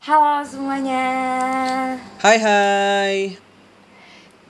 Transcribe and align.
Halo 0.00 0.40
semuanya. 0.48 1.04
Hai 2.24 2.40
hai. 2.40 3.36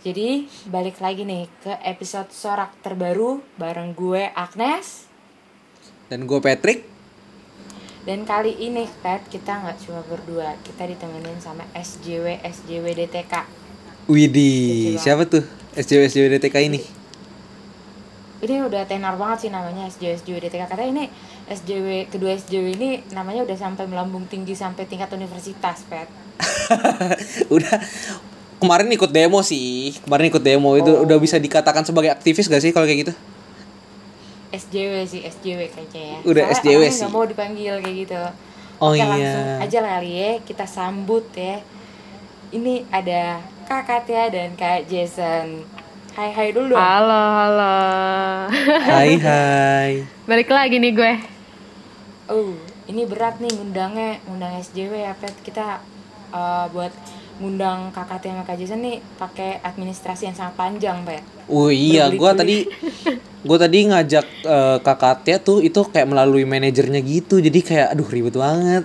Jadi 0.06 0.46
balik 0.70 1.02
lagi 1.02 1.26
nih 1.26 1.50
ke 1.66 1.74
episode 1.82 2.30
sorak 2.30 2.70
terbaru 2.86 3.42
bareng 3.58 3.90
gue 3.98 4.30
Agnes. 4.30 5.10
Dan 6.06 6.30
gue 6.30 6.38
Patrick. 6.38 6.86
Dan 8.06 8.22
kali 8.22 8.62
ini 8.62 8.86
Pat 9.02 9.26
kita 9.26 9.58
nggak 9.58 9.82
cuma 9.82 10.06
berdua, 10.06 10.54
kita 10.62 10.86
ditemenin 10.86 11.42
sama 11.42 11.66
SJW 11.74 12.46
SJW 12.46 12.86
DTK. 13.02 13.34
Widih, 14.06 15.02
siapa 15.02 15.26
tuh 15.26 15.42
SJW 15.74 16.06
SJW 16.06 16.26
DTK 16.38 16.70
ini? 16.70 16.99
Ini 18.40 18.64
udah 18.64 18.82
tenar 18.84 19.14
banget 19.14 19.38
sih 19.38 19.50
namanya 19.50 19.84
SJW 19.86 20.16
SJW 20.16 20.36
DTK. 20.40 20.64
Karena 20.66 20.86
ini 20.86 21.04
SJW 21.46 22.08
kedua 22.08 22.32
SJW 22.32 22.72
ini 22.72 22.90
namanya 23.10 23.44
udah 23.44 23.54
sampai 23.54 23.84
melambung 23.84 24.24
tinggi 24.24 24.52
sampai 24.52 24.84
tingkat 24.84 25.12
universitas, 25.12 25.84
Pat. 25.84 26.08
udah 27.54 27.76
kemarin 28.56 28.88
ikut 28.88 29.10
demo 29.10 29.40
sih. 29.40 29.92
Kemarin 30.00 30.28
ikut 30.28 30.40
demo 30.40 30.72
itu 30.74 30.88
Oh. 30.90 31.04
udah 31.04 31.16
bisa 31.16 31.36
dikatakan 31.36 31.84
sebagai 31.84 32.08
aktivis 32.10 32.46
gak 32.46 32.60
sih 32.60 32.72
kalau 32.72 32.84
kayak 32.84 33.04
gitu? 33.04 33.14
SJW 34.50 34.94
sih 35.04 35.20
SJW 35.22 35.60
kayaknya 35.68 36.02
ya. 36.02 36.16
Udah 36.24 36.42
Soalnya 36.48 36.58
SJW 36.58 36.82
sih. 36.86 36.98
nggak 36.98 37.12
mau 37.12 37.24
dipanggil 37.24 37.74
kayak 37.78 37.96
gitu. 37.98 38.22
Oh 38.80 38.90
Oke, 38.90 38.96
iya. 38.96 39.06
langsung 39.06 39.46
aja 39.60 39.78
kali 39.84 40.10
ya 40.10 40.30
kita 40.40 40.64
sambut 40.64 41.24
ya. 41.36 41.60
Ini 42.50 42.88
ada 42.90 43.38
Kak 43.64 43.84
Katia 43.84 44.26
dan 44.26 44.56
Kak 44.56 44.88
Jason. 44.88 45.62
Hai 46.10 46.34
hai 46.34 46.48
dulu 46.50 46.74
dong. 46.74 46.82
Halo, 46.82 47.22
halo. 47.38 47.78
Hai 48.82 49.14
hai. 49.30 49.90
Balik 50.26 50.50
lagi 50.50 50.82
nih 50.82 50.90
gue. 50.90 51.12
Oh, 52.26 52.58
ini 52.90 53.06
berat 53.06 53.38
nih 53.38 53.54
ngundangnya, 53.54 54.18
ngundang 54.26 54.58
SJW 54.58 55.06
ya, 55.06 55.14
Pet. 55.14 55.30
Kita 55.46 55.78
uh, 56.34 56.66
buat 56.74 56.90
ngundang 57.38 57.94
Kak 57.94 58.10
Katia 58.10 58.34
sama 58.34 58.42
Kak 58.42 58.58
Jason 58.58 58.82
nih 58.82 58.98
pakai 59.22 59.62
administrasi 59.62 60.26
yang 60.26 60.34
sangat 60.34 60.58
panjang, 60.58 60.98
Pet. 61.06 61.22
Oh 61.46 61.70
iya, 61.70 62.10
gua 62.10 62.34
tadi 62.34 62.66
gua 63.46 63.58
tadi 63.62 63.78
ngajak 63.86 64.26
eh, 64.50 64.78
kakaknya 64.82 65.38
tuh 65.38 65.62
itu 65.62 65.78
kayak 65.94 66.10
melalui 66.10 66.42
manajernya 66.42 67.06
gitu. 67.06 67.38
Jadi 67.38 67.62
kayak 67.62 67.94
aduh 67.94 68.10
ribet 68.10 68.34
banget. 68.34 68.82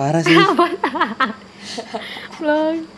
Parah 0.00 0.24
sih. 0.24 0.32
Belum. 2.40 2.97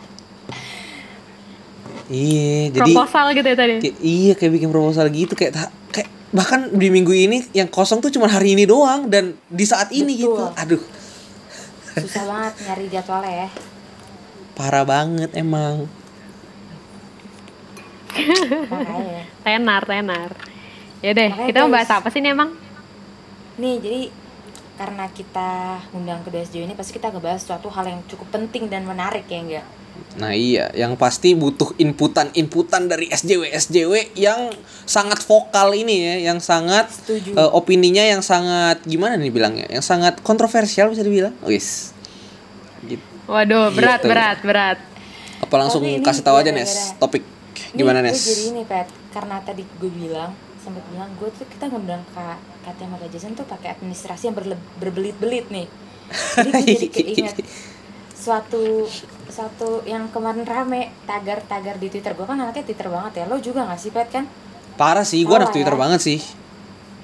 Iya, 2.11 2.69
jadi 2.69 2.91
Proposal 2.91 3.25
gitu 3.31 3.47
ya 3.47 3.55
tadi. 3.55 3.73
Kayak- 3.79 3.99
iya 4.01 4.33
kayak 4.35 4.51
bikin 4.53 4.69
proposal 4.69 5.07
gitu 5.07 5.31
kayak 5.31 5.53
ta- 5.53 5.71
kayak 5.89 6.09
bahkan 6.29 6.67
di 6.69 6.87
minggu 6.87 7.09
ini 7.09 7.47
yang 7.51 7.67
kosong 7.67 7.99
tuh 7.99 8.07
cuma 8.07 8.27
hari 8.27 8.51
ini 8.51 8.63
doang 8.63 9.07
dan 9.07 9.31
di 9.47 9.63
saat 9.63 9.87
ini 9.89 10.11
Betul. 10.13 10.23
gitu. 10.27 10.43
Aduh, 10.53 10.81
Susah 11.93 12.23
banget 12.23 12.53
nyari 12.61 12.85
jadwalnya 12.87 13.33
ya. 13.41 13.49
parah 14.51 14.83
banget 14.83 15.31
emang. 15.33 15.87
Tenar, 19.41 19.83
tenar. 19.83 20.29
Ya 21.01 21.11
deh, 21.11 21.29
Makanya 21.29 21.47
kita 21.47 21.59
mau 21.61 21.73
bahas 21.73 21.89
apa 21.89 22.07
sih 22.07 22.21
nih 22.21 22.31
emang? 22.31 22.53
Nih, 23.57 23.75
jadi 23.79 24.01
karena 24.75 25.05
kita 25.09 25.49
ngundang 25.89 26.21
kedua 26.21 26.41
SJW 26.41 26.63
ini 26.63 26.75
pasti 26.75 26.93
kita 26.93 27.09
ngebahas 27.09 27.41
suatu 27.41 27.67
hal 27.67 27.85
yang 27.85 28.01
cukup 28.05 28.29
penting 28.31 28.65
dan 28.65 28.83
menarik 28.83 29.25
ya 29.25 29.39
enggak? 29.39 29.65
Nah 30.11 30.31
iya, 30.31 30.67
yang 30.73 30.95
pasti 30.95 31.31
butuh 31.33 31.71
inputan-inputan 31.77 32.85
dari 32.85 33.07
SJW 33.07 33.47
SJW 33.49 33.93
yang 34.13 34.51
sangat 34.83 35.19
vokal 35.21 35.71
ini 35.71 35.95
ya, 35.97 36.15
yang 36.27 36.39
sangat 36.39 36.91
Setuju. 36.91 37.31
eh, 37.31 37.49
opininya 37.49 38.03
yang 38.03 38.19
sangat 38.19 38.83
gimana 38.83 39.15
nih 39.15 39.29
bilangnya, 39.29 39.67
yang 39.69 39.81
sangat 39.81 40.19
kontroversial 40.19 40.87
bisa 40.87 40.99
dibilang. 40.99 41.31
Wis. 41.41 41.95
Gitu. 42.81 43.03
Waduh, 43.25 43.71
berat, 43.71 43.99
Gitu. 43.99 44.09
berat, 44.09 44.37
berat. 44.41 44.77
Apa 45.39 45.55
langsung 45.57 45.81
Tapi 45.81 45.95
ini 45.95 46.03
kasih 46.03 46.21
tahu 46.21 46.35
aja 46.37 46.51
Nes, 46.51 46.93
topik 46.97 47.23
gimana 47.71 47.99
nih, 47.99 48.11
Nes? 48.11 48.19
gue 48.19 48.29
jadi 48.29 48.43
ini 48.51 48.63
Pat 48.63 48.87
karena 49.09 49.39
tadi 49.39 49.63
gue 49.63 49.91
bilang 49.91 50.31
sempat 50.57 50.83
bilang 50.87 51.09
gue 51.15 51.29
tuh 51.31 51.47
kita 51.47 51.65
ngundang 51.67 52.03
kak 52.11 52.37
Katia 52.61 52.85
sama 52.85 52.95
Kak 52.95 53.09
Jason 53.09 53.33
tuh 53.33 53.43
pakai 53.43 53.73
administrasi 53.73 54.29
yang 54.29 54.35
berle- 54.35 54.61
berbelit-belit 54.77 55.49
nih 55.49 55.65
jadi 56.35 56.49
gue 56.51 56.61
jadi 56.69 56.87
keinget 56.87 57.35
suatu 58.21 58.85
suatu 59.27 59.81
yang 59.83 60.05
kemarin 60.07 60.45
rame 60.45 60.93
tagar-tagar 61.03 61.75
di 61.75 61.89
Twitter 61.89 62.13
gue 62.13 62.21
kan 62.21 62.37
anaknya 62.37 62.61
Twitter 62.63 62.85
banget 62.85 63.13
ya 63.15 63.25
lo 63.25 63.37
juga 63.37 63.65
gak 63.65 63.79
sih 63.79 63.89
Pat 63.89 64.07
kan 64.07 64.25
Parah 64.71 65.01
sih, 65.03 65.21
gua 65.21 65.41
anak 65.41 65.51
Twitter 65.51 65.73
ya. 65.73 65.79
banget 65.79 65.99
sih. 65.99 66.19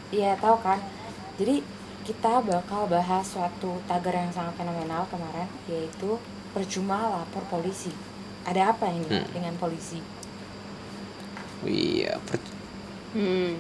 iya 0.10 0.34
tahu 0.36 0.58
kan 0.58 0.78
jadi 1.36 1.60
kita 2.04 2.40
bakal 2.42 2.86
bahas 2.86 3.26
suatu 3.26 3.82
tagar 3.84 4.16
yang 4.16 4.32
sangat 4.32 4.56
fenomenal 4.56 5.04
kemarin 5.08 5.50
yaitu 5.66 6.16
percuma 6.50 6.96
lapor 7.12 7.44
polisi 7.50 7.92
ada 8.44 8.72
apa 8.72 8.88
ini 8.88 9.04
Hmm. 9.04 9.28
dengan 9.32 9.54
polisi 9.58 10.00
Iya, 11.60 12.22
per- 12.22 12.54
Hmm. 13.12 13.58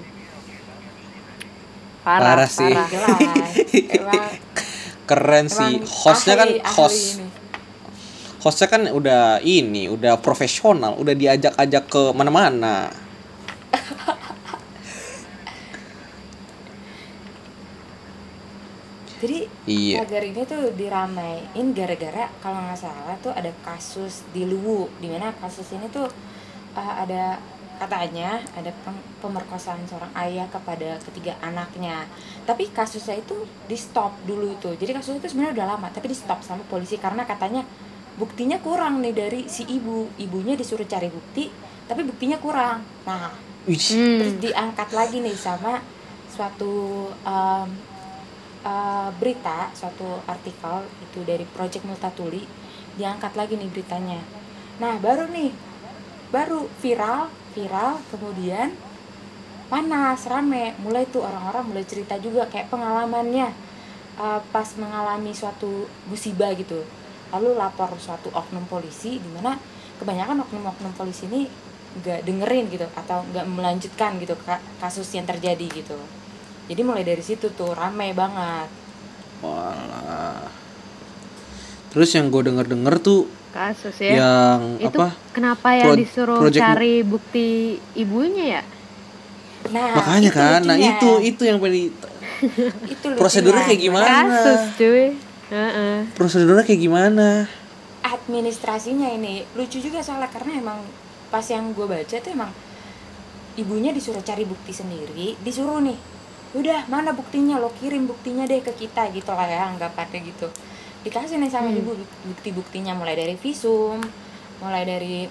Parah 1.99 2.39
Parah, 2.39 2.47
sih. 2.47 2.71
parah. 2.71 2.87
jelas 2.87 3.19
emang 3.97 4.25
keren 5.03 5.45
sih. 5.47 5.73
Hostnya 5.83 6.35
kan 6.37 6.47
ahli 6.47 6.61
host, 6.69 7.19
ini. 7.19 7.26
Hostnya 8.41 8.67
kan 8.69 8.81
udah 8.89 9.41
ini, 9.41 9.89
udah 9.89 10.21
profesional, 10.21 10.93
udah 10.97 11.13
diajak-ajak 11.17 11.83
ke 11.89 12.01
mana-mana. 12.13 12.89
Jadi 19.17 19.49
Iya. 19.65 20.05
tagar 20.05 20.21
ini 20.21 20.45
tuh 20.45 20.77
diramein 20.77 21.67
gara-gara 21.73 22.29
kalau 22.37 22.61
nggak 22.61 22.77
salah 22.77 23.17
tuh 23.17 23.33
ada 23.33 23.49
kasus 23.65 24.21
di 24.29 24.45
Luwu, 24.45 24.85
di 25.01 25.09
mana 25.09 25.33
kasus 25.41 25.73
ini 25.73 25.89
tuh 25.89 26.05
uh, 26.77 26.93
ada 27.01 27.41
katanya 27.77 28.41
ada 28.57 28.73
pem- 28.85 29.05
pemerkosaan 29.21 29.81
seorang 29.89 30.09
ayah 30.21 30.45
kepada 30.53 31.01
ketiga 31.01 31.33
anaknya. 31.41 32.05
Tapi 32.45 32.69
kasusnya 32.69 33.17
itu 33.17 33.33
di 33.65 33.77
stop 33.77 34.13
dulu 34.29 34.53
itu. 34.53 34.69
Jadi 34.77 34.91
kasus 34.93 35.17
itu 35.17 35.25
sebenarnya 35.33 35.61
udah 35.61 35.67
lama, 35.77 35.87
tapi 35.89 36.13
di 36.13 36.17
stop 36.17 36.45
sama 36.45 36.61
polisi 36.69 37.01
karena 37.01 37.25
katanya 37.25 37.65
buktinya 38.17 38.57
kurang 38.59 38.99
nih 38.99 39.13
dari 39.13 39.41
si 39.47 39.63
ibu. 39.69 40.09
Ibunya 40.17 40.57
disuruh 40.57 40.85
cari 40.89 41.07
bukti, 41.07 41.49
tapi 41.85 42.01
buktinya 42.03 42.41
kurang. 42.41 42.81
Nah, 43.05 43.31
terus 44.19 44.35
Hmm. 44.35 44.41
diangkat 44.43 44.89
lagi 44.95 45.17
nih 45.19 45.35
sama 45.35 45.83
suatu 46.31 47.07
um, 47.11 47.67
uh, 48.63 49.09
berita 49.19 49.71
suatu 49.75 50.23
artikel 50.27 50.87
itu 51.03 51.19
dari 51.23 51.43
Project 51.43 51.83
Multatuli 51.83 52.43
diangkat 52.95 53.33
lagi 53.35 53.59
nih 53.59 53.69
beritanya 53.71 54.21
nah 54.77 54.95
baru 55.01 55.27
nih 55.31 55.51
baru 56.29 56.69
viral 56.79 57.27
viral 57.57 57.99
kemudian 58.13 58.71
panas 59.67 60.23
rame 60.29 60.77
mulai 60.79 61.03
tuh 61.09 61.27
orang-orang 61.27 61.75
mulai 61.75 61.83
cerita 61.83 62.15
juga 62.21 62.47
kayak 62.47 62.71
pengalamannya 62.71 63.51
uh, 64.15 64.39
pas 64.53 64.67
mengalami 64.79 65.35
suatu 65.35 65.89
musibah 66.07 66.53
gitu 66.55 66.87
lalu 67.29 67.49
lapor 67.53 67.91
suatu 67.97 68.29
oknum 68.29 68.63
polisi 68.65 69.17
di 69.17 69.29
mana 69.29 69.59
kebanyakan 69.97 70.41
oknum-oknum 70.41 70.93
polisi 70.93 71.27
ini 71.27 71.49
nggak 71.97 72.23
dengerin 72.23 72.69
gitu 72.69 72.85
atau 72.93 73.25
nggak 73.25 73.45
melanjutkan 73.47 74.15
gitu 74.17 74.37
ka- 74.39 74.61
kasus 74.77 75.09
yang 75.11 75.25
terjadi 75.25 75.65
gitu 75.67 75.97
jadi 76.65 76.81
mulai 76.81 77.01
dari 77.01 77.19
situ 77.19 77.49
tuh 77.49 77.71
rame 77.71 78.11
banget 78.11 78.69
walah. 79.39 80.49
Terus 81.87 82.09
yang 82.11 82.27
gue 82.27 82.41
denger-denger 82.43 82.95
tuh 82.99 83.25
Kasus 83.49 83.95
ya. 83.97 84.13
yang 84.15 84.77
Itu 84.77 84.97
apa? 84.97 85.17
kenapa 85.31 85.73
ya 85.73 85.85
Pro- 85.87 85.97
disuruh 85.97 86.37
project- 86.37 86.61
cari 86.61 87.01
bukti 87.01 87.47
ibunya 87.95 88.59
ya? 88.59 88.63
nah 89.67 89.97
Makanya 89.97 90.29
kan, 90.29 90.59
nah 90.61 90.75
itu 90.75 91.09
itu 91.25 91.41
yang 91.41 91.57
pengen 91.57 91.89
itu 92.85 93.07
prosedurnya 93.17 93.65
kayak 93.65 93.81
gimana? 93.81 94.05
Kasus, 94.05 94.61
cuy. 94.77 95.17
Heeh. 95.47 96.11
prosedurnya 96.13 96.63
kayak 96.63 96.81
gimana? 96.81 97.47
administrasinya 98.03 99.11
ini 99.11 99.43
lucu 99.51 99.79
juga 99.79 99.99
soalnya 99.99 100.27
karena 100.27 100.59
emang 100.59 100.79
pas 101.27 101.43
yang 101.43 101.71
gue 101.71 101.83
baca 101.83 102.15
tuh 102.15 102.31
emang 102.31 102.51
ibunya 103.55 103.91
disuruh 103.91 104.23
cari 104.23 104.43
bukti 104.43 104.71
sendiri 104.71 105.35
disuruh 105.39 105.79
nih 105.79 105.95
udah 106.55 106.87
mana 106.87 107.11
buktinya 107.11 107.59
lo 107.59 107.67
kirim 107.73 108.07
buktinya 108.07 108.47
deh 108.47 108.59
ke 108.59 108.71
kita 108.73 109.11
gitu 109.11 109.27
lah 109.31 109.43
ya 109.43 109.67
anggapannya 109.67 110.23
gitu 110.23 110.47
dikasih 111.03 111.35
nih 111.37 111.51
sama 111.51 111.67
Hmm. 111.67 111.79
ibu 111.79 111.91
bukti 112.31 112.49
buktinya 112.51 112.95
mulai 112.95 113.15
dari 113.15 113.35
visum 113.35 113.99
mulai 114.59 114.83
dari 114.83 115.27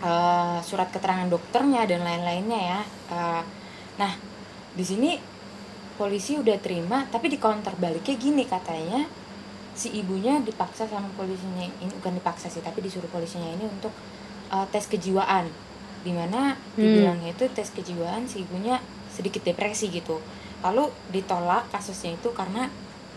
eh, 0.00 0.58
surat 0.62 0.88
keterangan 0.88 1.26
dokternya 1.26 1.86
dan 1.86 2.02
lain-lainnya 2.02 2.60
ya 2.60 2.80
Eh, 3.10 3.42
nah 3.98 4.12
di 4.70 4.84
sini 4.86 5.18
polisi 5.98 6.38
udah 6.38 6.54
terima 6.58 7.02
tapi 7.10 7.26
di 7.26 7.36
counter 7.36 7.74
baliknya 7.74 8.14
gini 8.14 8.46
katanya 8.46 9.02
si 9.80 9.88
ibunya 9.96 10.36
dipaksa 10.44 10.84
sama 10.84 11.08
polisinya 11.16 11.64
ini 11.64 11.88
bukan 12.04 12.20
dipaksa 12.20 12.52
sih 12.52 12.60
tapi 12.60 12.84
disuruh 12.84 13.08
polisinya 13.08 13.48
ini 13.48 13.64
untuk 13.64 13.92
uh, 14.52 14.68
tes 14.68 14.84
kejiwaan 14.84 15.48
di 16.04 16.12
mana 16.12 16.52
dibilangnya 16.76 17.32
itu 17.32 17.48
tes 17.56 17.72
kejiwaan 17.72 18.28
si 18.28 18.44
ibunya 18.44 18.76
sedikit 19.08 19.40
depresi 19.40 19.88
gitu 19.88 20.20
lalu 20.60 20.92
ditolak 21.08 21.64
kasusnya 21.72 22.12
itu 22.12 22.28
karena 22.36 22.68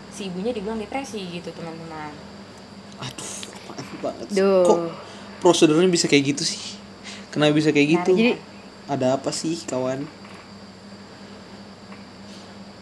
si 0.08 0.32
ibunya 0.32 0.56
dibilang 0.56 0.80
depresi 0.80 1.20
gitu 1.28 1.52
teman-teman 1.52 2.16
Aduh, 3.02 3.32
apaan 3.50 3.86
banget. 3.98 4.26
sih. 4.30 4.38
Duh. 4.38 4.62
Kok 4.62 4.78
prosedurnya 5.42 5.90
bisa 5.90 6.06
kayak 6.06 6.34
gitu 6.34 6.42
sih? 6.46 6.78
Kenapa 7.34 7.58
bisa 7.58 7.74
kayak 7.74 7.88
gitu? 8.00 8.12
Nah, 8.14 8.20
Jadi 8.22 8.32
Ada 8.84 9.06
apa 9.16 9.30
sih, 9.32 9.56
kawan? 9.64 10.04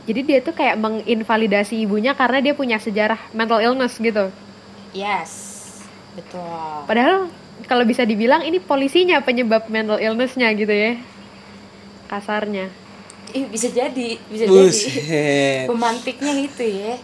Jadi 0.08 0.20
dia 0.26 0.38
tuh 0.42 0.54
kayak 0.54 0.78
menginvalidasi 0.78 1.78
ibunya 1.82 2.12
karena 2.18 2.42
dia 2.42 2.54
punya 2.58 2.78
sejarah 2.82 3.18
mental 3.30 3.62
illness 3.62 3.98
gitu. 3.98 4.34
Yes, 4.92 5.30
betul. 6.18 6.86
Padahal 6.90 7.30
kalau 7.70 7.86
bisa 7.86 8.02
dibilang 8.02 8.42
ini 8.42 8.58
polisinya 8.58 9.22
penyebab 9.22 9.70
mental 9.70 10.02
illness-nya 10.02 10.50
gitu 10.58 10.74
ya. 10.74 10.98
Kasarnya. 12.10 12.68
Ih, 13.32 13.48
bisa 13.48 13.70
jadi, 13.72 14.20
bisa 14.28 14.44
jadi. 14.44 14.52
Buset. 14.52 15.64
Pemantiknya 15.70 16.32
itu 16.36 16.64
ya. 16.66 16.94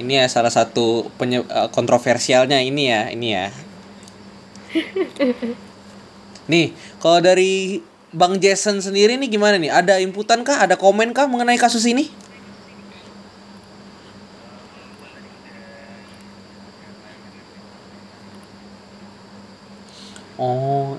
Ini 0.00 0.24
ya 0.24 0.26
salah 0.32 0.48
satu 0.48 1.12
penye- 1.20 1.44
eh, 1.44 1.68
kontroversialnya 1.68 2.56
ini 2.64 2.88
ya, 2.88 3.12
ini 3.12 3.28
ya. 3.36 3.52
Nih, 6.50 6.72
kalau 6.96 7.20
dari 7.20 7.84
Bang 8.10 8.42
Jason 8.42 8.82
sendiri 8.82 9.14
nih 9.14 9.30
gimana 9.30 9.54
nih? 9.54 9.70
Ada 9.70 10.02
inputan 10.02 10.42
kah? 10.42 10.66
Ada 10.66 10.74
komen 10.74 11.14
kah 11.14 11.30
mengenai 11.30 11.54
kasus 11.54 11.86
ini? 11.86 12.10
Oh, 20.40 20.96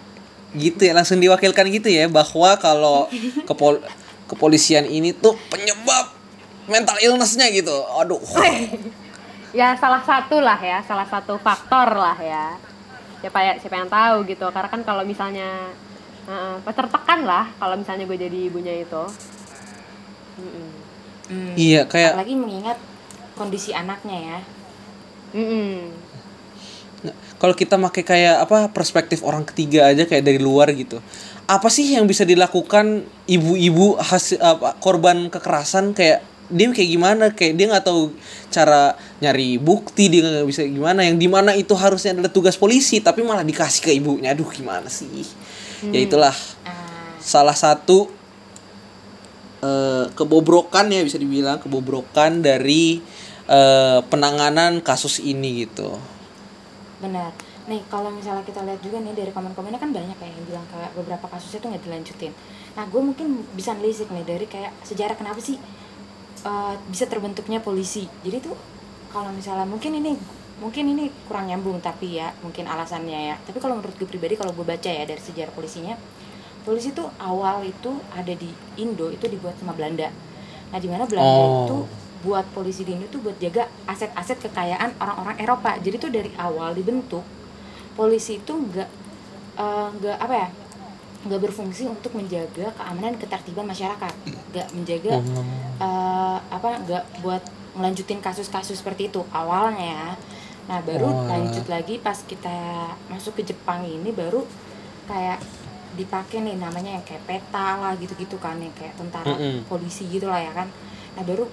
gitu 0.53 0.85
ya 0.85 0.93
langsung 0.93 1.17
diwakilkan 1.17 1.65
gitu 1.73 1.89
ya 1.89 2.05
bahwa 2.05 2.53
kalau 2.61 3.09
kepol 3.49 3.81
kepolisian 4.29 4.85
ini 4.85 5.11
tuh 5.11 5.35
penyebab 5.51 6.13
mental 6.71 6.95
illnessnya 7.03 7.51
gitu. 7.51 7.75
Aduh. 7.99 8.21
Ya 9.51 9.75
salah 9.75 9.99
satu 9.99 10.39
lah 10.39 10.55
ya, 10.63 10.79
salah 10.87 11.03
satu 11.03 11.35
faktor 11.35 11.99
lah 11.99 12.15
ya. 12.23 12.55
Siapa 13.19 13.35
ya 13.43 13.59
siapa 13.59 13.83
yang 13.83 13.91
tahu 13.91 14.23
gitu. 14.23 14.47
Karena 14.47 14.71
kan 14.71 14.79
kalau 14.87 15.03
misalnya 15.03 15.75
uh, 16.29 16.57
tertekan 16.65 17.25
lah 17.25 17.49
kalau 17.57 17.77
misalnya 17.79 18.05
gue 18.05 18.17
jadi 18.17 18.37
ibunya 18.49 18.73
itu. 18.81 19.03
Mm-mm. 20.41 20.67
Hmm. 21.31 21.53
Iya, 21.55 21.87
kayak 21.87 22.17
Apalagi 22.17 22.35
mengingat 22.35 22.77
kondisi 23.39 23.71
anaknya 23.71 24.17
ya. 24.17 24.39
Mm-mm. 25.37 25.95
Nah, 27.07 27.15
kalau 27.41 27.55
kita 27.55 27.79
pakai 27.79 28.03
kayak 28.05 28.35
apa 28.45 28.57
perspektif 28.69 29.25
orang 29.25 29.47
ketiga 29.47 29.89
aja 29.89 30.05
kayak 30.05 30.21
dari 30.21 30.37
luar 30.37 30.69
gitu 30.75 31.01
apa 31.51 31.67
sih 31.67 31.99
yang 31.99 32.07
bisa 32.07 32.23
dilakukan 32.23 33.03
ibu-ibu 33.27 33.99
hasil 33.99 34.39
apa 34.39 34.79
korban 34.79 35.27
kekerasan 35.27 35.91
kayak 35.91 36.23
dia 36.51 36.67
kayak 36.71 36.89
gimana 36.95 37.25
kayak 37.35 37.59
dia 37.59 37.65
nggak 37.71 37.85
tahu 37.87 38.15
cara 38.47 38.95
nyari 39.19 39.59
bukti 39.59 40.07
dia 40.07 40.23
nggak 40.23 40.47
bisa 40.47 40.63
gimana 40.63 41.03
yang 41.03 41.19
di 41.19 41.27
mana 41.27 41.51
itu 41.51 41.75
harusnya 41.75 42.15
adalah 42.15 42.31
tugas 42.31 42.55
polisi 42.55 43.03
tapi 43.03 43.23
malah 43.23 43.43
dikasih 43.43 43.83
ke 43.83 43.91
ibunya 43.91 44.31
aduh 44.35 44.47
gimana 44.47 44.87
sih 44.87 45.07
ya 45.89 45.99
itulah 46.01 46.35
Ah, 46.61 47.17
salah 47.17 47.57
satu 47.57 48.05
eh, 49.65 50.05
kebobrokan 50.13 50.93
ya 50.93 51.01
bisa 51.01 51.17
dibilang 51.17 51.57
kebobrokan 51.57 52.45
dari 52.45 53.01
eh, 53.49 53.99
penanganan 54.05 54.85
kasus 54.85 55.17
ini 55.21 55.65
gitu 55.65 55.97
benar. 57.01 57.33
Nih, 57.65 57.81
kalau 57.89 58.13
misalnya 58.13 58.45
kita 58.45 58.61
lihat 58.61 58.81
juga 58.81 59.01
nih 59.01 59.13
dari 59.13 59.31
komen-komennya 59.33 59.81
kan 59.81 59.89
banyak 59.89 60.17
ya 60.17 60.27
yang 60.29 60.45
bilang 60.45 60.65
kayak 60.69 60.93
beberapa 60.97 61.25
kasusnya 61.29 61.59
tuh 61.61 61.69
nggak 61.73 61.83
dilanjutin. 61.85 62.33
Nah, 62.77 62.85
gue 62.85 63.01
mungkin 63.01 63.41
bisa 63.57 63.73
nelisik 63.73 64.09
nih 64.13 64.25
dari 64.25 64.45
kayak 64.45 64.73
sejarah 64.85 65.17
kenapa 65.17 65.41
sih 65.41 65.57
eh, 66.45 66.73
bisa 66.89 67.05
terbentuknya 67.09 67.61
polisi. 67.61 68.05
Jadi 68.21 68.37
tuh 68.41 68.57
kalau 69.09 69.29
misalnya 69.33 69.65
mungkin 69.65 69.97
ini 69.97 70.15
mungkin 70.61 70.93
ini 70.93 71.09
kurang 71.25 71.49
nyambung 71.49 71.81
tapi 71.81 72.21
ya 72.21 72.29
mungkin 72.45 72.69
alasannya 72.69 73.33
ya. 73.33 73.35
Tapi 73.41 73.57
kalau 73.57 73.81
menurut 73.81 73.97
gue 73.97 74.05
pribadi 74.05 74.37
kalau 74.37 74.53
gue 74.53 74.61
baca 74.63 74.85
ya 74.87 75.03
dari 75.03 75.17
sejarah 75.17 75.49
polisinya, 75.51 75.97
polisi 76.61 76.93
tuh 76.93 77.09
awal 77.17 77.65
itu 77.65 77.89
ada 78.13 78.29
di 78.31 78.53
Indo 78.77 79.09
itu 79.09 79.25
dibuat 79.25 79.57
sama 79.57 79.73
Belanda. 79.73 80.13
Nah, 80.71 80.79
di 80.79 80.87
mana 80.87 81.03
Belanda 81.09 81.41
Oh. 81.41 81.65
itu 81.65 81.77
buat 82.21 82.45
polisi 82.53 82.85
di 82.85 82.93
Indo 82.93 83.09
tuh 83.09 83.25
buat 83.25 83.35
jaga 83.41 83.65
aset-aset 83.89 84.37
kekayaan 84.45 84.93
orang-orang 85.01 85.35
Eropa. 85.41 85.73
Jadi 85.81 85.95
tuh 85.97 86.11
dari 86.13 86.29
awal 86.37 86.77
dibentuk 86.77 87.25
polisi 87.91 88.37
itu 88.37 88.53
nggak 88.53 88.89
eh, 89.57 89.87
nggak 89.97 90.17
apa 90.21 90.35
ya 90.37 90.49
nggak 91.21 91.37
berfungsi 91.37 91.85
untuk 91.85 92.17
menjaga 92.17 92.73
keamanan 92.73 93.13
ketertiban 93.17 93.65
masyarakat, 93.65 94.13
nggak 94.53 94.67
menjaga 94.77 95.13
eh, 95.81 96.37
apa 96.49 96.69
nggak 96.85 97.03
buat 97.25 97.41
ngelanjutin 97.71 98.21
kasus-kasus 98.21 98.77
seperti 98.77 99.09
itu 99.09 99.25
awalnya 99.33 99.85
ya. 99.97 100.07
Nah 100.71 100.79
baru 100.81 101.03
Oh. 101.05 101.27
lanjut 101.27 101.67
lagi 101.67 101.99
pas 101.99 102.15
kita 102.23 102.55
masuk 103.11 103.35
ke 103.35 103.43
Jepang 103.43 103.83
ini 103.83 104.15
baru 104.15 104.47
kayak 105.03 105.43
dipakai 105.91 106.39
nih 106.39 106.55
namanya 106.55 106.95
yang 106.95 107.03
kayak 107.03 107.27
peta 107.27 107.75
lah 107.75 107.91
gitu-gitu 107.99 108.39
kan 108.39 108.55
yang 108.55 108.71
kayak 108.71 108.95
tentara 108.95 109.35
Mm-mm. 109.35 109.67
polisi 109.67 110.07
gitu 110.07 110.31
lah 110.31 110.39
ya 110.39 110.55
kan. 110.55 110.71
Nah 111.19 111.23
baru 111.27 111.43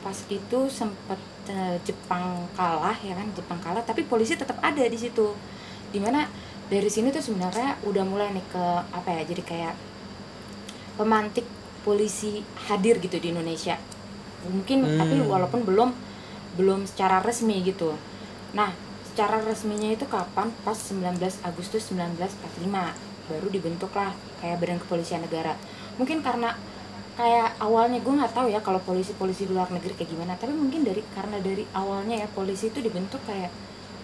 pas 0.00 0.16
itu 0.28 0.58
sempet 0.68 1.16
eh, 1.48 1.80
Jepang 1.80 2.44
kalah 2.52 2.96
ya 3.00 3.16
kan 3.16 3.24
Jepang 3.32 3.56
kalah 3.58 3.80
tapi 3.80 4.04
polisi 4.04 4.36
tetap 4.36 4.60
ada 4.60 4.84
di 4.84 4.96
situ 4.96 5.32
di 5.88 5.96
mana 5.96 6.28
dari 6.68 6.86
sini 6.86 7.08
tuh 7.10 7.20
sebenarnya 7.20 7.80
udah 7.82 8.04
mulai 8.04 8.28
nih 8.30 8.44
ke 8.46 8.64
apa 8.92 9.08
ya 9.08 9.22
jadi 9.24 9.42
kayak 9.42 9.74
pemantik 10.96 11.44
polisi 11.80 12.44
hadir 12.68 13.00
gitu 13.00 13.16
di 13.16 13.32
Indonesia 13.32 13.76
mungkin 14.44 14.84
Hmm. 14.84 14.98
tapi 15.00 15.16
walaupun 15.20 15.64
belum 15.64 15.90
belum 16.56 16.84
secara 16.84 17.20
resmi 17.20 17.60
gitu 17.60 17.92
nah 18.50 18.70
secara 19.06 19.42
resminya 19.42 19.90
itu 19.90 20.06
kapan? 20.06 20.48
Pas 20.62 20.78
19 20.78 21.18
Agustus 21.42 21.90
1945 21.90 22.70
baru 23.30 23.46
dibentuklah 23.50 24.10
kayak 24.42 24.58
badan 24.58 24.78
kepolisian 24.82 25.22
negara. 25.22 25.54
Mungkin 25.98 26.22
karena 26.22 26.54
kayak 27.18 27.58
awalnya 27.60 28.00
gue 28.00 28.14
nggak 28.16 28.32
tahu 28.32 28.48
ya 28.48 28.64
kalau 28.64 28.80
polisi-polisi 28.80 29.44
luar 29.50 29.68
negeri 29.68 29.92
kayak 29.92 30.08
gimana 30.08 30.32
tapi 30.40 30.56
mungkin 30.56 30.86
dari 30.88 31.04
karena 31.12 31.36
dari 31.42 31.68
awalnya 31.76 32.16
ya 32.16 32.28
polisi 32.32 32.72
itu 32.72 32.80
dibentuk 32.80 33.20
kayak 33.28 33.52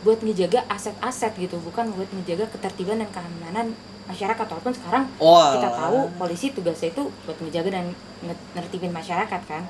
buat 0.04 0.20
ngejaga 0.20 0.69
aset-aset 0.69 1.32
gitu 1.40 1.56
bukan 1.64 1.88
buat 1.96 2.06
ngejaga 2.12 2.46
ketertiban 2.52 3.00
dan 3.00 3.10
keamanan 3.10 3.66
masyarakat. 4.06 4.46
Walaupun 4.46 4.75
sekarang 4.75 5.04
Wah. 5.19 5.58
kita 5.58 5.69
tahu 5.72 5.99
polisi 6.20 6.52
tugasnya 6.54 6.92
itu 6.94 7.02
buat 7.26 7.38
ngejaga 7.42 7.70
dan 7.82 7.87
nge- 8.22 8.44
nertibin 8.54 8.92
masyarakat 8.94 9.40
kan? 9.49 9.62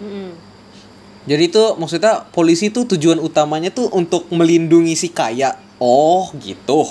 Mm-mm. 0.00 0.53
Jadi 1.24 1.42
itu 1.46 1.62
maksudnya 1.74 2.28
polisi 2.28 2.68
tuh 2.68 2.84
tujuan 2.86 3.16
utamanya 3.16 3.68
tuh 3.68 3.88
untuk 3.90 4.28
melindungi 4.28 4.92
si 4.92 5.08
kaya. 5.08 5.56
Oh, 5.76 6.28
gitu. 6.36 6.84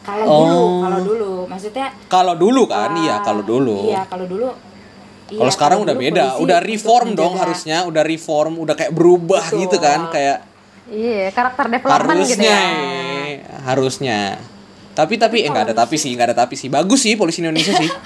kalau 0.00 0.24
Oh. 0.24 0.38
dulu 0.40 0.60
kalau 0.80 1.00
dulu 1.04 1.30
maksudnya 1.44 1.86
Kalau 2.06 2.34
dulu 2.34 2.62
kan, 2.64 2.88
ah, 2.88 2.98
iya 2.98 3.14
kalau 3.20 3.42
dulu. 3.42 3.86
iya 3.86 4.02
kalau 4.02 4.24
dulu 4.24 4.48
iya, 5.28 5.38
kalau 5.38 5.52
sekarang 5.52 5.78
udah 5.80 5.92
beda, 5.94 6.24
udah 6.38 6.58
reform 6.58 7.12
dong 7.12 7.30
menjaga- 7.30 7.42
harusnya, 7.46 7.76
udah 7.84 8.02
reform, 8.02 8.52
udah 8.58 8.74
kayak 8.74 8.90
berubah 8.90 9.44
Betul. 9.44 9.60
gitu 9.60 9.76
kan, 9.78 10.00
kayak 10.08 10.38
Iya, 10.88 11.30
karakter 11.30 11.70
development 11.70 12.16
gitu 12.26 12.42
harusnya, 12.42 12.50
ya. 12.50 12.60
eh, 13.22 13.32
harusnya. 13.62 14.18
Tapi 14.90 15.14
tapi 15.14 15.36
eh 15.40 15.48
nggak 15.48 15.70
ada 15.70 15.74
tapi 15.76 15.94
sih, 15.94 16.10
nggak 16.10 16.28
ada 16.28 16.38
tapi 16.40 16.56
sih. 16.56 16.66
Bagus 16.66 17.00
sih 17.00 17.14
polisi 17.14 17.38
Indonesia 17.38 17.70
sih. 17.72 17.86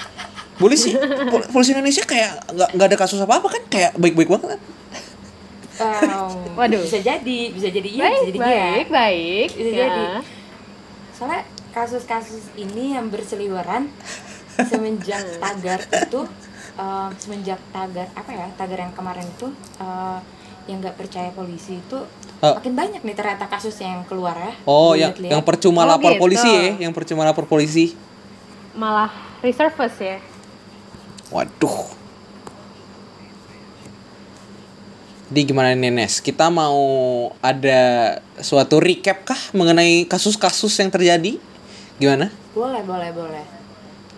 Polisi 0.54 0.92
pol- 1.24 1.48
polisi 1.48 1.72
Indonesia 1.72 2.04
kayak 2.04 2.30
nggak 2.48 2.70
nggak 2.74 2.86
ada 2.86 2.96
kasus 2.96 3.18
apa 3.18 3.38
apa 3.38 3.48
kan, 3.48 3.62
kayak 3.66 3.96
baik-baik 3.96 4.28
banget 4.28 4.48
kan. 4.50 4.60
Em, 5.74 6.54
Waduh. 6.54 6.80
bisa 6.80 6.98
jadi 6.98 7.38
bisa 7.50 7.68
jadi 7.68 7.88
iya 7.88 8.02
Baik, 8.04 8.14
bisa 8.14 8.26
jadi 8.26 8.38
iya 8.38 8.44
baik, 8.44 8.86
baik. 8.88 9.48
Bisa 9.52 9.70
Ya. 9.70 9.78
jadi. 9.84 10.04
soalnya 11.10 11.42
kasus-kasus 11.70 12.54
ini 12.54 12.94
yang 12.94 13.06
berseliweran 13.06 13.90
semenjak 14.60 15.22
tagar 15.42 15.78
itu 15.82 16.20
em, 16.74 17.10
semenjak 17.16 17.58
tagar 17.68 18.06
apa 18.12 18.30
ya 18.30 18.46
tagar 18.54 18.78
yang 18.80 18.92
kemarin 18.92 19.26
itu 19.28 19.46
eh, 19.76 20.18
yang 20.64 20.78
nggak 20.78 20.96
percaya 20.96 21.30
polisi 21.30 21.78
itu 21.78 21.98
Eh. 22.36 22.52
makin 22.52 22.74
banyak 22.74 23.00
nih 23.00 23.14
ternyata 23.14 23.46
kasusnya 23.46 23.88
yang 23.90 24.04
keluar 24.04 24.36
ya 24.36 24.52
Oh, 24.64 24.92
yang 24.92 25.16
yang 25.16 25.40
percuma 25.40 25.82
Oh, 25.82 25.88
lapor 25.88 26.12
gitu. 26.12 26.20
polisi 26.20 26.44
ya, 26.44 26.76
yang 26.78 26.92
percuma 26.92 27.24
lapor 27.24 27.46
polisi. 27.46 27.96
Malah 28.74 29.08
resurface 29.40 29.98
ya. 29.98 30.18
Waduh. 31.30 32.03
Jadi 35.34 35.50
gimana 35.50 35.74
nih 35.74 35.90
Nes? 35.90 36.22
Kita 36.22 36.46
mau 36.46 36.78
ada 37.42 37.82
suatu 38.38 38.78
recap 38.78 39.26
kah 39.26 39.40
mengenai 39.50 40.06
kasus-kasus 40.06 40.70
yang 40.78 40.94
terjadi? 40.94 41.42
Gimana? 41.98 42.30
boleh 42.54 42.86
boleh 42.86 43.10
boleh 43.10 43.42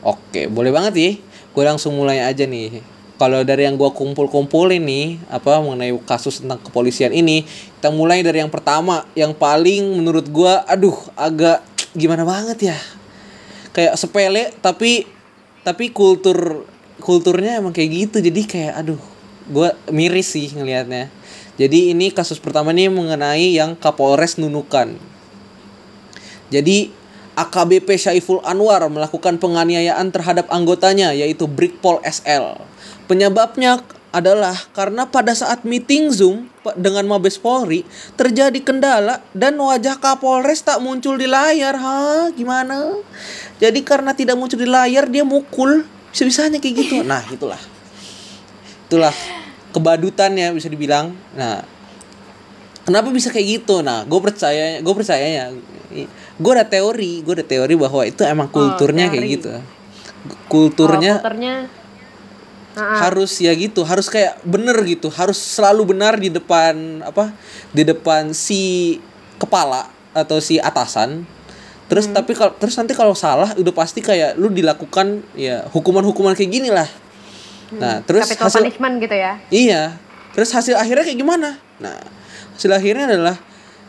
Oke, 0.04 0.44
boleh 0.44 0.68
banget 0.68 0.94
ya. 1.00 1.12
Gue 1.56 1.64
langsung 1.64 1.96
mulai 1.96 2.20
aja 2.20 2.44
nih. 2.44 2.84
Kalau 3.16 3.40
dari 3.48 3.64
yang 3.64 3.80
gue 3.80 3.88
kumpul-kumpulin 3.96 4.84
nih, 4.84 5.16
apa 5.32 5.56
mengenai 5.64 5.96
kasus 6.04 6.44
tentang 6.44 6.60
kepolisian 6.60 7.16
ini, 7.16 7.48
kita 7.80 7.88
mulai 7.88 8.20
dari 8.20 8.44
yang 8.44 8.52
pertama, 8.52 9.08
yang 9.16 9.32
paling 9.32 9.88
menurut 9.96 10.28
gue, 10.28 10.52
aduh, 10.68 11.00
agak 11.16 11.64
gimana 11.96 12.28
banget 12.28 12.76
ya. 12.76 12.78
Kayak 13.72 13.96
sepele, 13.96 14.52
tapi 14.60 15.08
tapi 15.64 15.96
kultur 15.96 16.68
kulturnya 17.00 17.56
emang 17.56 17.72
kayak 17.72 18.04
gitu. 18.04 18.20
Jadi 18.20 18.44
kayak, 18.44 18.84
aduh, 18.84 19.15
gue 19.50 19.68
miris 19.90 20.34
sih 20.34 20.50
ngelihatnya 20.52 21.10
jadi 21.56 21.96
ini 21.96 22.12
kasus 22.12 22.36
pertama 22.36 22.74
nih 22.74 22.92
mengenai 22.92 23.56
yang 23.56 23.74
Kapolres 23.78 24.36
Nunukan 24.36 24.98
jadi 26.50 26.90
AKBP 27.36 28.00
Syaiful 28.00 28.40
Anwar 28.48 28.80
melakukan 28.88 29.36
penganiayaan 29.36 30.08
terhadap 30.08 30.48
anggotanya 30.48 31.12
yaitu 31.12 31.44
Brigpol 31.44 32.00
SL. 32.00 32.56
Penyebabnya 33.04 33.84
adalah 34.08 34.56
karena 34.72 35.04
pada 35.04 35.36
saat 35.36 35.60
meeting 35.68 36.08
Zoom 36.08 36.48
dengan 36.80 37.04
Mabes 37.04 37.36
Polri 37.36 37.84
terjadi 38.16 38.56
kendala 38.64 39.20
dan 39.36 39.60
wajah 39.60 40.00
Kapolres 40.00 40.64
tak 40.64 40.80
muncul 40.80 41.20
di 41.20 41.28
layar. 41.28 41.76
Ha, 41.76 42.32
gimana? 42.32 42.96
Jadi 43.60 43.84
karena 43.84 44.16
tidak 44.16 44.40
muncul 44.40 44.56
di 44.56 44.64
layar 44.64 45.04
dia 45.12 45.20
mukul. 45.20 45.84
Bisa-bisanya 46.16 46.56
kayak 46.56 46.74
gitu. 46.80 46.96
Nah, 47.04 47.20
itulah. 47.28 47.60
Itulah 48.86 49.14
kebadutannya 49.74 50.54
bisa 50.54 50.70
dibilang. 50.70 51.12
Nah, 51.34 51.62
kenapa 52.86 53.10
bisa 53.12 53.28
kayak 53.34 53.62
gitu? 53.62 53.82
Nah, 53.82 54.06
gue 54.06 54.20
percaya, 54.22 54.80
gue 54.80 54.94
percaya 54.94 55.26
ya. 55.26 55.44
Gue 56.38 56.52
ada 56.54 56.66
teori, 56.66 57.20
gue 57.20 57.34
ada 57.42 57.46
teori 57.46 57.74
bahwa 57.74 58.02
itu 58.06 58.22
emang 58.22 58.48
kulturnya 58.48 59.10
kayak 59.10 59.26
teori. 59.26 59.36
gitu. 59.38 59.50
Kulturnya 60.50 61.18
Kalau 61.18 61.26
filternya 61.26 61.54
harus 62.76 63.40
ya 63.40 63.56
gitu 63.56 63.88
harus 63.88 64.12
kayak 64.12 64.36
bener 64.44 64.76
gitu 64.84 65.08
harus 65.08 65.40
selalu 65.40 65.96
benar 65.96 66.20
di 66.20 66.28
depan 66.28 67.00
apa 67.00 67.32
di 67.72 67.88
depan 67.88 68.36
si 68.36 68.96
kepala 69.40 69.88
atau 70.12 70.36
si 70.44 70.60
atasan 70.60 71.24
terus 71.88 72.04
tapi 72.12 72.36
kalau 72.36 72.52
terus 72.60 72.76
nanti 72.76 72.92
kalau 72.92 73.16
salah 73.16 73.56
udah 73.56 73.72
pasti 73.72 74.04
kayak 74.04 74.36
lu 74.36 74.52
dilakukan 74.52 75.24
ya 75.32 75.64
hukuman-hukuman 75.72 76.36
kayak 76.36 76.52
gini 76.52 76.68
lah 76.68 76.84
nah 77.74 77.98
terus 78.06 78.26
capital 78.28 78.46
hasil 78.46 78.62
punishment 78.62 78.94
gitu 79.02 79.16
ya. 79.16 79.32
iya 79.50 79.82
terus 80.36 80.54
hasil 80.54 80.78
akhirnya 80.78 81.02
kayak 81.02 81.18
gimana 81.18 81.58
nah 81.82 81.98
hasil 82.54 82.70
akhirnya 82.70 83.10
adalah 83.10 83.36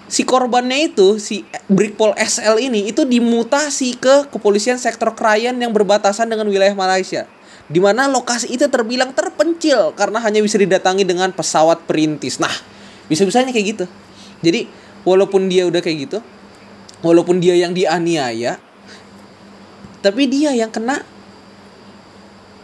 si 0.07 0.23
korbannya 0.23 0.89
itu 0.89 1.19
si 1.19 1.43
Brigpol 1.67 2.15
SL 2.15 2.57
ini 2.63 2.89
itu 2.89 3.03
dimutasi 3.03 3.99
ke 3.99 4.31
kepolisian 4.31 4.79
sektor 4.79 5.13
Krayan 5.13 5.59
yang 5.59 5.75
berbatasan 5.75 6.31
dengan 6.31 6.47
wilayah 6.47 6.73
Malaysia 6.73 7.27
di 7.67 7.83
mana 7.83 8.07
lokasi 8.07 8.55
itu 8.55 8.63
terbilang 8.71 9.11
terpencil 9.11 9.91
karena 9.91 10.23
hanya 10.23 10.39
bisa 10.39 10.55
didatangi 10.55 11.03
dengan 11.03 11.35
pesawat 11.35 11.83
perintis. 11.83 12.39
Nah, 12.39 12.51
bisa-bisanya 13.11 13.51
kayak 13.51 13.67
gitu. 13.75 13.85
Jadi, 14.39 14.71
walaupun 15.03 15.51
dia 15.51 15.67
udah 15.67 15.83
kayak 15.83 16.07
gitu, 16.07 16.19
walaupun 17.03 17.43
dia 17.43 17.59
yang 17.59 17.75
dianiaya, 17.75 18.55
tapi 19.99 20.31
dia 20.31 20.55
yang 20.55 20.71
kena 20.71 21.03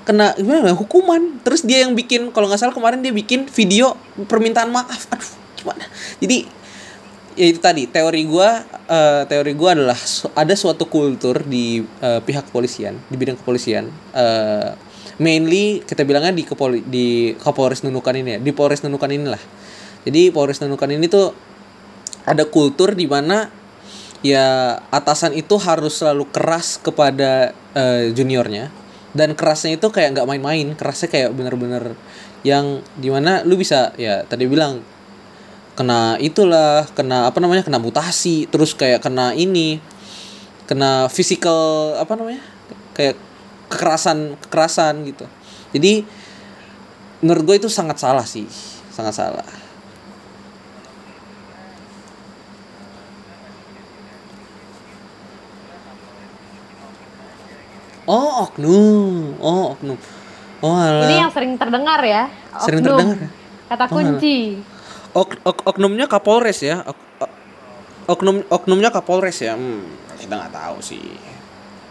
kena 0.03 0.35
gimana 0.35 0.71
ya, 0.71 0.75
hukuman. 0.75 1.39
Terus 1.43 1.63
dia 1.63 1.83
yang 1.83 1.95
bikin 1.95 2.31
kalau 2.35 2.51
nggak 2.51 2.59
salah 2.59 2.75
kemarin 2.75 2.99
dia 2.99 3.11
bikin 3.15 3.47
video 3.51 3.95
permintaan 4.27 4.69
maaf. 4.69 5.07
Aduh, 5.13 5.31
gimana? 5.59 5.83
Jadi 6.19 6.63
ya 7.33 7.45
itu 7.49 7.59
tadi 7.59 7.89
teori 7.89 8.29
gua 8.29 8.61
eh, 8.85 9.23
teori 9.25 9.53
gua 9.57 9.73
adalah 9.73 9.97
su- 9.97 10.29
ada 10.37 10.53
suatu 10.53 10.85
kultur 10.85 11.41
di 11.41 11.81
eh, 11.81 12.21
pihak 12.21 12.53
kepolisian 12.53 12.93
di 13.09 13.15
bidang 13.17 13.41
kepolisian 13.41 13.89
eh, 14.13 14.69
mainly 15.17 15.81
kita 15.81 16.05
bilangnya 16.05 16.33
di 16.33 16.45
kepoli 16.45 16.85
di 16.85 17.33
Kapolres 17.37 17.81
Nunukan 17.81 18.13
ini 18.17 18.37
ya 18.37 18.39
di 18.41 18.51
Polres 18.53 18.85
Nunukan 18.85 19.09
inilah 19.09 19.41
jadi 20.05 20.29
Polres 20.29 20.61
Nunukan 20.61 20.89
ini 20.93 21.09
tuh 21.09 21.33
ada 22.29 22.45
kultur 22.45 22.93
di 22.93 23.09
mana 23.09 23.49
ya 24.21 24.77
atasan 24.93 25.35
itu 25.35 25.57
harus 25.57 25.99
selalu 25.99 26.29
keras 26.29 26.77
kepada 26.77 27.51
eh, 27.73 28.13
juniornya 28.13 28.69
dan 29.13 29.37
kerasnya 29.37 29.77
itu 29.77 29.87
kayak 29.93 30.17
nggak 30.17 30.27
main-main 30.29 30.73
kerasnya 30.73 31.09
kayak 31.09 31.29
bener-bener 31.37 31.93
yang 32.43 32.81
di 32.97 33.13
mana 33.13 33.45
lu 33.45 33.55
bisa 33.55 33.93
ya 33.95 34.25
tadi 34.25 34.49
bilang 34.49 34.81
kena 35.73 36.17
itulah 36.21 36.85
kena 36.93 37.29
apa 37.29 37.37
namanya 37.41 37.65
kena 37.65 37.81
mutasi 37.81 38.45
terus 38.49 38.77
kayak 38.77 39.01
kena 39.01 39.33
ini 39.33 39.81
kena 40.69 41.09
physical 41.09 41.93
apa 41.97 42.13
namanya 42.13 42.41
kayak 42.93 43.17
kekerasan 43.73 44.37
kekerasan 44.37 45.01
gitu. 45.09 45.25
Jadi 45.73 46.05
menurut 47.25 47.43
gue 47.47 47.55
itu 47.65 47.69
sangat 47.71 47.97
salah 47.97 48.27
sih 48.27 48.45
sangat 48.91 49.15
salah 49.15 49.47
oh 58.05 58.47
oknum 58.47 59.37
oh 59.39 59.77
oknum 59.77 59.97
oh 60.59 60.73
alah. 60.73 61.07
Ini 61.07 61.15
yang 61.27 61.31
sering 61.31 61.53
terdengar 61.55 61.99
ya. 62.01 62.27
Sering 62.63 62.79
oknum. 62.81 62.97
terdengar 62.97 63.17
ya? 63.19 63.29
Kata 63.67 63.83
Oh, 63.83 63.91
kunci. 63.91 64.37
Ok- 65.13 65.41
ok- 65.41 65.65
oknumnya 65.65 66.05
Kapolres 66.07 66.59
ya. 66.61 66.81
Ok- 66.83 67.03
ok- 67.19 67.37
oknum 68.07 68.35
oknumnya 68.47 68.89
Kapolres 68.89 69.39
ya. 69.39 69.53
Hmm, 69.53 69.83
kita 70.15 70.33
nggak 70.33 70.53
tahu 70.53 70.77
sih. 70.79 71.03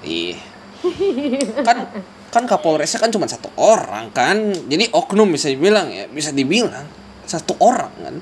Ih. 0.03 0.37
Kan 1.67 1.87
kan 2.33 2.45
Kapolresnya 2.49 2.97
kan 2.99 3.13
cuma 3.13 3.29
satu 3.29 3.53
orang 3.55 4.09
kan. 4.11 4.37
Jadi 4.67 4.89
oknum 4.91 5.29
bisa 5.29 5.53
dibilang 5.53 5.93
ya, 5.93 6.09
bisa 6.09 6.33
dibilang 6.33 6.89
satu 7.23 7.53
orang 7.61 7.93
kan. 8.01 8.17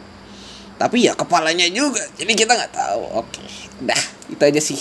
Tapi 0.76 1.06
ya 1.06 1.14
kepalanya 1.14 1.68
juga. 1.70 2.02
Jadi 2.18 2.32
kita 2.34 2.58
nggak 2.58 2.72
tahu. 2.74 3.22
Oke. 3.22 3.44
Dah, 3.80 4.02
itu 4.26 4.42
aja 4.42 4.60
sih. 4.60 4.80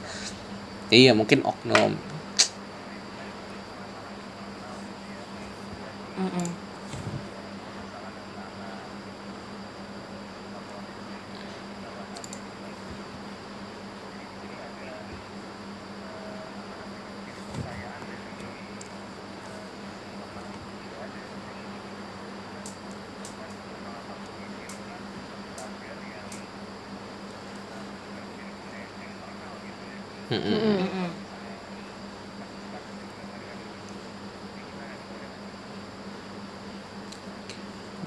iya, 0.94 1.10
mungkin 1.10 1.42
oknum. 1.42 1.96
Mm-mm. 6.18 6.65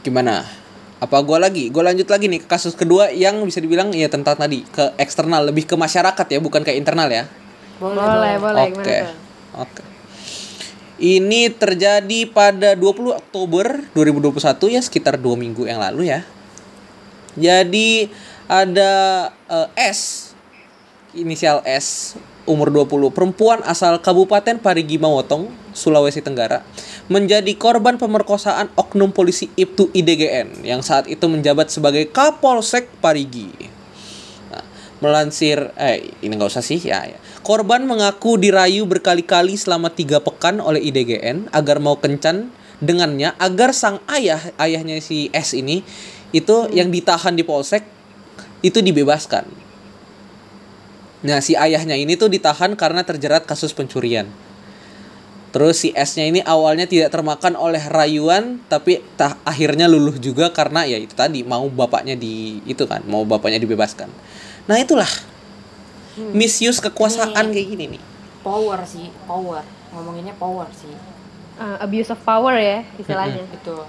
Gimana? 0.10 0.44
Apa 1.00 1.24
gua 1.24 1.40
lagi? 1.40 1.72
Gue 1.72 1.80
lanjut 1.80 2.10
lagi 2.12 2.28
nih 2.28 2.44
ke 2.44 2.48
kasus 2.50 2.76
kedua 2.76 3.14
yang 3.14 3.40
bisa 3.48 3.64
dibilang 3.64 3.94
ya 3.96 4.12
tentang 4.12 4.36
tadi 4.36 4.68
ke 4.68 4.98
eksternal 5.00 5.48
lebih 5.48 5.64
ke 5.64 5.80
masyarakat 5.80 6.26
ya 6.28 6.40
bukan 6.44 6.66
ke 6.66 6.76
internal 6.76 7.08
ya? 7.08 7.24
Boleh, 7.80 8.36
boleh. 8.42 8.76
oke 8.76 8.98
oke. 9.56 9.84
Ini 11.00 11.56
terjadi 11.56 12.28
pada 12.28 12.76
20 12.76 13.16
Oktober 13.16 13.88
2021 13.96 14.76
ya 14.76 14.82
sekitar 14.84 15.16
dua 15.16 15.40
minggu 15.40 15.64
yang 15.64 15.80
lalu 15.80 16.12
ya. 16.12 16.28
Jadi 17.40 18.12
ada 18.52 18.92
eh, 19.48 19.68
S 19.80 20.34
inisial 21.16 21.64
S 21.64 22.20
umur 22.50 22.74
20 22.74 23.16
perempuan 23.16 23.64
asal 23.64 24.02
Kabupaten 24.02 24.58
Parigi 24.58 24.98
Mawotong 24.98 25.48
Sulawesi 25.80 26.20
Tenggara 26.20 26.68
menjadi 27.08 27.50
korban 27.56 27.96
pemerkosaan 27.96 28.68
oknum 28.76 29.16
polisi 29.16 29.48
Ibtu 29.56 29.96
IDGN 29.96 30.68
yang 30.68 30.84
saat 30.84 31.08
itu 31.08 31.24
menjabat 31.32 31.72
sebagai 31.72 32.12
Kapolsek 32.12 32.92
Parigi. 33.00 33.48
Nah, 34.52 34.66
melansir 35.00 35.72
eh 35.80 36.12
ini 36.20 36.36
nggak 36.36 36.52
usah 36.52 36.62
sih 36.62 36.84
ya, 36.84 37.08
ya. 37.08 37.16
Korban 37.40 37.88
mengaku 37.88 38.36
dirayu 38.36 38.84
berkali-kali 38.84 39.56
selama 39.56 39.88
tiga 39.96 40.20
pekan 40.20 40.60
oleh 40.60 40.84
IDGN 40.84 41.56
agar 41.56 41.80
mau 41.80 41.96
kencan 41.96 42.52
dengannya 42.84 43.36
agar 43.40 43.72
sang 43.72 44.04
ayah 44.12 44.40
ayahnya 44.60 45.00
si 45.00 45.32
S 45.32 45.56
ini 45.56 45.84
itu 46.36 46.68
yang 46.72 46.92
ditahan 46.92 47.34
di 47.34 47.48
polsek 47.48 47.84
itu 48.60 48.84
dibebaskan. 48.84 49.48
Nah, 51.20 51.44
si 51.44 51.60
ayahnya 51.60 52.00
ini 52.00 52.16
tuh 52.16 52.32
ditahan 52.32 52.80
karena 52.80 53.04
terjerat 53.04 53.44
kasus 53.44 53.76
pencurian. 53.76 54.28
Terus 55.50 55.82
si 55.82 55.90
S-nya 55.98 56.30
ini 56.30 56.46
awalnya 56.46 56.86
tidak 56.86 57.10
termakan 57.10 57.58
oleh 57.58 57.82
rayuan, 57.82 58.62
tapi 58.70 59.02
tah, 59.18 59.34
akhirnya 59.42 59.90
luluh 59.90 60.14
juga 60.22 60.54
karena 60.54 60.86
ya 60.86 61.02
itu 61.02 61.18
tadi 61.18 61.42
mau 61.42 61.66
bapaknya 61.66 62.14
di 62.14 62.62
itu 62.70 62.86
kan, 62.86 63.02
mau 63.10 63.26
bapaknya 63.26 63.58
dibebaskan. 63.58 64.14
Nah, 64.70 64.78
itulah 64.78 65.10
misuse 66.38 66.78
kekuasaan 66.78 67.50
Ini- 67.50 67.54
kayak 67.56 67.68
gini 67.74 67.86
nih. 67.98 68.02
Power 68.46 68.86
sih, 68.86 69.10
power. 69.26 69.66
Ngomonginnya 69.90 70.38
power 70.38 70.70
sih. 70.70 70.94
Eh, 71.60 71.78
abuse 71.82 72.14
of 72.14 72.22
power 72.22 72.54
ya 72.56 72.86
istilahnya. 73.02 73.44
Betul. 73.50 73.84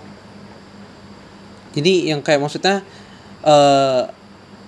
Jadi 1.77 2.09
yang 2.09 2.25
kayak 2.25 2.41
maksudnya 2.41 2.81
eh 3.45 4.03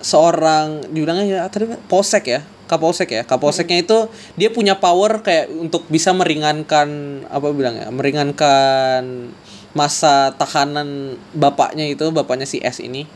seorang 0.03 0.87
dibilangnya 0.93 1.25
ya 1.25 1.41
tadi 1.49 1.67
polsek 1.89 2.27
ya, 2.27 2.45
kapolsek 2.67 3.09
ya. 3.11 3.23
Kapolseknya 3.27 3.83
itu 3.83 3.97
dia 4.39 4.49
punya 4.49 4.79
power 4.79 5.21
kayak 5.21 5.51
untuk 5.51 5.85
bisa 5.91 6.11
meringankan 6.15 6.87
apa 7.27 7.47
bilangnya, 7.51 7.87
meringankan 7.91 9.31
masa 9.73 10.31
tahanan 10.37 11.17
bapaknya 11.33 11.89
itu 11.89 12.05
bapaknya 12.13 12.45
si 12.45 12.61
S 12.61 12.79
ini. 12.79 13.09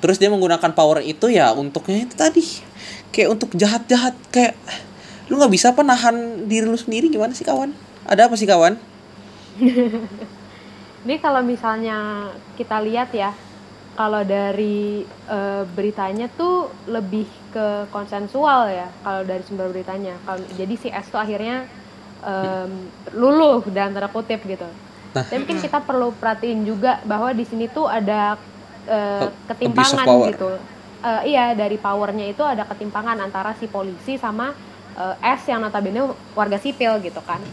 Terus 0.00 0.16
dia 0.16 0.32
menggunakan 0.32 0.72
power 0.72 1.04
itu 1.04 1.28
ya 1.28 1.52
untuknya 1.52 2.08
itu 2.08 2.14
tadi. 2.16 2.44
Kayak 3.12 3.28
untuk 3.38 3.50
jahat-jahat 3.54 4.16
kayak 4.32 4.56
lu 5.30 5.38
nggak 5.38 5.52
bisa 5.54 5.70
apa 5.70 5.86
nahan 5.86 6.48
diri 6.50 6.66
lu 6.66 6.78
sendiri 6.78 7.06
gimana 7.06 7.30
sih 7.36 7.46
kawan? 7.46 7.70
Ada 8.08 8.26
apa 8.26 8.34
sih 8.34 8.48
kawan? 8.48 8.74
Ini 11.04 11.16
kalau 11.16 11.40
misalnya 11.40 12.28
kita 12.60 12.76
lihat 12.84 13.08
ya, 13.16 13.32
kalau 14.00 14.24
dari 14.24 15.04
eh, 15.04 15.62
beritanya 15.76 16.32
tuh 16.32 16.72
lebih 16.88 17.28
ke 17.52 17.84
konsensual 17.92 18.72
ya, 18.72 18.88
kalau 19.04 19.28
dari 19.28 19.44
sumber 19.44 19.68
beritanya. 19.68 20.16
Kalau 20.24 20.40
jadi 20.56 20.74
si 20.80 20.88
S 20.88 21.12
tuh 21.12 21.20
akhirnya 21.20 21.68
em, 22.24 22.88
luluh 23.12 23.60
dalam 23.68 23.92
tanda 23.92 24.08
kutip 24.08 24.40
gitu. 24.48 24.64
Nah. 24.64 25.20
Tapi 25.20 25.44
mungkin 25.44 25.60
kita 25.60 25.84
perlu 25.84 26.16
perhatiin 26.16 26.64
juga 26.64 27.04
bahwa 27.04 27.28
di 27.36 27.44
sini 27.44 27.68
tuh 27.68 27.92
ada 27.92 28.40
of 28.88 29.36
ketimpangan 29.52 30.32
gitu. 30.32 30.56
Eh, 31.04 31.36
iya 31.36 31.52
dari 31.52 31.76
powernya 31.76 32.24
itu 32.32 32.40
ada 32.40 32.64
ketimpangan 32.64 33.20
antara 33.20 33.52
si 33.60 33.68
polisi 33.68 34.16
sama 34.16 34.56
eh, 34.96 35.28
S 35.36 35.44
yang 35.44 35.60
notabene 35.60 36.08
warga 36.32 36.56
sipil 36.56 37.04
gitu 37.04 37.20
kan, 37.20 37.44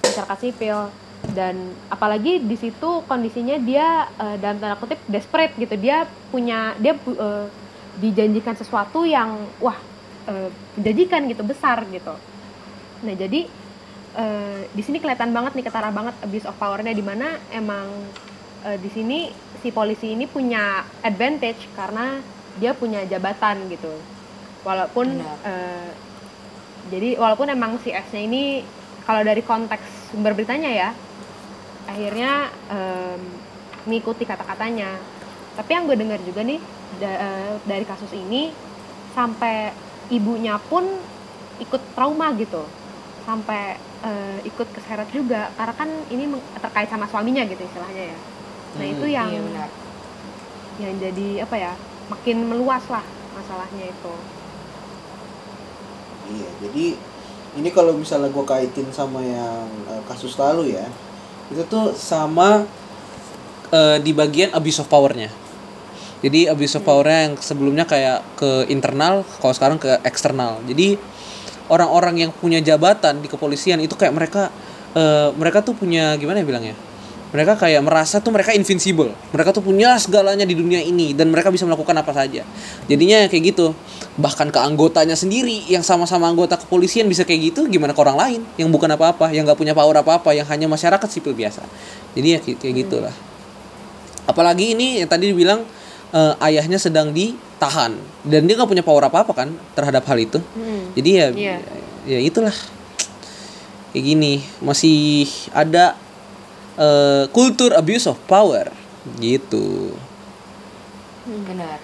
masyarakat 0.00 0.38
sipil 0.40 0.88
dan 1.36 1.56
apalagi 1.92 2.42
di 2.42 2.56
situ 2.56 3.04
kondisinya 3.06 3.60
dia 3.60 4.08
eh, 4.18 4.36
dalam 4.40 4.58
tanda 4.58 4.76
kutip 4.80 4.98
desperate 5.06 5.54
gitu. 5.60 5.76
Dia 5.76 6.08
punya 6.32 6.74
dia 6.80 6.96
eh, 6.96 7.46
dijanjikan 8.00 8.56
sesuatu 8.56 9.04
yang 9.04 9.36
wah 9.60 9.76
menjanjikan 10.78 11.26
gitu 11.26 11.42
besar 11.42 11.82
gitu. 11.90 12.14
Nah 13.02 13.14
jadi 13.18 13.50
eh, 14.16 14.60
di 14.70 14.82
sini 14.82 15.02
kelihatan 15.02 15.34
banget 15.34 15.58
nih 15.58 15.64
ketara 15.66 15.90
banget 15.90 16.14
abuse 16.22 16.46
of 16.46 16.54
powernya 16.54 16.94
di 16.94 17.04
mana 17.04 17.38
emang 17.50 17.88
eh, 18.66 18.78
di 18.78 18.90
sini 18.90 19.30
si 19.60 19.74
polisi 19.74 20.14
ini 20.14 20.30
punya 20.30 20.86
advantage 21.02 21.66
karena 21.74 22.20
dia 22.58 22.74
punya 22.74 23.02
jabatan 23.06 23.66
gitu. 23.70 23.90
Walaupun 24.62 25.18
eh, 25.46 25.90
jadi 26.90 27.16
walaupun 27.20 27.48
emang 27.50 27.76
si 27.82 27.92
S-nya 27.92 28.22
ini 28.24 28.64
kalau 29.04 29.24
dari 29.26 29.42
konteks 29.42 30.14
sumber 30.14 30.34
beritanya 30.34 30.70
ya 30.70 30.90
akhirnya 31.86 32.52
em, 32.70 33.20
mengikuti 33.86 34.24
kata-katanya. 34.28 35.00
Tapi 35.56 35.70
yang 35.74 35.84
gue 35.88 35.96
dengar 35.98 36.20
juga 36.22 36.40
nih 36.46 36.60
da- 37.00 37.20
eh, 37.20 37.52
dari 37.66 37.84
kasus 37.84 38.12
ini 38.14 38.54
sampai 39.14 39.74
ibunya 40.10 40.56
pun 40.58 40.84
ikut 41.60 41.82
trauma 41.96 42.32
gitu. 42.36 42.70
Sampai 43.26 43.78
eh, 44.02 44.38
ikut 44.48 44.68
keseret 44.72 45.08
juga 45.12 45.52
karena 45.58 45.74
kan 45.76 45.90
ini 46.08 46.24
terkait 46.60 46.88
sama 46.90 47.06
suaminya 47.08 47.44
gitu 47.46 47.62
istilahnya 47.64 48.16
ya. 48.16 48.20
Nah 48.78 48.86
Hmm, 48.86 48.92
itu 48.94 49.06
yang 49.10 49.30
iya 49.30 49.40
benar. 49.42 49.68
yang 50.82 50.94
jadi 50.98 51.28
apa 51.46 51.56
ya 51.64 51.72
makin 52.10 52.36
meluas 52.50 52.84
lah 52.90 53.04
masalahnya 53.36 53.86
itu. 53.94 54.14
Iya, 56.30 56.50
jadi 56.60 56.84
ini 57.58 57.68
kalau 57.76 57.92
misalnya 57.96 58.28
gue 58.30 58.44
kaitin 58.46 58.88
sama 58.92 59.20
yang 59.24 59.66
eh, 59.88 60.02
kasus 60.08 60.36
lalu 60.38 60.76
ya, 60.76 60.86
itu 61.50 61.62
tuh 61.66 61.92
sama 61.94 62.64
eh, 63.74 63.98
di 64.02 64.14
bagian 64.14 64.54
abuse 64.54 64.80
of 64.82 64.88
powernya. 64.90 65.30
Jadi 66.20 66.46
abuse 66.46 66.78
of 66.78 66.84
powernya 66.86 67.30
yang 67.30 67.34
sebelumnya 67.38 67.84
kayak 67.86 68.22
ke 68.38 68.70
internal 68.70 69.26
kalau 69.42 69.54
sekarang 69.54 69.78
ke 69.78 70.00
eksternal. 70.06 70.62
Jadi 70.64 70.96
orang-orang 71.70 72.26
yang 72.26 72.30
punya 72.34 72.58
jabatan 72.58 73.22
di 73.22 73.28
kepolisian 73.30 73.78
itu 73.78 73.94
kayak 73.94 74.14
mereka 74.14 74.42
eh, 74.94 75.30
mereka 75.34 75.62
tuh 75.62 75.78
punya 75.78 76.18
gimana 76.18 76.42
ya 76.42 76.46
bilangnya 76.46 76.76
mereka 77.30 77.54
kayak 77.54 77.78
merasa 77.86 78.18
tuh 78.18 78.34
mereka 78.34 78.50
invincible. 78.50 79.14
Mereka 79.30 79.54
tuh 79.54 79.62
punya 79.62 79.94
segalanya 80.02 80.42
di 80.42 80.58
dunia 80.58 80.82
ini 80.82 81.14
dan 81.14 81.30
mereka 81.30 81.54
bisa 81.54 81.62
melakukan 81.62 81.94
apa 81.94 82.10
saja. 82.10 82.42
Jadinya 82.90 83.22
kayak 83.30 83.54
gitu. 83.54 83.70
Bahkan 84.18 84.50
ke 84.50 84.58
anggotanya 84.58 85.14
sendiri 85.14 85.62
yang 85.70 85.86
sama-sama 85.86 86.26
anggota 86.26 86.58
kepolisian 86.58 87.06
bisa 87.06 87.22
kayak 87.22 87.54
gitu 87.54 87.70
gimana 87.70 87.94
ke 87.94 88.00
orang 88.02 88.18
lain 88.18 88.40
yang 88.58 88.66
bukan 88.74 88.90
apa-apa 88.90 89.30
yang 89.30 89.46
nggak 89.46 89.54
punya 89.54 89.78
power 89.78 90.02
apa-apa 90.02 90.34
yang 90.34 90.42
hanya 90.50 90.66
masyarakat 90.66 91.06
sipil 91.06 91.30
biasa. 91.30 91.62
Jadi 92.18 92.28
ya 92.34 92.38
kayak 92.42 92.58
kayak 92.58 92.74
gitulah. 92.82 93.14
Apalagi 94.26 94.74
ini 94.74 94.98
yang 94.98 95.06
tadi 95.06 95.30
dibilang 95.30 95.62
eh, 96.10 96.34
ayahnya 96.50 96.82
sedang 96.82 97.14
ditahan. 97.14 97.94
Dan 98.26 98.50
dia 98.50 98.58
nggak 98.58 98.66
punya 98.74 98.82
power 98.82 99.06
apa-apa 99.06 99.32
kan 99.38 99.48
terhadap 99.78 100.02
hal 100.02 100.18
itu. 100.18 100.42
Hmm. 100.58 100.90
jadi 100.98 101.10
ya 101.14 101.26
Iya. 101.30 101.56
ya 102.10 102.18
itulah. 102.18 102.54
Kayak 103.94 104.02
gini. 104.02 104.42
Masih 104.58 105.30
ada 105.54 105.94
eh, 106.80 107.24
kultur 107.30 107.76
abuse 107.76 108.08
of 108.08 108.16
power. 108.24 108.72
Gitu. 109.20 109.92
Benar. 111.28 111.78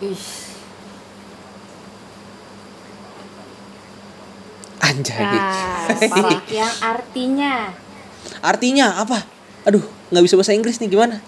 Ih, 0.00 0.16
anjay. 4.80 5.22
Nah, 5.22 6.40
yang 6.60 6.74
artinya? 6.82 7.54
Artinya 8.40 8.86
apa? 9.00 9.24
Aduh 9.68 9.84
nggak 10.10 10.24
bisa 10.26 10.34
bahasa 10.40 10.56
Inggris 10.56 10.80
nih 10.80 10.88
gimana? 10.90 11.20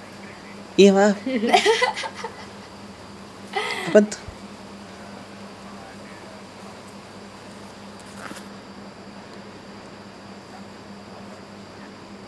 Iya 0.76 0.90
maaf. 0.96 1.16
Apa 3.92 3.98
tuh 4.08 4.31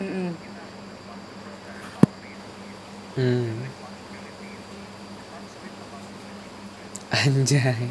Mm-mm. 0.05 0.35
hmm. 3.15 3.57
anjay 7.09 7.89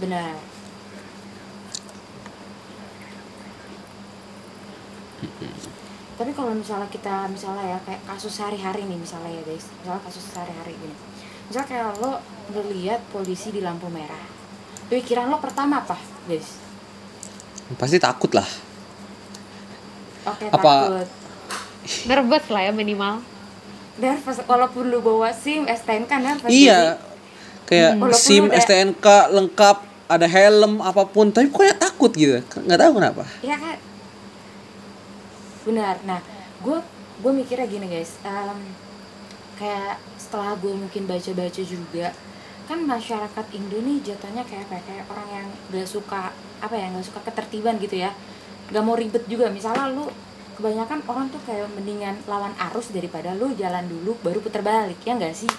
benar 0.00 0.53
kalau 6.34 6.52
misalnya 6.52 6.86
kita 6.86 7.26
misalnya 7.26 7.64
ya 7.64 7.78
kayak 7.80 8.02
kasus 8.04 8.32
sehari-hari 8.32 8.84
nih 8.84 8.98
misalnya 8.98 9.30
ya 9.30 9.42
guys. 9.42 9.66
Misalnya 9.80 10.02
kasus 10.02 10.24
sehari-hari 10.26 10.74
gini. 10.74 10.94
Misalnya 11.46 11.68
kayak 11.68 11.88
lo 11.98 12.12
ngeliat 12.50 13.00
polisi 13.08 13.48
di 13.48 13.58
lampu 13.58 13.86
merah. 13.86 14.20
Pikiran 14.86 15.26
lo 15.26 15.38
pertama 15.38 15.80
apa 15.80 15.96
guys? 16.26 16.60
Pasti 17.74 17.96
takut 17.96 18.30
lah. 18.30 18.46
Oke 20.24 20.44
Apa- 20.48 20.60
takut. 20.88 21.08
Nervous 22.04 22.44
lah 22.48 22.62
ya 22.62 22.72
minimal. 22.72 23.20
Nervous. 23.96 24.40
Walaupun 24.42 24.88
lu 24.88 24.98
bawa 24.98 25.30
sim 25.30 25.64
STNK 25.64 26.10
nervous 26.18 26.50
iya. 26.50 26.96
kayak 27.64 27.96
Walaupun 27.96 28.18
SIM 28.18 28.44
udah- 28.48 28.60
STNK 28.60 29.06
lengkap 29.30 29.76
ada 30.04 30.26
helm 30.28 30.84
apa 30.84 31.08
pun 31.08 31.32
tapi 31.32 31.48
pokoknya 31.48 31.76
takut 31.78 32.12
gitu. 32.12 32.40
Nggak 32.60 32.78
tahu 32.78 32.92
kenapa. 32.98 33.24
Iya 33.40 33.56
kan? 33.56 33.76
Benar. 35.64 36.00
Nah, 36.04 36.20
gue 36.60 36.78
gue 37.20 37.32
mikirnya 37.32 37.66
gini 37.68 37.86
guys, 37.88 38.20
em, 38.24 38.58
kayak 39.56 39.96
setelah 40.20 40.54
gue 40.58 40.72
mungkin 40.74 41.08
baca-baca 41.08 41.62
juga, 41.62 42.12
kan 42.68 42.78
masyarakat 42.82 43.46
Indo 43.54 43.78
nih 43.80 44.02
jatuhnya 44.02 44.42
kayak 44.44 44.68
apa? 44.68 44.74
ya? 44.76 44.82
Kayak 44.84 45.04
orang 45.10 45.28
yang 45.30 45.46
gak 45.72 45.88
suka 45.88 46.32
apa 46.60 46.74
ya, 46.74 46.86
gak 46.90 47.06
suka 47.06 47.20
ketertiban 47.24 47.76
gitu 47.78 47.96
ya, 47.98 48.10
gak 48.72 48.84
mau 48.84 48.98
ribet 48.98 49.24
juga. 49.30 49.48
Misalnya 49.48 49.88
lu 49.92 50.10
kebanyakan 50.54 51.02
orang 51.10 51.26
tuh 51.34 51.42
kayak 51.42 51.66
mendingan 51.74 52.14
lawan 52.30 52.54
arus 52.70 52.94
daripada 52.94 53.34
lu 53.34 53.50
jalan 53.58 53.90
dulu 53.90 54.14
baru 54.22 54.38
puter 54.38 54.62
balik 54.62 55.02
ya 55.02 55.18
enggak 55.18 55.34
sih? 55.34 55.50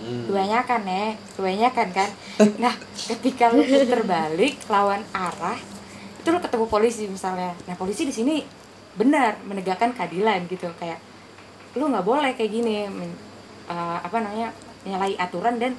kebanyakan 0.00 0.80
ya 0.88 1.06
kebanyakan 1.36 1.88
kan 1.92 2.10
nah 2.62 2.74
ketika 2.96 3.52
lu 3.52 3.62
puter 3.64 4.00
balik 4.04 4.56
lawan 4.72 5.04
arah 5.12 5.58
itu 6.20 6.28
lu 6.28 6.40
ketemu 6.40 6.66
polisi 6.68 7.04
misalnya 7.08 7.52
nah 7.68 7.76
polisi 7.76 8.08
di 8.08 8.14
sini 8.14 8.40
benar 8.94 9.38
menegakkan 9.46 9.92
keadilan 9.92 10.46
gitu. 10.46 10.66
Kayak 10.78 10.98
lu 11.78 11.86
nggak 11.86 12.06
boleh 12.06 12.34
kayak 12.34 12.50
gini 12.50 12.86
men- 12.90 13.18
eh, 13.70 13.98
apa 14.02 14.16
namanya 14.18 14.50
menyalahi 14.82 15.14
aturan 15.14 15.58
dan 15.58 15.72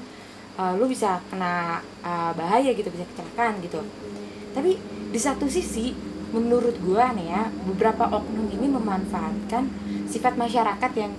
eh, 0.56 0.74
lu 0.80 0.88
bisa 0.88 1.20
kena 1.28 1.80
eh, 2.04 2.32
bahaya 2.36 2.72
gitu 2.72 2.88
bisa 2.88 3.04
kecelakaan 3.12 3.60
gitu. 3.60 3.80
Tapi 4.52 4.80
di 5.12 5.20
satu 5.20 5.48
sisi 5.48 5.92
menurut 6.32 6.80
gua 6.80 7.12
nih 7.12 7.28
ya 7.28 7.44
beberapa 7.68 8.08
oknum 8.08 8.48
ini 8.48 8.72
memanfaatkan 8.72 9.68
sifat 10.08 10.40
masyarakat 10.40 10.92
yang 10.96 11.12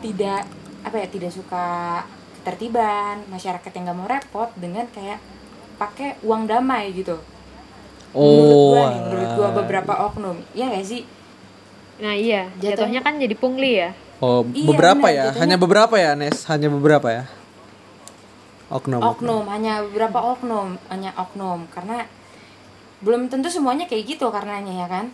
tidak 0.00 0.48
apa 0.80 0.96
ya 0.96 1.06
tidak 1.12 1.28
suka 1.28 2.00
ketertiban 2.40 3.20
masyarakat 3.28 3.68
yang 3.74 3.84
nggak 3.90 3.98
mau 3.98 4.08
repot 4.08 4.48
dengan 4.56 4.86
kayak 4.94 5.20
pakai 5.76 6.16
uang 6.24 6.48
damai 6.48 6.88
gitu. 6.96 7.20
Menurut 8.16 8.56
gua 8.72 8.80
Oh, 8.80 8.86
nih 8.88 9.00
menurut 9.04 9.30
gua 9.36 9.46
alah. 9.50 9.56
beberapa 9.60 9.92
oknum. 10.08 10.36
Ya 10.56 10.72
gak 10.72 10.88
sih 10.88 11.04
Nah 11.96 12.12
iya, 12.12 12.52
Jatuhnya- 12.56 12.76
jatuhnya 12.76 13.00
kan 13.00 13.14
jadi 13.16 13.34
pungli 13.34 13.72
ya. 13.78 13.90
Oh, 14.16 14.44
Iya, 14.46 14.64
beberapa 14.64 15.06
benar, 15.06 15.12
ya? 15.12 15.24
jatuhnya- 15.28 15.40
Hanya 15.42 15.56
beberapa 15.56 15.94
ya, 15.94 16.10
Nes? 16.12 16.38
Hanya 16.46 16.68
beberapa 16.68 17.08
ya? 17.10 17.24
Oknum. 18.66 18.98
oknum 18.98 19.46
hanya 19.46 19.78
beberapa 19.80 20.18
oknum 20.18 20.74
hanya 20.90 21.14
oknum 21.14 21.70
karena 21.70 22.02
belum 22.98 23.30
tentu 23.30 23.46
semuanya 23.46 23.86
kayak 23.86 24.02
gitu 24.10 24.26
karenanya 24.26 24.74
ya 24.74 24.86
kan 24.90 25.06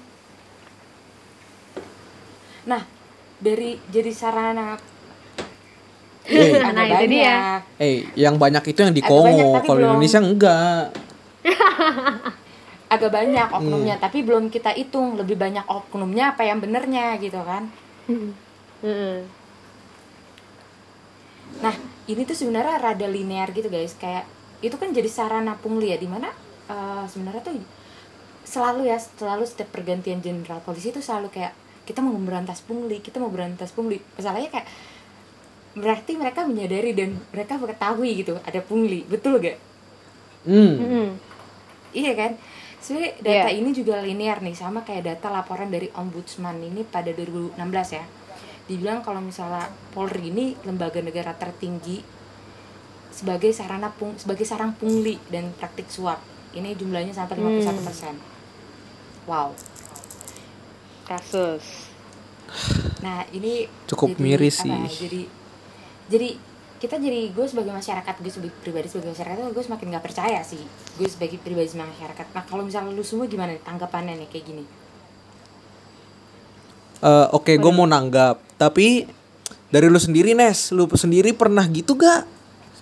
nah 2.64 2.80
dari 3.36 3.76
jadi 3.86 4.08
sarana 4.08 4.80
Eh, 6.24 6.48
agak 6.54 6.72
Nah, 6.72 6.86
itu 6.96 7.06
dia. 7.10 7.60
eh, 7.76 8.06
yang 8.14 8.38
banyak 8.38 8.62
itu 8.64 8.78
yang 8.78 8.94
di 8.94 9.02
Kongo. 9.02 9.58
Kalau 9.60 9.82
Indonesia 9.82 10.22
enggak. 10.22 10.94
agak 12.92 13.10
banyak 13.10 13.48
Hmm. 13.48 13.58
oknumnya 13.58 13.96
tapi 13.96 14.20
belum 14.20 14.52
kita 14.52 14.76
hitung 14.76 15.16
lebih 15.16 15.40
banyak 15.40 15.64
oknumnya 15.64 16.36
apa 16.36 16.44
yang 16.44 16.60
benernya 16.60 17.16
gitu 17.16 17.40
kan 17.40 17.72
Heeh. 18.82 19.24
nah 21.62 21.74
ini 22.04 22.22
tuh 22.22 22.34
sebenarnya 22.34 22.76
rada 22.78 23.06
linear 23.06 23.48
gitu 23.50 23.68
guys 23.68 23.94
kayak 23.96 24.26
itu 24.60 24.74
kan 24.74 24.90
jadi 24.90 25.06
sarana 25.08 25.54
pungli 25.56 25.90
ya 25.90 25.98
di 25.98 26.06
mana 26.06 26.28
eh, 26.68 27.04
sebenarnya 27.06 27.42
tuh 27.42 27.54
selalu 28.42 28.90
ya 28.90 28.98
selalu 28.98 29.44
setiap 29.46 29.70
pergantian 29.70 30.18
jenderal 30.18 30.58
polisi 30.60 30.90
itu 30.90 30.98
selalu 30.98 31.30
kayak 31.30 31.54
kita 31.82 32.02
mau 32.02 32.14
memberantas 32.14 32.62
pungli 32.62 32.98
kita 32.98 33.18
mau 33.18 33.30
berantas 33.30 33.70
pungli 33.70 33.98
masalahnya 34.14 34.50
kayak 34.50 34.68
berarti 35.72 36.12
mereka 36.14 36.44
menyadari 36.44 36.92
dan 36.92 37.16
mereka 37.32 37.56
mengetahui 37.56 38.10
gitu 38.20 38.36
ada 38.42 38.60
pungli 38.60 39.06
betul 39.08 39.38
gak 39.40 39.56
Hmm. 40.42 40.74
Mm-mm. 40.74 41.08
iya 41.94 42.18
kan 42.18 42.34
sebenarnya 42.82 43.12
data 43.22 43.48
Iya. 43.48 43.58
ini 43.62 43.70
juga 43.70 44.02
linear 44.02 44.42
nih 44.42 44.52
sama 44.52 44.82
kayak 44.82 45.06
data 45.06 45.30
laporan 45.30 45.70
dari 45.70 45.86
ombudsman 45.94 46.58
ini 46.58 46.82
pada 46.82 47.14
2016 47.14 47.54
ya 47.94 48.04
dibilang 48.66 49.00
kalau 49.00 49.22
misalnya 49.22 49.70
Polri 49.90 50.28
ini 50.28 50.54
lembaga 50.62 50.98
negara 50.98 51.30
tertinggi 51.32 52.02
sebagai 53.12 53.52
sarana 53.52 53.92
pung 53.92 54.16
sebagai 54.16 54.42
sarang 54.42 54.74
pungli 54.74 55.18
dan 55.28 55.54
praktik 55.54 55.86
suap 55.86 56.18
ini 56.52 56.74
jumlahnya 56.74 57.12
sampai 57.12 57.38
51 57.38 57.86
persen 57.86 58.14
wow 59.24 59.52
Kasus. 61.02 61.90
nah 63.02 63.26
ini 63.30 63.66
Cukup 63.86 64.14
jadi 64.14 64.22
miris 64.22 64.56
apa, 64.60 64.64
sih. 64.64 64.80
jadi 65.06 65.20
jadi 66.08 66.28
kita 66.82 66.98
jadi 66.98 67.30
gue 67.30 67.46
sebagai 67.46 67.70
masyarakat 67.70 68.14
gue 68.18 68.32
sebagai 68.34 68.58
pribadi 68.58 68.90
sebagai 68.90 69.14
masyarakat 69.14 69.54
gue 69.54 69.64
semakin 69.64 69.86
nggak 69.94 70.04
percaya 70.04 70.42
sih 70.42 70.58
gue 70.98 71.06
sebagai 71.06 71.38
pribadi 71.38 71.70
sebagai 71.70 71.94
masyarakat 71.94 72.26
nah 72.34 72.42
kalau 72.42 72.66
misalnya 72.66 72.90
lu 72.90 73.06
semua 73.06 73.30
gimana 73.30 73.54
nih 73.54 73.62
tanggapannya 73.62 74.18
nih 74.26 74.28
kayak 74.34 74.46
gini 74.50 74.64
Eh, 77.02 77.26
Oke, 77.34 77.58
gue 77.58 77.72
mau 77.74 77.82
nanggap. 77.82 78.38
Tapi 78.54 79.02
dari 79.74 79.90
lu 79.90 79.98
sendiri, 79.98 80.38
Nes, 80.38 80.70
lu 80.70 80.86
sendiri 80.94 81.34
pernah 81.34 81.66
gitu 81.66 81.98
gak? 81.98 82.22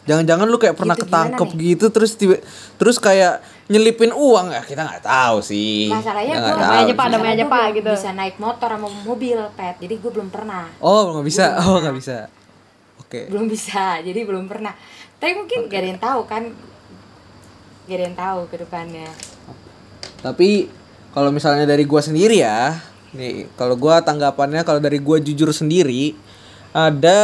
Jangan-jangan 0.05 0.45
lu 0.45 0.61
kayak 0.61 0.77
pernah 0.77 0.97
Gitu 0.97 1.09
ketangkep 1.09 1.49
gitu 1.61 1.87
terus 1.93 2.17
tiba 2.17 2.37
terus 2.81 2.97
kayak 2.97 3.45
nyelipin 3.69 4.11
uang 4.11 4.49
ya 4.51 4.65
kita 4.65 4.83
nggak 4.83 5.05
tahu 5.05 5.45
sih. 5.45 5.87
masalahnya 5.93 6.35
gue 6.41 6.57
tahu 6.57 6.73
aja, 6.83 6.95
Pak, 6.97 7.07
namanya 7.13 7.35
aja, 7.37 7.47
Pak, 7.47 7.67
gitu. 7.79 7.91
bisa 7.95 8.11
naik 8.17 8.37
motor 8.41 8.69
sama 8.75 8.89
mobil 9.07 9.39
pet 9.55 9.77
jadi 9.79 9.95
gue 10.01 10.11
belum 10.11 10.33
pernah 10.33 10.67
Oh 10.83 11.15
nggak 11.15 11.27
bisa, 11.29 11.45
oh 11.63 11.79
nggak 11.79 11.95
bisa. 12.01 12.27
Oke. 13.11 13.27
belum 13.27 13.51
bisa 13.51 13.99
jadi 14.07 14.23
belum 14.23 14.47
pernah 14.47 14.71
tapi 15.19 15.35
mungkin 15.35 15.67
gak 15.67 15.81
ada 15.83 15.89
yang 15.91 15.99
tahu 16.01 16.21
kan 16.31 16.43
gak 17.91 17.97
ada 17.99 18.05
yang 18.07 18.15
tahu 18.15 18.41
ke 18.47 18.57
depannya 18.63 19.11
Tapi 20.21 20.71
kalau 21.11 21.33
misalnya 21.33 21.65
dari 21.65 21.89
gua 21.89 22.05
sendiri 22.05 22.45
ya, 22.45 22.77
nih 23.17 23.49
kalau 23.57 23.73
gua 23.75 24.05
tanggapannya 24.05 24.63
kalau 24.69 24.77
dari 24.77 25.01
gua 25.01 25.17
jujur 25.17 25.49
sendiri 25.51 26.13
ada 26.71 27.19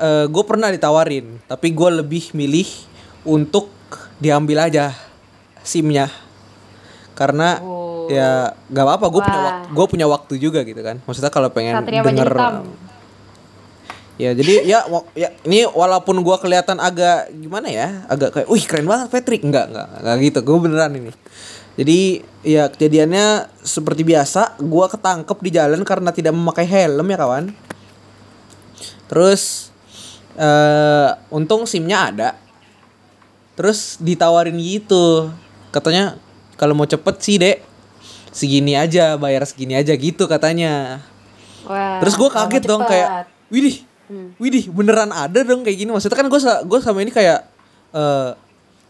eh, 0.00 0.26
gue 0.26 0.44
pernah 0.48 0.72
ditawarin, 0.72 1.38
tapi 1.46 1.70
gua 1.70 1.92
lebih 2.02 2.34
milih 2.34 2.66
untuk 3.22 3.70
diambil 4.18 4.66
aja 4.66 4.90
SIM-nya. 5.62 6.10
Karena 7.14 7.62
Oh. 7.62 8.10
ya 8.10 8.56
gak 8.72 8.84
apa-apa, 8.88 9.06
gue 9.12 9.22
punya 9.22 9.40
waktu, 9.44 9.66
gue 9.74 9.86
punya 9.86 10.06
waktu 10.08 10.34
juga 10.40 10.60
gitu 10.64 10.80
kan. 10.80 10.98
Maksudnya 11.04 11.30
kalau 11.30 11.52
pengen 11.52 11.76
Satria 11.76 12.02
denger. 12.02 12.30
Ya 14.18 14.34
jadi 14.34 14.66
ya 14.66 14.82
ya 15.14 15.30
ini 15.46 15.62
walaupun 15.70 16.18
gua 16.26 16.42
kelihatan 16.42 16.82
agak 16.82 17.30
gimana 17.38 17.70
ya, 17.70 18.02
agak 18.10 18.34
kayak, 18.34 18.48
"Wih, 18.50 18.66
keren 18.66 18.90
banget 18.90 19.14
Patrick." 19.14 19.46
Enggak, 19.46 19.70
enggak, 19.70 19.88
enggak 20.02 20.16
gitu. 20.26 20.38
Gue 20.42 20.58
beneran 20.58 20.92
ini. 20.98 21.14
Jadi 21.78 22.26
ya 22.42 22.66
kejadiannya 22.66 23.46
seperti 23.62 24.02
biasa, 24.02 24.58
gua 24.58 24.90
ketangkep 24.90 25.38
di 25.38 25.50
jalan 25.54 25.80
karena 25.86 26.10
tidak 26.10 26.34
memakai 26.34 26.66
helm 26.66 27.06
ya 27.06 27.18
kawan. 27.22 27.44
Terus 29.06 29.70
eh 30.34 31.10
untung 31.30 31.62
SIM-nya 31.70 31.98
ada. 32.10 32.30
Terus 33.54 34.02
ditawarin 34.02 34.58
gitu. 34.58 35.30
Katanya 35.70 36.18
kalau 36.58 36.74
mau 36.74 36.90
cepet 36.90 37.16
sih, 37.22 37.38
Dek, 37.38 37.62
segini 38.34 38.74
aja, 38.74 39.14
bayar 39.14 39.46
segini 39.46 39.78
aja 39.78 39.94
gitu 39.94 40.26
katanya. 40.26 41.06
Wah. 41.66 42.02
Terus 42.02 42.14
gue 42.18 42.30
lama 42.30 42.38
kaget 42.50 42.62
dong 42.66 42.82
cepet. 42.82 42.90
kayak, 42.90 43.08
widih, 43.50 43.76
widih 44.36 44.68
beneran 44.68 45.08
ada 45.08 45.40
dong 45.40 45.62
kayak 45.62 45.78
gini. 45.78 45.90
Maksudnya 45.90 46.16
kan 46.16 46.26
gue 46.26 46.40
gue 46.40 46.78
sama 46.80 46.98
ini 47.00 47.08
kayak 47.08 47.38
eh 47.90 48.30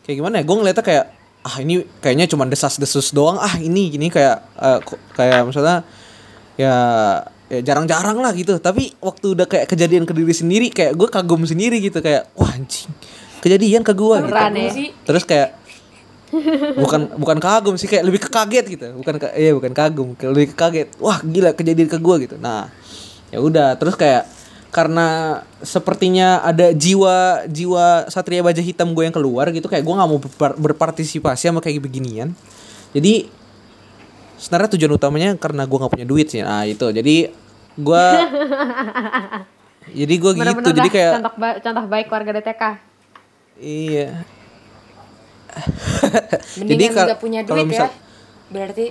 kayak 0.02 0.16
gimana 0.16 0.34
ya? 0.38 0.44
Gue 0.44 0.56
ngeliatnya 0.56 0.82
kayak 0.82 1.04
ah 1.40 1.56
ini 1.58 1.74
kayaknya 1.98 2.26
cuma 2.26 2.44
desas-desus 2.44 3.10
doang. 3.10 3.36
Ah 3.36 3.54
ini 3.56 3.88
gini 3.88 4.08
kayak 4.08 4.36
eh, 4.54 4.78
kok- 4.80 5.02
kayak 5.12 5.42
misalnya 5.44 5.82
ya 6.54 6.74
ya 7.48 7.58
jarang-jarang 7.62 8.18
lah 8.18 8.32
gitu. 8.32 8.56
Tapi 8.56 8.94
waktu 8.98 9.34
udah 9.34 9.46
kayak 9.46 9.66
kejadian 9.66 10.04
ke 10.04 10.12
diri 10.12 10.32
sendiri 10.32 10.68
kayak 10.68 10.94
gue 10.94 11.08
kagum 11.08 11.42
sendiri 11.42 11.78
gitu 11.78 11.98
kayak 11.98 12.30
wah 12.32 12.48
anjing 12.48 12.90
kejadian 13.38 13.82
ke 13.82 13.92
gue 13.92 14.16
gitu. 14.20 14.28
Ya? 14.28 14.34
Terus 15.02 15.24
kayak 15.24 15.50
bukan 16.76 17.00
bukan 17.16 17.38
kagum 17.40 17.74
sih 17.74 17.88
kayak 17.88 18.04
lebih 18.04 18.20
ke 18.20 18.28
kaget 18.28 18.64
gitu 18.68 18.86
bukan 18.94 19.16
ka- 19.16 19.32
iya 19.32 19.56
bukan 19.56 19.72
kagum 19.72 20.12
lebih 20.12 20.52
ke 20.52 20.56
kaget 20.56 20.88
wah 20.98 21.24
gila 21.24 21.56
kejadian 21.56 21.88
ke 21.88 21.96
gua 21.96 22.20
gitu 22.20 22.36
nah 22.36 22.68
ya 23.32 23.40
udah 23.40 23.80
terus 23.80 23.96
kayak 23.96 24.28
karena 24.68 25.40
sepertinya 25.58 26.44
ada 26.44 26.70
jiwa 26.70 27.48
jiwa 27.48 28.04
satria 28.06 28.44
baja 28.44 28.60
hitam 28.60 28.92
gue 28.92 29.00
yang 29.02 29.16
keluar 29.16 29.48
gitu 29.48 29.64
kayak 29.64 29.80
gue 29.80 29.94
nggak 29.96 30.08
mau 30.08 30.20
berpar- 30.20 30.56
berpartisipasi 30.56 31.48
sama 31.48 31.60
kayak 31.60 31.80
beginian. 31.80 32.36
Jadi 32.92 33.32
sebenarnya 34.36 34.76
tujuan 34.76 34.92
utamanya 34.92 35.28
karena 35.34 35.64
gue 35.64 35.78
nggak 35.78 35.92
punya 35.92 36.04
duit 36.04 36.28
sih. 36.28 36.44
Nah 36.44 36.68
itu. 36.68 36.84
Jadi 36.84 37.32
gue 37.74 38.04
jadi 40.04 40.14
gue 40.14 40.30
gitu. 40.36 40.68
Jadi 40.68 40.88
kayak 40.90 41.12
contoh, 41.16 41.34
ba- 41.36 41.58
contoh 41.58 41.84
baik 41.88 42.06
warga 42.08 42.30
DTK. 42.36 42.62
iya. 43.58 44.08
Mendingan 46.60 46.92
kal- 46.92 47.08
nggak 47.08 47.20
punya 47.20 47.40
kalau 47.42 47.64
duit 47.64 47.72
misal- 47.72 47.90
ya 47.90 47.96
berarti. 48.48 48.86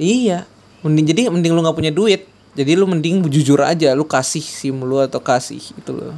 Iya, 0.00 0.38
mending 0.80 1.06
jadi 1.06 1.22
mending 1.28 1.52
lu 1.52 1.60
nggak 1.60 1.76
punya 1.76 1.92
duit. 1.92 2.29
Jadi 2.50 2.74
lu 2.74 2.86
mending 2.90 3.30
jujur 3.30 3.62
aja, 3.62 3.94
lu 3.94 4.02
kasih 4.02 4.42
SIM 4.42 4.82
lu 4.82 4.98
atau 4.98 5.22
kasih 5.22 5.62
gitu 5.62 5.94
loh. 5.94 6.14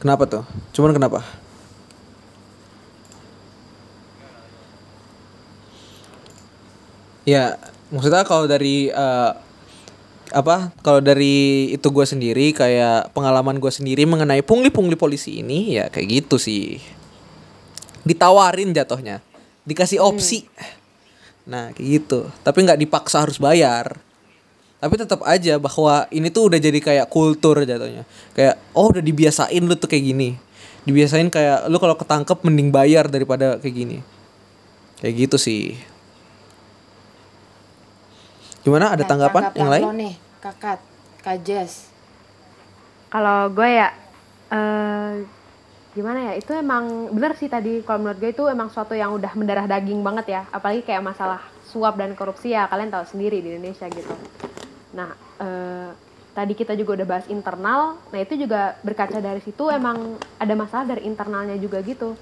Kenapa 0.00 0.24
tuh? 0.24 0.44
Cuman 0.72 0.96
kenapa? 0.96 1.20
Ya, 7.28 7.60
maksudnya 7.92 8.24
kalau 8.24 8.48
dari 8.48 8.88
eh, 8.88 9.30
apa? 10.32 10.72
Kalau 10.80 11.04
dari 11.04 11.68
itu 11.68 11.92
gua 11.92 12.08
sendiri 12.08 12.56
kayak 12.56 13.12
pengalaman 13.12 13.60
gua 13.60 13.68
sendiri 13.68 14.08
mengenai 14.08 14.40
pungli-pungli 14.40 14.96
polisi 14.96 15.44
ini 15.44 15.76
ya 15.76 15.92
kayak 15.92 16.24
gitu 16.24 16.40
sih. 16.40 16.80
Ditawarin 18.08 18.72
jatuhnya, 18.72 19.20
dikasih 19.68 20.00
opsi. 20.00 20.48
Nah, 21.50 21.74
kayak 21.74 21.88
gitu. 21.98 22.30
Tapi 22.46 22.58
nggak 22.62 22.78
dipaksa 22.78 23.26
harus 23.26 23.42
bayar. 23.42 23.98
Tapi 24.80 24.94
tetap 24.96 25.20
aja 25.26 25.58
bahwa 25.58 26.06
ini 26.14 26.30
tuh 26.30 26.48
udah 26.48 26.56
jadi 26.62 26.78
kayak 26.78 27.10
kultur 27.10 27.66
jatuhnya. 27.66 28.06
Kayak 28.32 28.62
oh 28.72 28.88
udah 28.88 29.02
dibiasain 29.02 29.60
lu 29.66 29.74
tuh 29.74 29.90
kayak 29.90 30.14
gini. 30.14 30.38
Dibiasain 30.86 31.28
kayak 31.28 31.66
lu 31.68 31.76
kalau 31.82 31.98
ketangkep 31.98 32.38
mending 32.46 32.70
bayar 32.70 33.10
daripada 33.10 33.58
kayak 33.58 33.74
gini. 33.76 33.98
Kayak 35.02 35.26
gitu 35.26 35.36
sih. 35.36 35.76
Gimana 38.62 38.94
ada 38.94 39.02
Nah, 39.04 39.08
tanggapan 39.10 39.42
tanggapan 39.50 39.58
yang 39.58 39.70
lain? 39.72 39.84
nih 39.96 40.14
kakak 40.40 40.78
kak 41.20 41.38
Jas 41.44 41.88
Kalau 43.10 43.50
gue 43.50 43.68
ya, 43.68 43.90
eh 44.54 45.26
gimana 45.94 46.32
ya? 46.32 46.32
Itu 46.38 46.54
emang 46.54 47.10
bener 47.14 47.34
sih 47.36 47.50
tadi. 47.50 47.82
Kalau 47.82 48.02
menurut 48.02 48.18
gue 48.18 48.30
itu 48.30 48.44
emang 48.46 48.68
suatu 48.70 48.94
yang 48.94 49.14
udah 49.14 49.32
mendarah 49.34 49.66
daging 49.66 50.00
banget 50.02 50.26
ya. 50.38 50.42
Apalagi 50.50 50.86
kayak 50.86 51.02
masalah 51.02 51.42
suap 51.70 51.94
dan 51.98 52.18
korupsi 52.18 52.50
ya 52.50 52.66
kalian 52.66 52.90
tahu 52.90 53.06
sendiri 53.06 53.38
di 53.38 53.54
Indonesia 53.54 53.86
gitu. 53.86 54.14
Nah, 54.90 55.14
eh, 55.38 55.90
tadi 56.34 56.52
kita 56.54 56.78
juga 56.78 57.02
udah 57.02 57.06
bahas 57.06 57.26
internal. 57.30 57.98
Nah 58.10 58.18
itu 58.22 58.34
juga 58.38 58.78
berkaca 58.82 59.18
dari 59.18 59.42
situ 59.42 59.70
emang 59.70 60.18
ada 60.38 60.54
masalah 60.54 60.86
dari 60.86 61.06
internalnya 61.06 61.58
juga 61.58 61.82
gitu. 61.82 62.14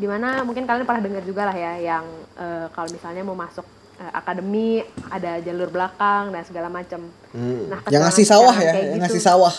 di 0.00 0.08
mana 0.08 0.40
mungkin 0.48 0.64
kalian 0.64 0.88
pernah 0.88 1.04
dengar 1.04 1.20
juga 1.28 1.44
lah 1.44 1.52
ya 1.52 1.72
yang 1.76 2.04
eh, 2.40 2.72
kalau 2.72 2.88
misalnya 2.88 3.20
mau 3.20 3.36
masuk 3.36 3.68
eh, 4.00 4.12
akademi 4.16 4.80
ada 5.12 5.44
jalur 5.44 5.68
belakang 5.68 6.32
dan 6.32 6.40
segala 6.48 6.72
macam. 6.72 7.04
Hmm. 7.36 7.68
Nah, 7.68 7.84
yang 7.92 8.08
ngasih 8.08 8.24
sawah 8.24 8.56
ya, 8.56 8.72
yang 8.80 8.96
gitu. 8.96 9.00
ngasih 9.04 9.20
sawah. 9.20 9.52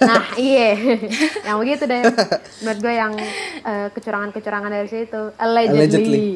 Nah 0.00 0.34
iya, 0.34 0.74
yang 1.42 1.62
begitu 1.62 1.86
deh. 1.86 2.02
Menurut 2.60 2.78
gue 2.80 2.94
yang 2.94 3.12
eh, 3.62 3.88
kecurangan-kecurangan 3.90 4.70
dari 4.70 4.88
situ 4.88 5.20
allegedly. 5.36 5.78
Allegedly. 5.78 6.28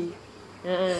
Heeh. 0.59 0.94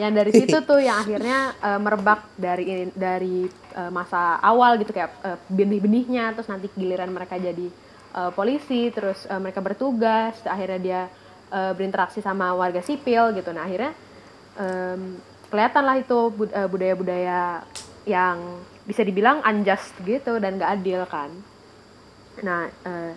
yang 0.00 0.16
dari 0.16 0.32
situ 0.32 0.56
tuh 0.64 0.80
yang 0.80 1.04
akhirnya 1.04 1.52
eh, 1.54 1.78
merebak 1.78 2.32
dari 2.34 2.88
dari 2.90 3.44
eh, 3.72 3.90
masa 3.92 4.40
awal 4.40 4.80
gitu 4.80 4.90
kayak 4.90 5.12
eh, 5.22 5.38
benih-benihnya 5.46 6.32
terus 6.32 6.48
nanti 6.48 6.72
giliran 6.72 7.12
mereka 7.12 7.36
jadi 7.36 7.68
eh, 8.12 8.30
polisi 8.32 8.88
terus 8.88 9.28
eh, 9.28 9.36
mereka 9.36 9.60
bertugas 9.60 10.40
akhirnya 10.42 10.80
dia 10.80 11.02
eh, 11.52 11.72
berinteraksi 11.72 12.18
sama 12.18 12.56
warga 12.56 12.80
sipil 12.80 13.36
gitu 13.36 13.52
nah 13.52 13.68
akhirnya 13.68 13.92
em, 14.56 15.20
kelihatan 15.52 15.84
lah 15.84 15.96
itu 16.00 16.18
bud- 16.32 16.56
budaya-budaya 16.72 17.60
yang 18.08 18.40
bisa 18.82 19.04
dibilang 19.04 19.44
unjust 19.44 19.92
gitu 20.02 20.40
dan 20.40 20.56
gak 20.56 20.80
adil 20.80 21.04
kan 21.04 21.28
Nah, 22.42 22.68
eh, 22.68 23.12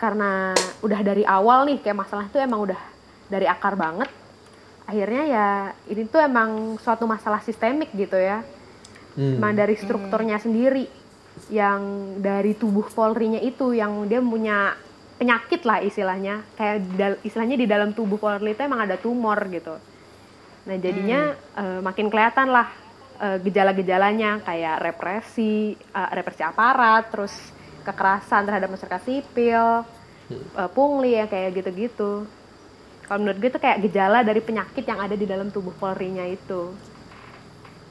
karena 0.00 0.52
udah 0.82 1.00
dari 1.00 1.22
awal 1.24 1.64
nih 1.70 1.78
kayak 1.80 1.98
masalah 2.04 2.24
itu 2.26 2.36
emang 2.36 2.66
udah 2.66 2.80
dari 3.30 3.46
akar 3.48 3.78
banget. 3.78 4.10
Akhirnya 4.84 5.22
ya 5.24 5.48
ini 5.88 6.04
tuh 6.04 6.20
emang 6.20 6.76
suatu 6.76 7.08
masalah 7.08 7.40
sistemik 7.40 7.88
gitu 7.96 8.18
ya. 8.20 8.44
Hmm. 9.14 9.38
Emang 9.38 9.54
dari 9.54 9.78
strukturnya 9.78 10.36
sendiri 10.42 10.84
yang 11.48 12.14
dari 12.20 12.58
tubuh 12.58 12.90
Polri-nya 12.90 13.40
itu 13.40 13.72
yang 13.72 14.04
dia 14.10 14.20
punya 14.20 14.74
penyakit 15.16 15.62
lah 15.62 15.80
istilahnya. 15.80 16.42
Kayak 16.58 17.22
istilahnya 17.22 17.56
di 17.56 17.66
dalam 17.70 17.94
tubuh 17.94 18.18
Polri 18.18 18.52
itu 18.52 18.62
emang 18.66 18.84
ada 18.84 18.98
tumor 18.98 19.38
gitu. 19.48 19.78
Nah, 20.64 20.76
jadinya 20.80 21.32
eh, 21.32 21.80
makin 21.80 22.10
kelihatan 22.10 22.50
lah 22.50 22.68
eh, 23.22 23.38
gejala-gejalanya 23.40 24.42
kayak 24.42 24.76
represi, 24.82 25.78
eh, 25.78 26.10
represi 26.12 26.42
aparat, 26.42 27.08
terus 27.08 27.53
kekerasan 27.84 28.48
terhadap 28.48 28.72
masyarakat 28.72 29.02
sipil, 29.04 29.84
eh, 30.32 30.70
pungli 30.72 31.20
ya 31.20 31.28
kayak 31.28 31.60
gitu-gitu. 31.60 32.24
Kalau 33.04 33.18
menurut 33.20 33.36
gue 33.36 33.52
itu 33.52 33.60
kayak 33.60 33.84
gejala 33.84 34.24
dari 34.24 34.40
penyakit 34.40 34.88
yang 34.88 34.96
ada 34.96 35.12
di 35.12 35.28
dalam 35.28 35.52
tubuh 35.52 35.76
Polri-nya 35.76 36.24
itu. 36.24 36.72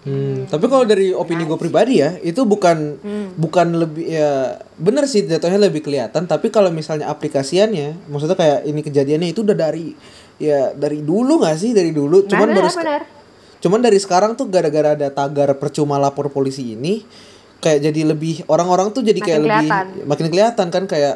Hmm, 0.03 0.43
tapi 0.51 0.67
kalau 0.67 0.83
dari 0.83 1.15
opini 1.15 1.47
gue 1.47 1.55
pribadi 1.55 2.03
ya, 2.03 2.19
itu 2.19 2.43
bukan 2.43 2.99
bukan 3.39 3.67
lebih 3.71 4.03
ya 4.03 4.59
bener 4.75 5.07
sih 5.07 5.23
jatuhnya 5.23 5.55
lebih 5.55 5.79
kelihatan. 5.79 6.27
Tapi 6.27 6.51
kalau 6.51 6.75
misalnya 6.75 7.07
aplikasiannya, 7.07 8.11
maksudnya 8.11 8.35
kayak 8.35 8.67
ini 8.67 8.83
kejadiannya 8.83 9.31
itu 9.31 9.47
udah 9.47 9.55
dari 9.55 9.95
ya 10.43 10.75
dari 10.75 10.99
dulu 10.99 11.39
nggak 11.39 11.55
sih 11.55 11.71
dari 11.71 11.95
dulu. 11.95 12.27
Cuman 12.27 12.51
Benar, 12.51 12.67
baru 12.67 12.69
benar. 12.75 13.01
cuman 13.63 13.79
dari 13.79 13.95
sekarang 13.95 14.35
tuh 14.35 14.51
gara-gara 14.51 14.91
ada 14.91 15.07
tagar 15.07 15.55
percuma 15.55 15.95
lapor 15.95 16.27
polisi 16.27 16.75
ini, 16.75 16.99
kayak 17.63 17.79
jadi 17.79 18.01
lebih 18.11 18.43
orang-orang 18.51 18.91
tuh 18.91 18.99
jadi 18.99 19.15
kayak 19.23 19.39
Makin 19.39 19.47
lebih 19.47 19.67
kelihatan. 19.71 19.85
makin 20.03 20.25
kelihatan 20.27 20.67
kan 20.67 20.83
kayak 20.83 21.15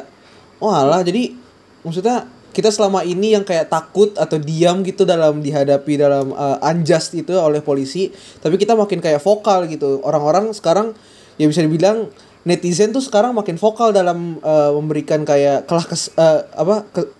oh 0.58 0.72
alah 0.72 1.04
jadi 1.04 1.36
maksudnya 1.84 2.24
kita 2.48 2.74
selama 2.74 3.06
ini 3.06 3.36
yang 3.36 3.44
kayak 3.46 3.70
takut 3.70 4.16
atau 4.18 4.40
diam 4.40 4.82
gitu 4.82 5.06
dalam 5.06 5.38
dihadapi 5.44 5.94
dalam 5.94 6.32
uh, 6.34 6.58
unjust 6.66 7.14
itu 7.14 7.30
oleh 7.36 7.60
polisi 7.62 8.10
tapi 8.42 8.58
kita 8.58 8.74
makin 8.74 8.98
kayak 8.98 9.22
vokal 9.22 9.68
gitu. 9.70 10.02
Orang-orang 10.02 10.50
sekarang 10.56 10.96
ya 11.38 11.46
bisa 11.46 11.62
dibilang 11.62 12.10
netizen 12.42 12.90
tuh 12.90 13.04
sekarang 13.04 13.36
makin 13.36 13.60
vokal 13.60 13.94
dalam 13.94 14.42
uh, 14.42 14.74
memberikan 14.74 15.22
kayak 15.22 15.70
kelah 15.70 15.86
kes, 15.86 16.10
uh, 16.18 16.48
apa 16.56 16.82
ke- 16.90 17.12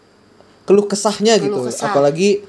keluh 0.67 0.91
kesahnya 0.91 1.39
gitu. 1.39 1.55
Keluh 1.55 1.71
kesah. 1.71 1.93
apalagi 1.93 2.43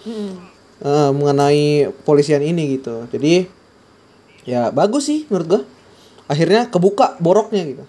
uh, 0.82 1.12
mengenai 1.14 1.94
polisian 2.08 2.42
ini 2.42 2.80
gitu. 2.80 3.06
Jadi 3.14 3.46
ya 4.50 4.74
bagus 4.74 5.06
sih 5.14 5.30
menurut 5.30 5.46
gua 5.46 5.62
akhirnya 6.30 6.70
kebuka 6.70 7.18
boroknya 7.20 7.64
gitu 7.66 7.86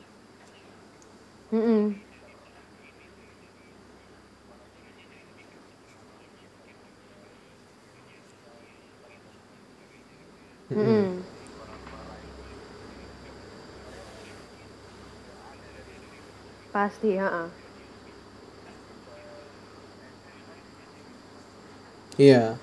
Mm-mm. 1.50 1.98
Mm-mm. 10.70 11.26
Pasti, 16.70 17.18
ya. 17.18 17.50
iya 22.14 22.54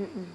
Mm-mm. 0.00 0.26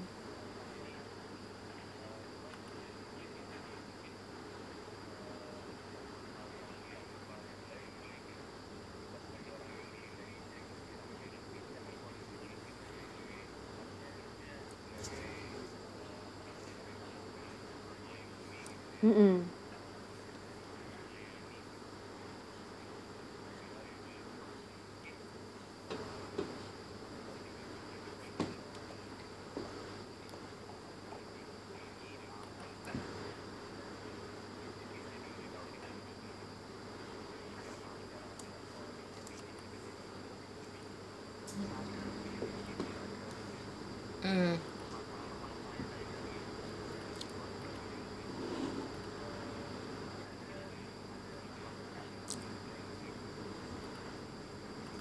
Hmm. 19.02 19.55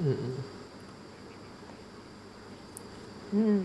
Mm-mm. 0.04 0.36
Mm-mm. 3.32 3.64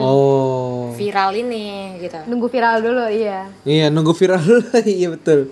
oh 0.00 0.90
Viral 0.96 1.32
ini 1.38 1.75
gitu. 2.06 2.18
Nunggu 2.30 2.46
viral 2.48 2.76
dulu, 2.82 3.04
iya. 3.10 3.50
iya 3.66 3.86
nunggu 3.90 4.12
viral 4.14 4.40
dulu 4.40 4.62
iya 4.96 5.08
betul 5.10 5.50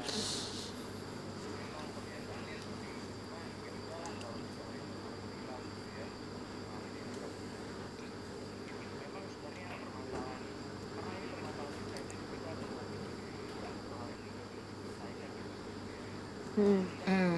Mm-mm. 16.57 16.87
Hmm. 17.07 17.37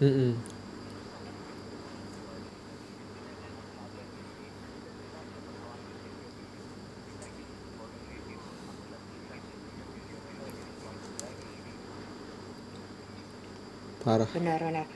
Mm-mm. 0.00 0.36
Parah 14.24 14.36
Benar 14.38 14.60
benar. 14.60 14.86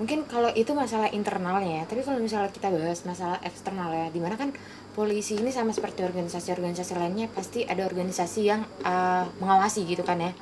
mungkin 0.00 0.24
kalau 0.24 0.48
itu 0.56 0.72
masalah 0.72 1.12
internalnya 1.12 1.80
ya 1.80 1.84
tapi 1.84 2.00
kalau 2.00 2.16
misalnya 2.16 2.48
kita 2.48 2.72
bahas 2.72 3.04
masalah 3.04 3.36
eksternal 3.44 3.92
ya 3.92 4.08
di 4.08 4.16
mana 4.16 4.32
kan 4.32 4.48
polisi 4.90 5.36
ini 5.36 5.52
sama 5.52 5.76
seperti 5.76 6.00
organisasi-organisasi 6.02 6.92
lainnya 6.96 7.28
pasti 7.28 7.68
ada 7.68 7.84
organisasi 7.84 8.40
yang 8.42 8.64
uh, 8.80 9.28
mengawasi 9.36 9.84
gitu 9.84 10.00
kan 10.00 10.16
ya 10.16 10.32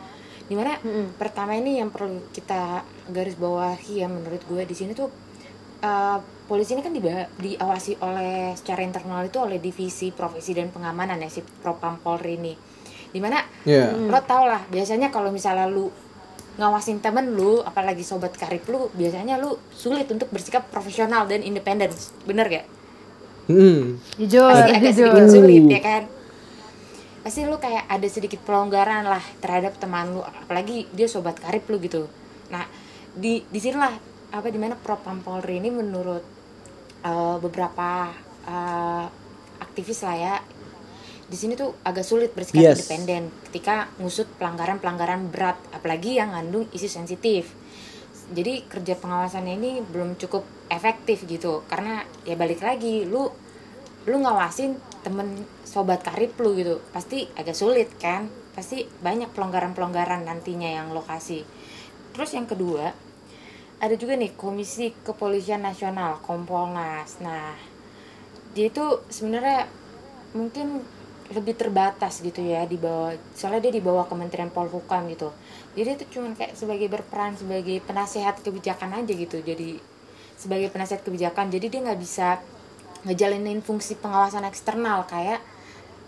di 0.47 0.55
mana 0.55 0.79
Mm-mm. 0.79 1.19
pertama 1.19 1.53
ini 1.53 1.77
yang 1.77 1.91
perlu 1.91 2.31
kita 2.31 2.81
garis 3.11 3.35
bawahi 3.35 4.01
ya 4.01 4.07
menurut 4.07 4.41
gue 4.47 4.63
di 4.63 4.73
sini 4.73 4.95
tuh 4.95 5.11
uh, 5.83 6.19
polisi 6.47 6.73
ini 6.73 6.81
kan 6.81 6.95
diba- 6.95 7.29
diawasi 7.37 7.99
oleh 8.01 8.55
secara 8.55 8.81
internal 8.81 9.27
itu 9.27 9.37
oleh 9.37 9.59
divisi 9.59 10.15
profesi 10.15 10.55
dan 10.55 10.71
pengamanan 10.71 11.19
ya 11.19 11.29
si 11.29 11.43
Propam 11.43 11.99
Polri 11.99 12.39
ini 12.39 12.55
di 13.09 13.19
mana 13.19 13.43
Iya. 13.67 13.91
lo 14.07 14.21
tau 14.23 14.47
lah 14.47 14.65
biasanya 14.71 15.11
kalau 15.11 15.29
misalnya 15.29 15.67
lu 15.67 15.91
ngawasin 16.59 16.99
temen 16.99 17.39
lu 17.39 17.63
apalagi 17.63 18.03
sobat 18.03 18.35
karib 18.35 18.67
lu 18.67 18.91
biasanya 18.99 19.39
lu 19.39 19.55
sulit 19.71 20.11
untuk 20.11 20.27
bersikap 20.35 20.67
profesional 20.75 21.31
dan 21.31 21.47
independen 21.47 21.95
bener 22.27 22.47
gak? 22.51 22.67
Hmm. 23.49 23.97
Jujur, 24.21 24.51
pasti 24.53 24.73
agak 24.77 24.93
jujur. 24.93 25.09
sedikit 25.09 25.31
sulit 25.33 25.65
ya 25.71 25.81
kan 25.81 26.03
pasti 27.23 27.45
lu 27.47 27.57
kayak 27.61 27.85
ada 27.87 28.09
sedikit 28.11 28.41
pelonggaran 28.43 29.07
lah 29.07 29.23
terhadap 29.39 29.79
teman 29.79 30.19
lu 30.19 30.23
apalagi 30.25 30.91
dia 30.91 31.07
sobat 31.07 31.39
karib 31.39 31.63
lu 31.71 31.79
gitu 31.79 32.11
nah 32.51 32.67
di 33.15 33.47
di 33.47 33.59
sinilah 33.63 33.95
apa 34.35 34.49
di 34.53 34.59
mana 34.61 34.77
Propam 34.77 35.23
Polri 35.23 35.63
ini 35.63 35.71
menurut 35.71 36.25
eh, 37.07 37.37
beberapa 37.39 38.11
eh, 38.49 39.07
aktivis 39.63 40.03
lah 40.03 40.17
ya 40.19 40.35
di 41.29 41.37
sini 41.37 41.53
tuh 41.55 41.77
agak 41.85 42.05
sulit 42.09 42.33
bersikap 42.33 42.73
Yes. 42.73 42.89
independen 42.89 43.29
ketika 43.49 43.93
ngusut 44.01 44.27
pelanggaran-pelanggaran 44.41 45.29
berat 45.29 45.61
apalagi 45.77 46.17
yang 46.17 46.33
ngandung 46.33 46.65
isu 46.73 46.89
sensitif. 46.89 47.53
Jadi 48.33 48.65
kerja 48.69 48.97
pengawasannya 48.97 49.55
ini 49.57 49.73
belum 49.85 50.17
cukup 50.21 50.45
efektif 50.69 51.25
gitu 51.29 51.65
karena 51.69 52.05
ya 52.29 52.37
balik 52.37 52.61
lagi 52.65 53.05
lu 53.05 53.29
lu 54.09 54.17
ngawasin 54.25 54.77
temen 55.05 55.45
sobat 55.69 56.01
karib 56.01 56.33
lu 56.41 56.57
gitu 56.57 56.81
pasti 56.93 57.29
agak 57.37 57.57
sulit 57.57 57.93
kan? 58.01 58.29
Pasti 58.57 58.89
banyak 58.89 59.33
pelonggaran-pelonggaran 59.37 60.25
nantinya 60.25 60.69
yang 60.69 60.97
lokasi 60.97 61.45
terus 62.19 62.35
yang 62.35 62.51
kedua 62.51 62.91
ada 63.79 63.95
juga 63.95 64.19
nih 64.19 64.35
komisi 64.35 64.91
kepolisian 65.07 65.63
nasional 65.63 66.19
kompolnas. 66.19 67.23
Nah 67.23 67.55
dia 68.51 68.67
itu 68.75 69.07
sebenarnya 69.07 69.71
mungkin 70.35 70.83
lebih 71.29 71.61
terbatas 71.61 72.25
gitu 72.25 72.41
ya 72.41 72.65
di 72.65 72.81
bawah 72.81 73.13
soalnya 73.37 73.69
dia 73.69 73.73
di 73.77 73.85
bawah 73.85 74.09
Kementerian 74.09 74.49
Polhukam 74.49 75.05
gitu. 75.13 75.29
Jadi 75.77 76.01
itu 76.01 76.05
cuman 76.17 76.33
kayak 76.33 76.57
sebagai 76.57 76.89
berperan 76.89 77.37
sebagai 77.37 77.85
penasehat 77.85 78.41
kebijakan 78.41 78.97
aja 78.97 79.13
gitu. 79.13 79.37
Jadi 79.45 79.77
sebagai 80.41 80.73
penasehat 80.73 81.05
kebijakan 81.05 81.53
jadi 81.53 81.67
dia 81.69 81.81
nggak 81.85 82.01
bisa 82.01 82.41
ngejalanin 83.05 83.61
fungsi 83.61 84.01
pengawasan 84.01 84.49
eksternal 84.49 85.05
kayak 85.05 85.45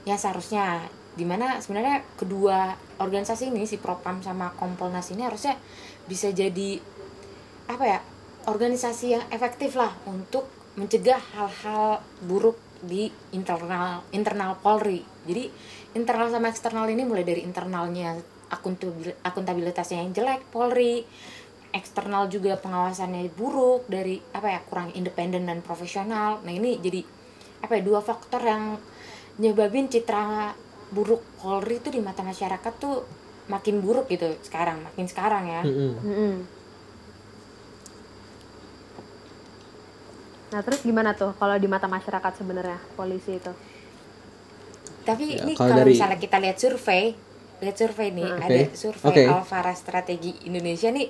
ya 0.08 0.16
seharusnya. 0.16 0.88
Di 1.10 1.26
mana 1.26 1.60
sebenarnya 1.60 2.06
kedua 2.16 2.72
organisasi 3.02 3.52
ini 3.52 3.68
si 3.68 3.76
Propam 3.76 4.24
sama 4.24 4.54
Kompolnas 4.56 5.10
ini 5.12 5.26
harusnya 5.26 5.58
bisa 6.08 6.32
jadi 6.32 6.80
apa 7.68 7.84
ya 7.84 8.00
organisasi 8.48 9.18
yang 9.18 9.24
efektif 9.28 9.76
lah 9.76 9.92
untuk 10.08 10.48
mencegah 10.78 11.20
hal-hal 11.34 12.00
buruk 12.24 12.56
di 12.80 13.12
internal 13.36 14.00
internal 14.10 14.56
Polri 14.58 15.04
jadi 15.28 15.48
internal 15.92 16.32
sama 16.32 16.48
eksternal 16.48 16.88
ini 16.88 17.04
mulai 17.04 17.24
dari 17.26 17.44
internalnya 17.44 18.16
akuntabil- 18.48 19.20
akuntabilitasnya 19.22 20.00
yang 20.00 20.10
jelek 20.16 20.42
Polri 20.48 21.04
eksternal 21.70 22.26
juga 22.26 22.58
pengawasannya 22.58 23.30
buruk 23.30 23.86
dari 23.86 24.18
apa 24.34 24.50
ya 24.50 24.60
kurang 24.66 24.90
independen 24.96 25.46
dan 25.46 25.62
profesional 25.62 26.42
nah 26.42 26.50
ini 26.50 26.82
jadi 26.82 27.04
apa 27.62 27.78
ya 27.78 27.82
dua 27.84 28.00
faktor 28.02 28.42
yang 28.42 28.80
nyebabin 29.38 29.86
citra 29.86 30.56
buruk 30.90 31.22
Polri 31.38 31.78
itu 31.78 31.94
di 31.94 32.02
mata 32.02 32.26
masyarakat 32.26 32.72
tuh 32.80 33.06
makin 33.46 33.78
buruk 33.82 34.10
gitu 34.10 34.30
sekarang 34.42 34.82
makin 34.82 35.06
sekarang 35.06 35.44
ya 35.46 35.62
Mm-mm. 35.62 35.92
Mm-mm. 36.02 36.34
Nah 40.50 40.60
terus 40.60 40.80
gimana 40.80 41.14
tuh 41.14 41.30
kalau 41.32 41.54
di 41.54 41.66
mata 41.66 41.86
masyarakat 41.86 42.32
sebenarnya 42.34 42.78
polisi 42.92 43.36
itu? 43.36 43.52
Tapi 45.00 45.24
Ya, 45.32 45.42
ini 45.42 45.52
kalau 45.54 45.70
kalau 45.70 45.82
dari- 45.82 45.94
misalnya 45.94 46.18
kita 46.18 46.36
lihat 46.36 46.56
survei, 46.56 47.14
lihat 47.58 47.76
survei 47.76 48.08
nih, 48.10 48.28
Hmm. 48.28 48.42
ada 48.42 48.58
survei 48.72 49.08
Oke. 49.08 49.22
Alfara 49.26 49.72
Strategi 49.72 50.44
Indonesia 50.44 50.90
nih. 50.90 51.08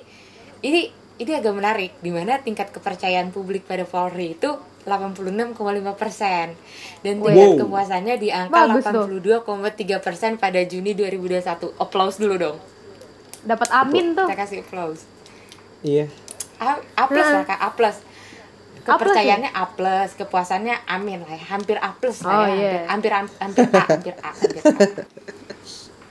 Ini 0.61 0.81
ini 1.17 1.31
agak 1.31 1.53
menarik 1.53 1.91
di 1.99 2.09
mana 2.09 2.37
tingkat 2.37 2.71
kepercayaan 2.71 3.29
publik 3.29 3.63
pada 3.63 3.83
Polri 3.83 4.33
itu 4.33 4.49
86,5 4.83 5.93
persen 5.93 6.57
dan 6.99 7.13
tingkat 7.15 7.29
Wow. 7.53 7.61
kepuasannya 7.61 8.15
di 8.17 8.29
angka 8.31 8.57
Bagus 8.71 8.83
tuh. 8.83 9.05
82,3 9.05 9.99
persen 9.99 10.37
pada 10.37 10.57
Juni 10.61 10.93
2021. 10.93 11.69
Applause 11.77 12.17
dulu 12.17 12.35
dong. 12.39 12.57
Dapat 13.43 13.69
amin 13.71 14.13
tuh. 14.13 14.25
Kita 14.25 14.37
kasih 14.39 14.61
applause. 14.61 15.05
Iya. 15.81 16.09
A, 16.57 16.77
A 16.95 17.03
plus 17.05 17.21
Nah. 17.23 17.33
lah 17.35 17.43
kak, 17.43 17.59
A 17.59 17.69
plus. 17.71 17.97
Kepercayaannya 18.81 19.51
A 19.53 19.65
plus, 19.69 20.09
kepuasannya 20.17 20.75
amin 20.85 21.21
lah 21.21 21.33
ya. 21.33 21.43
Hampir 21.53 21.77
A 21.77 21.93
plus 21.93 22.21
lah 22.21 22.33
Oh, 22.33 22.45
ya. 22.49 22.55
iya. 22.55 22.73
Hampir, 22.89 23.11
hampir, 23.13 23.35
hampir 23.37 23.65
A, 23.69 23.81
hampir 23.85 24.15
A, 24.17 24.29
hampir 24.33 24.61
A. 24.61 24.71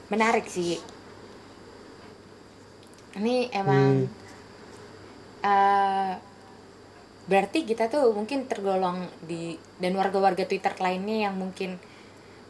Menarik 0.09 0.46
sih. 0.46 0.78
Ini 3.14 3.50
emang 3.50 4.06
eh, 5.42 6.12
berarti 7.26 7.59
kita 7.62 7.87
tuh 7.87 8.11
mungkin 8.11 8.46
tergolong 8.46 9.06
di 9.22 9.54
dan 9.78 9.94
warga-warga 9.94 10.46
Twitter 10.46 10.74
lainnya 10.78 11.26
yang 11.30 11.35
mungkin 11.35 11.74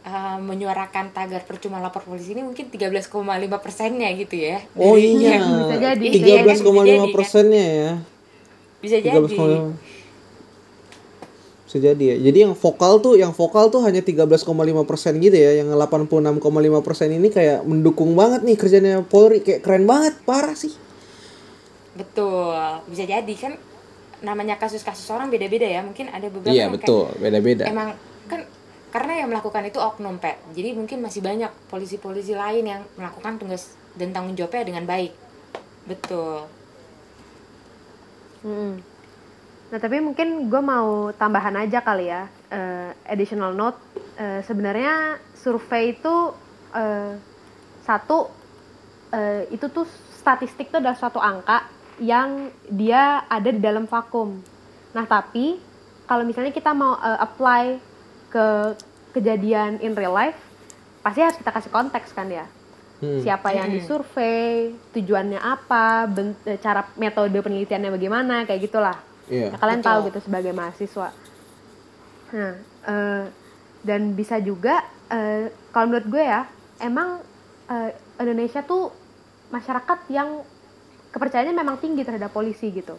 eh, 0.05 0.37
menyuarakan 0.37 1.13
tagar 1.13 1.45
percuma 1.45 1.81
lapor 1.81 2.05
polisi 2.05 2.33
ini 2.33 2.45
mungkin 2.45 2.69
13,5 2.69 3.09
persennya 3.57 4.09
gitu 4.13 4.37
ya. 4.37 4.61
Oh 4.77 4.93
iya. 4.97 5.41
Bisa 5.69 5.77
jadi, 5.81 6.05
bisa 6.13 6.25
jadi. 6.45 6.53
13,5 7.09 7.15
persennya 7.15 7.65
ya. 7.65 7.91
Bisa 8.81 8.97
jadi. 9.01 9.17
13,5 9.17 10.00
bisa 11.71 11.95
jadi 11.95 12.03
ya. 12.03 12.15
Jadi 12.19 12.37
yang 12.43 12.51
vokal 12.51 12.99
tuh, 12.99 13.15
yang 13.15 13.31
vokal 13.31 13.71
tuh 13.71 13.79
hanya 13.87 14.03
13,5 14.03 14.43
persen 14.83 15.23
gitu 15.23 15.39
ya. 15.39 15.63
Yang 15.63 15.71
86,5 15.79 16.83
persen 16.83 17.15
ini 17.15 17.31
kayak 17.31 17.63
mendukung 17.63 18.11
banget 18.11 18.43
nih 18.43 18.59
kerjanya 18.59 18.99
Polri. 19.07 19.39
Kayak 19.39 19.63
keren 19.63 19.87
banget, 19.87 20.19
parah 20.27 20.51
sih. 20.51 20.75
Betul, 21.95 22.59
bisa 22.91 23.07
jadi 23.07 23.33
kan 23.39 23.55
namanya 24.19 24.59
kasus-kasus 24.59 25.07
orang 25.15 25.31
beda-beda 25.31 25.63
ya. 25.63 25.79
Mungkin 25.79 26.11
ada 26.11 26.27
beberapa 26.27 26.51
Iya 26.51 26.67
yang 26.67 26.75
betul, 26.75 27.07
beda-beda. 27.23 27.63
emang 27.71 27.95
kan 28.27 28.43
karena 28.91 29.23
yang 29.23 29.31
melakukan 29.31 29.63
itu 29.63 29.79
oknum 29.79 30.19
pet. 30.19 30.35
Jadi 30.51 30.75
mungkin 30.75 30.99
masih 30.99 31.23
banyak 31.23 31.51
polisi-polisi 31.71 32.35
lain 32.35 32.67
yang 32.67 32.83
melakukan 32.99 33.39
tugas 33.39 33.79
dan 33.95 34.11
tanggung 34.11 34.35
jawabnya 34.35 34.67
dengan 34.67 34.83
baik. 34.83 35.15
Betul. 35.87 36.51
Mm-mm. 38.43 38.90
Nah 39.71 39.79
tapi 39.79 40.03
mungkin 40.03 40.51
gue 40.51 40.61
mau 40.61 41.15
tambahan 41.15 41.55
aja 41.55 41.79
kali 41.79 42.11
ya 42.11 42.27
eh, 42.51 42.91
additional 43.07 43.55
note. 43.55 43.79
Eh, 44.19 44.43
Sebenarnya 44.43 45.15
survei 45.33 45.95
itu 45.95 46.35
eh, 46.75 47.15
satu 47.87 48.27
eh, 49.09 49.47
itu 49.49 49.65
tuh 49.71 49.87
statistik 50.11 50.69
tuh 50.69 50.83
adalah 50.83 50.99
suatu 50.99 51.17
angka 51.17 51.65
yang 52.03 52.51
dia 52.67 53.23
ada 53.25 53.49
di 53.49 53.63
dalam 53.63 53.87
vakum. 53.87 54.43
Nah 54.91 55.05
tapi 55.07 55.55
kalau 56.03 56.27
misalnya 56.27 56.51
kita 56.51 56.75
mau 56.75 56.99
eh, 56.99 57.19
apply 57.23 57.63
ke 58.27 58.47
kejadian 59.11 59.79
in 59.79 59.95
real 59.95 60.11
life, 60.11 60.39
pasti 60.99 61.19
harus 61.19 61.35
kita 61.35 61.51
kasih 61.51 61.71
konteks 61.71 62.11
kan 62.11 62.27
ya 62.27 62.47
Hmm. 63.01 63.17
siapa 63.17 63.49
yang 63.49 63.73
Hmm. 63.73 63.81
disurvei, 63.81 64.77
tujuannya 64.93 65.41
apa, 65.41 66.05
cara 66.61 66.85
metode 67.01 67.33
penelitiannya 67.33 67.89
bagaimana, 67.89 68.45
kayak 68.45 68.69
gitulah. 68.69 68.93
Iya. 69.29 69.53
Ya, 69.53 69.57
kalian 69.59 69.81
Betul. 69.81 69.89
tahu 69.91 69.99
gitu 70.09 70.19
sebagai 70.25 70.51
mahasiswa. 70.55 71.09
Nah, 72.31 72.53
eh, 72.87 73.25
dan 73.83 74.01
bisa 74.15 74.39
juga 74.39 74.81
eh, 75.11 75.51
kalau 75.75 75.91
menurut 75.91 76.07
gue 76.07 76.23
ya, 76.23 76.47
emang 76.79 77.19
eh, 77.69 77.91
Indonesia 78.21 78.63
tuh 78.63 78.93
masyarakat 79.51 79.99
yang 80.09 80.41
kepercayaannya 81.11 81.55
memang 81.55 81.77
tinggi 81.83 82.07
terhadap 82.07 82.31
polisi 82.31 82.71
gitu. 82.71 82.95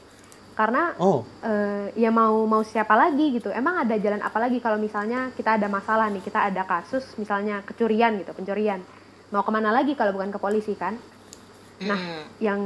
Karena 0.53 0.93
Oh, 1.01 1.25
eh, 1.41 1.97
ya 1.97 2.13
mau 2.13 2.45
mau 2.45 2.61
siapa 2.61 2.93
lagi 2.93 3.41
gitu. 3.41 3.49
Emang 3.49 3.89
ada 3.89 3.97
jalan 3.97 4.21
apa 4.21 4.37
lagi 4.37 4.61
kalau 4.61 4.77
misalnya 4.77 5.33
kita 5.33 5.57
ada 5.57 5.65
masalah 5.67 6.13
nih, 6.13 6.21
kita 6.21 6.53
ada 6.53 6.63
kasus 6.69 7.09
misalnya 7.17 7.65
kecurian 7.65 8.21
gitu, 8.21 8.37
pencurian. 8.37 8.85
Mau 9.33 9.41
ke 9.41 9.49
mana 9.49 9.73
lagi 9.73 9.97
kalau 9.97 10.13
bukan 10.13 10.29
ke 10.29 10.37
polisi 10.37 10.77
kan? 10.77 11.01
Nah, 11.83 11.99
Mm. 11.99 12.25
yang 12.39 12.61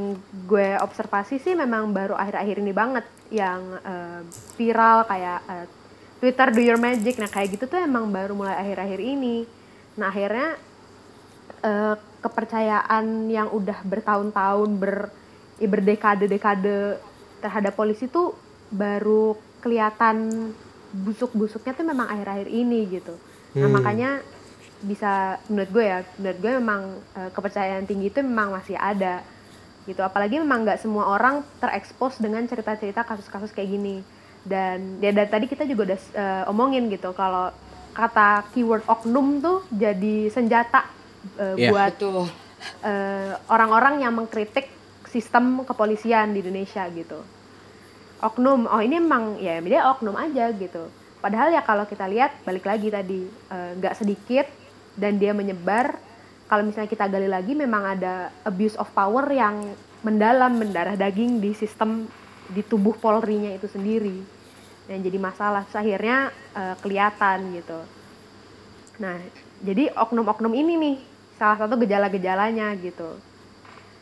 gue 0.45 0.77
observasi 0.81 1.41
sih 1.41 1.57
memang 1.57 1.93
baru 1.93 2.15
akhir-akhir 2.15 2.57
ini 2.61 2.73
banget 2.73 3.05
yang 3.33 3.61
eh, 3.81 4.21
viral 4.57 5.09
kayak 5.09 5.41
eh, 5.49 5.67
Twitter 6.21 6.49
do 6.53 6.61
your 6.61 6.81
magic. 6.81 7.17
Nah, 7.17 7.29
kayak 7.29 7.57
gitu 7.57 7.65
tuh 7.69 7.81
emang 7.81 8.09
baru 8.09 8.37
mulai 8.37 8.57
akhir-akhir 8.61 9.01
ini. 9.01 9.45
Nah, 9.97 10.09
akhirnya 10.13 10.57
eh, 11.63 11.95
kepercayaan 12.21 13.31
yang 13.31 13.49
udah 13.53 13.79
bertahun-tahun 13.87 14.71
ber 14.77 15.09
ya 15.57 15.69
berdekade-dekade 15.73 17.01
terhadap 17.41 17.73
polisi 17.73 18.11
tuh 18.11 18.37
baru 18.69 19.33
kelihatan 19.65 20.51
busuk-busuknya 20.93 21.73
tuh 21.73 21.87
memang 21.87 22.09
akhir-akhir 22.09 22.49
ini 22.49 22.81
gitu. 22.93 23.15
Nah 23.57 23.69
Hmm. 23.69 23.75
makanya 23.75 24.11
bisa 24.85 25.41
menurut 25.49 25.71
gue 25.73 25.85
ya, 25.85 25.99
menurut 26.21 26.39
gue 26.41 26.53
memang 26.59 26.83
eh, 27.17 27.31
kepercayaan 27.33 27.85
tinggi 27.89 28.13
itu 28.13 28.21
memang 28.21 28.57
masih 28.57 28.77
ada 28.77 29.25
gitu. 29.87 30.03
Apalagi 30.03 30.43
memang 30.43 30.67
nggak 30.67 30.83
semua 30.83 31.07
orang 31.09 31.47
terekspos 31.63 32.19
dengan 32.19 32.45
cerita-cerita 32.45 33.07
kasus-kasus 33.07 33.55
kayak 33.55 33.71
gini. 33.71 33.97
Dan 34.47 35.03
ya 35.03 35.11
dari 35.11 35.31
tadi 35.31 35.47
kita 35.47 35.67
juga 35.67 35.93
udah 35.95 36.01
eh, 36.15 36.45
omongin 36.51 36.87
gitu 36.91 37.11
kalau 37.17 37.51
kata 37.97 38.45
keyword 38.53 38.85
oknum 38.85 39.41
tuh 39.41 39.65
jadi 39.73 40.29
senjata 40.29 40.85
eh, 41.41 41.57
Iya. 41.57 41.71
buat 41.73 41.95
eh, 42.85 43.33
orang-orang 43.49 44.05
yang 44.05 44.13
mengkritik 44.13 44.69
sistem 45.09 45.65
kepolisian 45.65 46.37
di 46.37 46.45
Indonesia 46.45 46.85
gitu. 46.93 47.25
Oknum, 48.21 48.69
oh 48.69 48.81
ini 48.81 48.97
emang 49.01 49.41
ya 49.41 49.61
dia 49.65 49.89
oknum 49.93 50.17
aja 50.17 50.53
gitu. 50.53 50.89
Padahal 51.21 51.53
ya 51.53 51.65
kalau 51.65 51.89
kita 51.89 52.05
lihat 52.07 52.37
balik 52.45 52.69
lagi 52.69 52.93
tadi 52.93 53.25
eh, 53.27 53.71
nggak 53.81 53.97
sedikit 53.97 54.47
dan 54.97 55.21
dia 55.21 55.37
menyebar. 55.37 56.01
Kalau 56.47 56.63
misalnya 56.65 56.91
kita 56.91 57.07
gali 57.07 57.29
lagi 57.29 57.53
memang 57.53 57.99
ada 57.99 58.33
abuse 58.43 58.75
of 58.81 58.89
power 58.91 59.29
yang 59.31 59.77
mendalam 60.01 60.57
mendarah 60.57 60.95
daging 60.95 61.39
di 61.39 61.53
sistem 61.53 62.07
di 62.47 62.63
tubuh 62.63 62.95
Polri-nya 62.97 63.55
itu 63.55 63.67
sendiri. 63.67 64.23
Yang 64.87 65.01
jadi 65.11 65.19
masalah 65.19 65.63
Terus 65.67 65.79
akhirnya 65.83 66.17
eh, 66.55 66.75
kelihatan 66.81 67.39
gitu. 67.55 67.81
Nah, 69.03 69.19
jadi 69.61 69.93
oknum-oknum 69.93 70.55
ini 70.57 70.75
nih 70.79 70.97
salah 71.37 71.61
satu 71.61 71.77
gejala-gejalanya 71.77 72.73
gitu. 72.81 73.21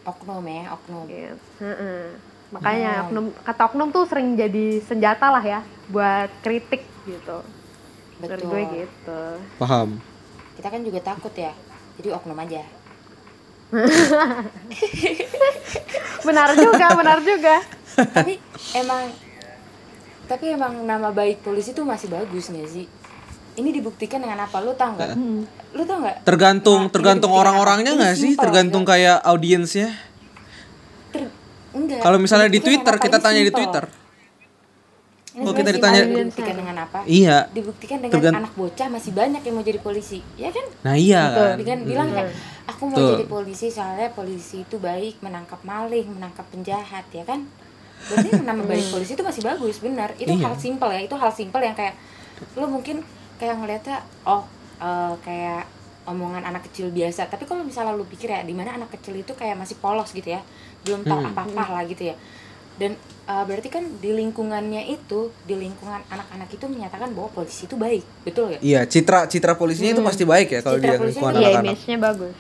oknum 0.05 0.45
ya 0.45 0.68
oknum 0.76 1.09
Gitu. 1.09 1.40
Heeh. 1.64 2.12
Makanya 2.53 2.90
Hmm. 2.92 3.03
oknum 3.09 3.24
kata 3.40 3.62
oknum 3.72 3.88
tuh 3.88 4.05
sering 4.05 4.36
jadi 4.36 4.78
senjata 4.84 5.32
lah 5.32 5.40
ya 5.40 5.61
buat 5.88 6.28
kritik 6.45 6.84
gitu. 7.09 7.40
Menurut 8.20 8.38
betul 8.38 8.51
gue 8.53 8.62
gitu. 8.84 9.20
Paham. 9.59 9.99
Kita 10.64 10.72
kan 10.72 10.80
juga 10.80 10.96
takut 10.98 11.36
ya 11.36 11.52
jadi 11.94 12.16
oknum 12.16 12.40
aja 12.40 12.64
Benar 16.24 16.56
juga, 16.56 16.86
benar 16.96 17.18
juga. 17.20 17.60
tapi 17.94 18.40
emang 18.72 19.12
tapi 20.24 20.44
emang 20.50 20.72
nama 20.82 21.12
baik 21.12 21.44
polisi 21.44 21.70
tuh 21.70 21.84
masih 21.84 22.08
bagus 22.08 22.48
nggak 22.48 22.64
sih 22.64 22.88
ini 23.54 23.70
dibuktikan 23.70 24.18
dengan 24.18 24.40
apa 24.40 24.56
lu 24.58 24.72
tau 24.72 24.96
nggak 24.96 25.12
lu 25.70 25.84
tau 25.84 26.00
nggak 26.00 26.24
Tergantung 26.24 26.80
Nah, 26.80 26.90
tergantung 26.90 27.28
orang-orangnya 27.30 27.92
nggak 27.92 28.14
sih? 28.14 28.32
simpel, 28.32 28.42
Tergantung 28.42 28.82
enggak? 28.82 28.96
kayak 28.96 29.16
audiensnya. 29.22 29.88
Ter- 31.10 31.28
enggak 31.72 32.00
Kalau 32.00 32.16
misalnya 32.16 32.48
di 32.48 32.58
Twitter 32.58 32.94
kita 32.96 33.20
tanya 33.20 33.42
di. 33.42 33.52
Twitter. 33.52 33.84
Oh, 35.35 35.43
sebenarnya 35.43 35.59
kita 35.59 35.70
ditanya- 35.74 36.07
dibuktikan 36.07 36.55
dengan 36.55 36.76
apa? 36.80 36.99
Iya. 37.05 37.37
dibuktikan 37.51 37.99
dengan 37.99 38.14
Tergant- 38.14 38.39
anak 38.39 38.53
bocah 38.55 38.87
masih 38.89 39.11
banyak 39.12 39.43
yang 39.43 39.55
mau 39.55 39.64
jadi 39.64 39.80
polisi. 39.80 40.22
Ya 40.35 40.49
kan? 40.49 40.62
Nah 40.80 40.95
iya 40.95 41.22
kan. 41.28 41.55
dengan 41.57 41.78
bilang 41.82 42.09
kayak 42.09 42.30
aku 42.64 42.82
mau 42.85 42.95
Betul. 42.95 43.11
jadi 43.12 43.26
polisi 43.26 43.66
soalnya 43.68 44.09
polisi 44.09 44.62
itu 44.62 44.76
baik 44.78 45.18
menangkap 45.20 45.59
maling 45.61 46.07
menangkap 46.09 46.47
penjahat 46.49 47.03
ya 47.11 47.24
kan? 47.24 47.51
Berarti 48.05 48.30
nama 48.39 48.62
baik 48.62 48.87
polisi 48.95 49.12
itu 49.12 49.22
masih 49.22 49.43
bagus 49.43 49.76
benar. 49.78 50.14
Itu 50.14 50.30
Iya. 50.30 50.45
hal 50.45 50.55
simpel 50.55 50.89
ya 50.89 51.01
itu 51.01 51.14
hal 51.14 51.30
simpel 51.30 51.61
yang 51.61 51.74
kayak 51.74 51.99
lo 52.55 52.66
mungkin 52.68 53.03
kayak 53.35 53.59
ngeliatnya 53.59 53.97
oh 54.22 54.47
eh, 54.76 55.14
kayak 55.20 55.66
omongan 56.05 56.45
anak 56.45 56.62
kecil 56.64 56.91
biasa. 56.91 57.26
Tapi 57.26 57.43
kalau 57.43 57.62
misalnya 57.62 57.91
lu 57.91 58.05
pikir 58.05 58.28
ya 58.28 58.41
di 58.41 58.53
mana 58.53 58.70
anak 58.72 58.93
kecil 58.93 59.16
itu 59.16 59.32
kayak 59.32 59.57
masih 59.57 59.74
polos 59.76 60.11
gitu 60.11 60.30
ya? 60.30 60.39
Belum 60.82 61.03
tahu 61.03 61.18
Hmm. 61.18 61.30
apa-apa 61.32 61.64
lah 61.72 61.82
gitu 61.82 62.07
ya 62.07 62.16
dan 62.75 62.93
eh, 63.25 63.45
berarti 63.45 63.68
kan 63.68 63.87
di 63.99 64.11
lingkungannya 64.11 64.83
itu 64.89 65.31
di 65.43 65.55
lingkungan 65.55 66.03
anak-anak 66.05 66.49
itu 66.49 66.64
menyatakan 66.64 67.11
bahwa 67.11 67.31
polisi 67.33 67.64
itu 67.64 67.75
baik 67.75 68.03
betul 68.22 68.51
ya 68.51 68.59
Iya, 68.61 68.81
citra 68.85 69.27
citra 69.27 69.55
polisinya 69.55 69.91
itu 69.91 70.03
Hmm. 70.03 70.11
pasti 70.11 70.25
baik 70.25 70.49
ya 70.49 70.61
kalau 70.61 70.77
polisinya 70.77 71.01
lingkungan 71.01 71.33
itu- 71.33 71.39
Iya, 71.39 71.49
anak-anak. 71.49 71.72
image-nya 71.72 71.99
bagus. 71.99 72.35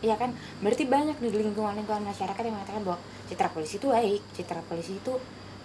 Iya 0.00 0.14
kan, 0.16 0.30
berarti 0.58 0.84
banyak 0.86 1.16
di 1.18 1.28
lingkungan-lingkungan 1.28 2.02
masyarakat 2.02 2.40
yang 2.40 2.56
mengatakan 2.56 2.82
bahwa 2.82 2.98
citra 3.26 3.48
polisi 3.50 3.76
itu 3.76 3.86
baik, 3.86 4.22
citra 4.32 4.60
polisi 4.64 4.96
itu 4.96 5.12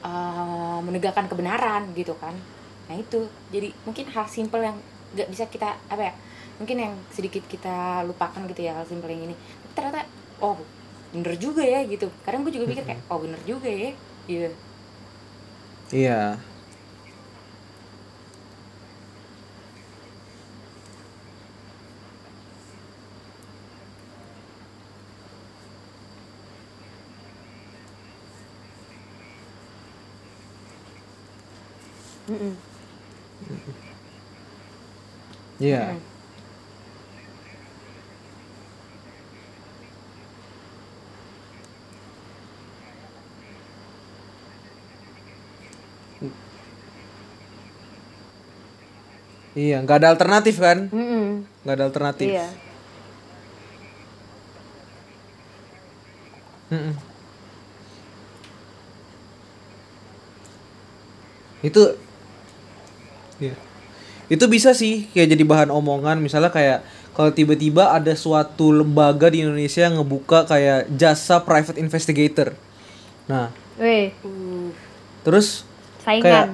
uh, 0.01 0.79
menegakkan 0.81 1.25
kebenaran 1.25 1.87
gitu 1.93 2.13
kan. 2.15 2.35
Nah 2.85 2.95
itu, 2.95 3.23
jadi 3.47 3.71
mungkin 3.81 4.05
hal 4.07 4.27
simpel 4.27 4.59
yang 4.61 4.77
nggak 5.13 5.29
bisa 5.29 5.47
kita 5.47 5.79
apa 5.87 6.03
ya, 6.03 6.13
mungkin 6.57 6.77
yang 6.77 6.93
sedikit 7.09 7.41
kita 7.45 8.03
lupakan 8.03 8.43
gitu 8.45 8.61
ya 8.61 8.75
hal 8.75 8.83
simpel 8.83 9.07
yang 9.07 9.23
ini. 9.23 9.35
Tapi 9.35 9.71
ternyata, 9.73 10.03
oh 10.39 10.59
bener 11.09 11.33
juga 11.37 11.63
ya 11.63 11.81
gitu. 11.85 12.11
Kadang 12.21 12.43
gue 12.43 12.51
juga 12.51 12.65
pikir 12.67 12.83
kayak, 12.83 13.07
oh 13.07 13.17
bener 13.17 13.39
juga 13.41 13.65
ya, 13.67 13.95
gitu. 14.27 14.49
Iya. 15.93 16.37
Mm-mm. 32.29 32.55
Iya. 35.61 35.93
Hmm. 35.93 36.14
Iya, 49.55 49.79
nggak 49.87 49.97
ada 50.03 50.07
alternatif 50.11 50.59
kan? 50.59 50.91
Nggak 51.63 51.75
ada 51.79 51.85
alternatif. 51.87 52.27
Iya. 52.27 52.47
Mm-mm. 56.71 56.93
Itu 61.63 61.81
Iya. 63.35 63.55
Itu 64.31 64.47
bisa 64.47 64.71
sih 64.71 65.11
kayak 65.11 65.35
jadi 65.35 65.43
bahan 65.43 65.69
omongan 65.71 66.23
misalnya 66.23 66.49
kayak 66.49 66.83
kalau 67.15 67.31
tiba-tiba 67.31 67.91
ada 67.95 68.11
suatu 68.15 68.71
lembaga 68.75 69.31
di 69.31 69.43
Indonesia 69.43 69.87
yang 69.87 69.99
ngebuka 69.99 70.47
kayak 70.47 70.91
jasa 70.95 71.39
private 71.43 71.79
investigator. 71.79 72.55
Nah, 73.27 73.51
Weh, 73.75 74.11
Uh, 74.23 74.71
terus 75.27 75.67
saingan. 75.99 76.23
kayak 76.23 76.45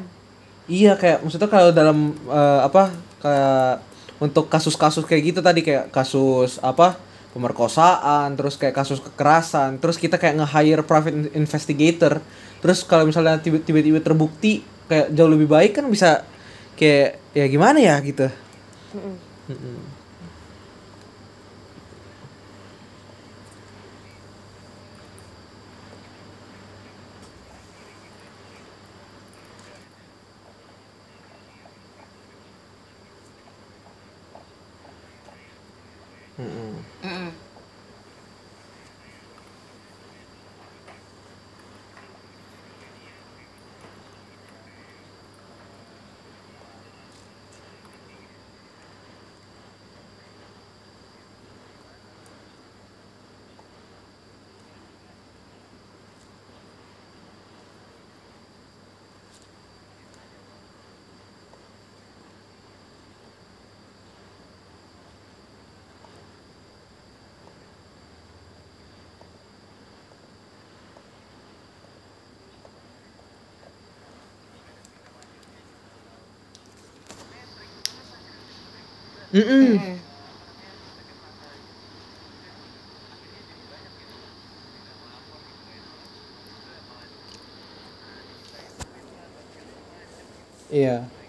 iya 0.67 0.93
kayak 0.95 1.21
maksudnya 1.21 1.49
kalau 1.49 1.69
dalam 1.71 2.13
eh, 2.27 2.59
apa 2.61 2.91
kayak 3.21 3.81
untuk 4.21 4.45
kasus-kasus 4.47 5.05
kayak 5.05 5.33
gitu 5.33 5.39
tadi 5.41 5.65
kayak 5.65 5.89
kasus 5.89 6.61
apa 6.61 6.97
pemerkosaan 7.31 8.35
terus 8.35 8.59
kayak 8.59 8.75
kasus 8.75 8.99
kekerasan 9.01 9.79
terus 9.81 9.97
kita 9.97 10.19
kayak 10.19 10.37
nge-hire 10.37 10.83
private 10.83 11.15
in- 11.15 11.33
investigator 11.33 12.21
terus 12.61 12.85
kalau 12.85 13.07
misalnya 13.07 13.39
tiba- 13.39 13.63
tiba-tiba 13.63 13.97
terbukti 13.99 14.61
kayak 14.85 15.09
jauh 15.15 15.31
lebih 15.31 15.47
baik 15.47 15.71
kan 15.81 15.85
bisa 15.87 16.21
kayak 16.75 17.17
ya 17.33 17.45
gimana 17.47 17.79
ya 17.79 17.95
gitu 18.03 18.27
Mm-mm. 18.93 19.15
Mm-mm. 19.47 19.57
Mm-mm. 19.57 19.77
Mm-mm. 36.41 36.70
mm 79.33 79.39
-mm. 79.41 79.79
Mm 79.79 80.11
Iya. 90.71 90.95
iya. 91.03 91.20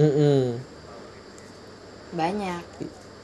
Mm-mm. 0.00 0.56
banyak 2.16 2.62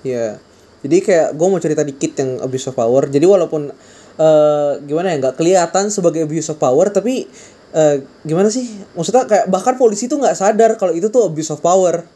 Iya. 0.06 0.38
Jadi 0.86 0.96
kayak 1.02 1.34
gue 1.34 1.46
mau 1.50 1.58
cerita 1.58 1.82
dikit 1.82 2.14
yang 2.22 2.38
abuse 2.38 2.70
of 2.70 2.78
power. 2.78 3.10
Jadi 3.10 3.26
walaupun 3.26 3.74
eh 4.16 4.72
gimana 4.86 5.10
ya 5.12 5.16
nggak 5.18 5.36
kelihatan 5.36 5.90
sebagai 5.90 6.22
abuse 6.22 6.54
of 6.54 6.62
power, 6.62 6.94
tapi 6.94 7.26
eh 7.74 8.06
gimana 8.22 8.46
sih? 8.46 8.70
Maksudnya 8.94 9.26
kayak 9.26 9.50
bahkan 9.50 9.74
polisi 9.74 10.06
tuh 10.06 10.22
nggak 10.22 10.38
sadar 10.38 10.78
kalau 10.78 10.94
itu 10.94 11.10
tuh 11.10 11.26
abuse 11.26 11.50
of 11.50 11.58
power. 11.58 12.06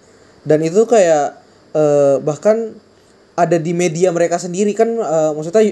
Dan 0.46 0.62
itu 0.62 0.86
kayak 0.86 1.42
eh 1.74 2.16
bahkan 2.22 2.78
ada 3.34 3.56
di 3.58 3.74
media 3.74 4.14
mereka 4.14 4.38
sendiri 4.38 4.70
kan. 4.70 4.86
eh, 4.94 5.30
maksudnya 5.34 5.62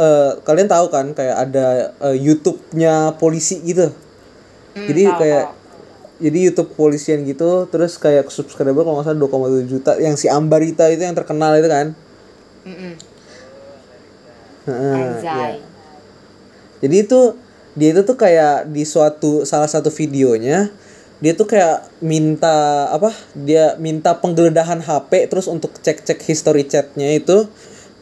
eh, 0.00 0.30
kalian 0.40 0.68
tahu 0.72 0.86
kan 0.88 1.12
kayak 1.12 1.36
ada 1.36 1.92
eh, 2.08 2.16
YouTube-nya 2.16 3.20
polisi 3.20 3.60
gitu. 3.68 3.92
Hmm, 4.72 4.86
Jadi 4.88 5.02
tahu, 5.12 5.18
kayak 5.20 5.44
tahu. 5.44 5.65
Jadi 6.16 6.38
YouTube 6.50 6.72
polisian 6.72 7.22
gitu 7.28 7.68
terus 7.68 8.00
kayak 8.00 8.32
subscriber 8.32 8.82
kalau 8.84 9.00
nggak 9.00 9.12
salah 9.12 9.20
2,7 9.20 9.72
juta. 9.72 9.92
Yang 10.00 10.24
si 10.24 10.26
Ambarita 10.32 10.88
itu 10.88 11.02
yang 11.04 11.16
terkenal 11.16 11.52
itu 11.60 11.68
kan? 11.68 11.86
Anjay. 14.66 15.22
iya. 15.22 15.62
jadi 16.82 16.96
itu 17.06 17.38
dia 17.78 17.94
itu 17.94 18.02
tuh 18.02 18.18
kayak 18.18 18.66
di 18.74 18.82
suatu 18.82 19.46
salah 19.46 19.70
satu 19.70 19.94
videonya 19.94 20.74
dia 21.16 21.32
tuh 21.32 21.48
kayak 21.48 21.88
minta 22.04 22.88
apa 22.92 23.08
dia 23.32 23.72
minta 23.80 24.12
penggeledahan 24.20 24.84
HP 24.84 25.32
terus 25.32 25.48
untuk 25.48 25.72
cek-cek 25.80 26.20
history 26.20 26.68
chatnya 26.68 27.16
itu. 27.16 27.48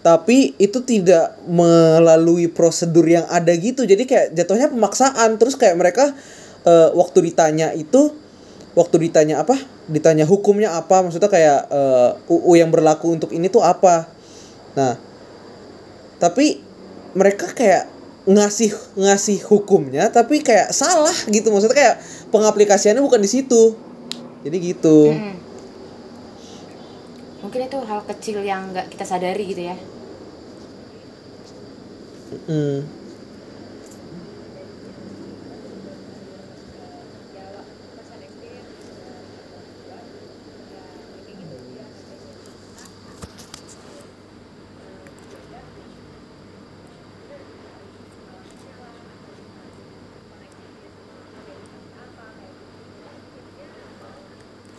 Tapi 0.04 0.52
itu 0.60 0.84
tidak 0.84 1.40
melalui 1.48 2.52
prosedur 2.52 3.08
yang 3.08 3.24
ada 3.32 3.56
gitu. 3.56 3.88
Jadi 3.88 4.04
kayak 4.04 4.36
jatuhnya 4.36 4.68
pemaksaan. 4.68 5.40
Terus 5.40 5.56
kayak 5.56 5.80
mereka 5.80 6.12
eh, 6.64 6.88
waktu 6.96 7.18
ditanya 7.30 7.72
itu 7.76 8.12
waktu 8.74 8.96
ditanya 9.08 9.44
apa? 9.44 9.54
Ditanya 9.86 10.24
hukumnya 10.24 10.74
apa? 10.74 11.04
Maksudnya 11.04 11.30
kayak 11.30 11.60
eh, 11.70 12.10
UU 12.32 12.52
yang 12.58 12.72
berlaku 12.72 13.14
untuk 13.14 13.30
ini 13.30 13.52
tuh 13.52 13.62
apa? 13.62 14.08
Nah 14.74 14.96
tapi 16.18 16.58
mereka 17.14 17.52
kayak 17.52 17.92
ngasih 18.24 18.72
ngasih 18.96 19.44
hukumnya 19.52 20.08
tapi 20.08 20.40
kayak 20.40 20.72
salah 20.72 21.14
gitu. 21.28 21.52
Maksudnya 21.52 21.76
kayak 21.76 21.96
pengaplikasiannya 22.32 23.04
bukan 23.04 23.20
di 23.20 23.30
situ. 23.30 23.76
Jadi 24.44 24.56
gitu. 24.60 25.12
Mm. 25.12 25.36
mungkin 27.44 27.60
itu 27.68 27.76
hal 27.76 28.00
kecil 28.08 28.40
yang 28.40 28.72
nggak 28.72 28.88
kita 28.88 29.04
sadari 29.04 29.44
gitu 29.52 29.68
ya. 29.68 29.76
Mm. 32.48 33.03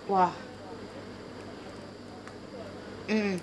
Wah 0.07 0.31
Mm. 3.07 3.37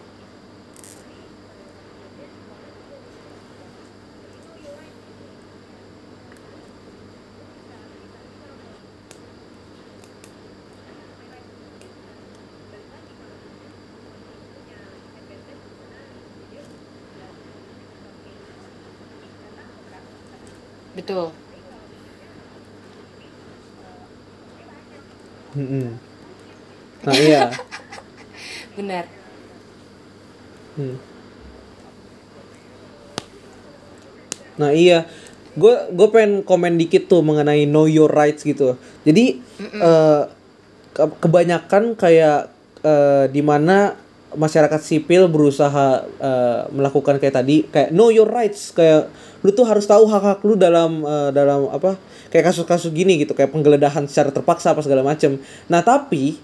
betul 20.97 21.33
Mm-mm. 25.57 26.12
Nah 27.03 27.15
iya 27.15 27.51
benar 28.79 29.05
Hmm. 30.73 30.97
Nah 34.57 34.73
iya, 34.73 35.05
gue 35.57 35.75
gue 35.93 36.09
pengen 36.09 36.41
komen 36.45 36.81
dikit 36.81 37.09
tuh 37.13 37.21
mengenai 37.21 37.69
know 37.69 37.85
your 37.85 38.09
rights 38.09 38.45
gitu. 38.45 38.77
Jadi 39.05 39.41
eh, 39.61 40.23
ke- 40.93 41.17
kebanyakan 41.21 41.97
kayak 41.97 42.49
eh, 42.85 43.25
di 43.29 43.45
mana 43.45 43.97
masyarakat 44.33 44.81
sipil 44.81 45.29
berusaha 45.29 46.09
eh, 46.09 46.61
melakukan 46.73 47.21
kayak 47.21 47.37
tadi 47.37 47.69
kayak 47.69 47.93
know 47.93 48.09
your 48.09 48.29
rights 48.29 48.73
kayak 48.73 49.13
lu 49.45 49.53
tuh 49.53 49.69
harus 49.69 49.85
tahu 49.85 50.09
hak 50.09 50.25
hak 50.25 50.41
lu 50.49 50.57
dalam 50.57 51.05
eh, 51.05 51.31
dalam 51.37 51.69
apa 51.69 52.01
kayak 52.33 52.49
kasus-kasus 52.49 52.89
gini 52.97 53.21
gitu 53.21 53.37
kayak 53.37 53.53
penggeledahan 53.53 54.09
secara 54.09 54.33
terpaksa 54.33 54.73
apa 54.73 54.81
segala 54.81 55.05
macem. 55.05 55.37
Nah 55.69 55.85
tapi 55.85 56.41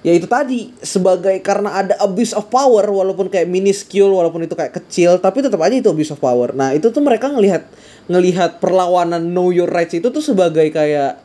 ya 0.00 0.16
itu 0.16 0.24
tadi 0.24 0.72
sebagai 0.80 1.36
karena 1.44 1.84
ada 1.84 1.94
abuse 2.00 2.32
of 2.32 2.48
power 2.48 2.88
walaupun 2.88 3.28
kayak 3.28 3.44
minuscule 3.44 4.08
walaupun 4.16 4.48
itu 4.48 4.56
kayak 4.56 4.72
kecil 4.72 5.20
tapi 5.20 5.44
tetap 5.44 5.60
aja 5.60 5.76
itu 5.76 5.92
abuse 5.92 6.12
of 6.16 6.20
power. 6.20 6.56
Nah 6.56 6.72
itu 6.72 6.88
tuh 6.88 7.04
mereka 7.04 7.28
ngelihat 7.28 7.68
ngelihat 8.08 8.58
perlawanan 8.64 9.20
know 9.20 9.52
your 9.52 9.68
rights 9.68 9.92
itu 9.92 10.08
tuh 10.08 10.24
sebagai 10.24 10.72
kayak 10.72 11.20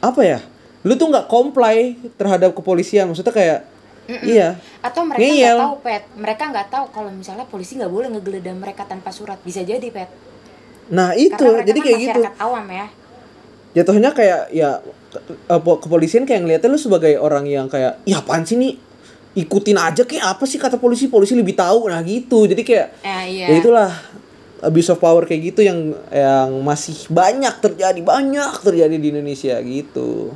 apa 0.00 0.20
ya? 0.24 0.40
Lu 0.86 0.96
tuh 0.96 1.12
nggak 1.12 1.28
comply 1.28 1.98
terhadap 2.16 2.56
kepolisian 2.56 3.12
maksudnya 3.12 3.34
kayak 3.36 3.60
iya. 4.24 4.56
Atau 4.80 5.04
mereka 5.04 5.28
nggak 5.28 5.60
tahu 5.60 5.76
pet. 5.84 6.02
Mereka 6.16 6.42
nggak 6.56 6.68
tahu 6.72 6.84
kalau 6.94 7.10
misalnya 7.12 7.44
polisi 7.44 7.76
nggak 7.76 7.92
boleh 7.92 8.08
ngegeledah 8.16 8.54
mereka 8.56 8.88
tanpa 8.88 9.12
surat. 9.12 9.36
Bisa 9.44 9.60
jadi 9.60 9.84
pet. 9.92 10.08
Nah 10.88 11.12
itu. 11.12 11.36
jadi 11.36 11.78
kan 11.78 11.84
kayak 11.84 11.98
gitu. 12.00 12.20
awam 12.40 12.64
ya. 12.70 12.86
Jatuhnya 13.76 14.10
kayak 14.16 14.56
ya 14.56 14.80
kepolisian 15.82 16.24
kayak 16.24 16.44
ngeliatnya 16.44 16.68
lu 16.72 16.80
sebagai 16.80 17.16
orang 17.20 17.44
yang 17.46 17.66
kayak 17.66 18.02
ya 18.08 18.20
apaan 18.20 18.44
sih 18.44 18.56
nih? 18.58 18.74
Ikutin 19.36 19.76
aja 19.76 20.08
kayak 20.08 20.36
apa 20.36 20.44
sih? 20.48 20.56
kata 20.56 20.80
polisi. 20.80 21.12
Polisi 21.12 21.36
lebih 21.36 21.52
tahu. 21.52 21.92
Nah 21.92 22.00
gitu. 22.00 22.48
Jadi 22.48 22.62
kayak 22.64 22.86
eh, 23.04 23.24
iya. 23.36 23.46
ya 23.52 23.54
itulah 23.60 23.90
abuse 24.64 24.88
of 24.88 24.98
power 25.00 25.28
kayak 25.28 25.52
gitu 25.52 25.60
yang 25.60 25.92
yang 26.08 26.48
masih 26.64 26.96
banyak 27.12 27.52
terjadi 27.60 28.00
banyak 28.00 28.52
terjadi 28.64 28.96
di 28.96 29.12
Indonesia 29.12 29.60
gitu 29.60 30.32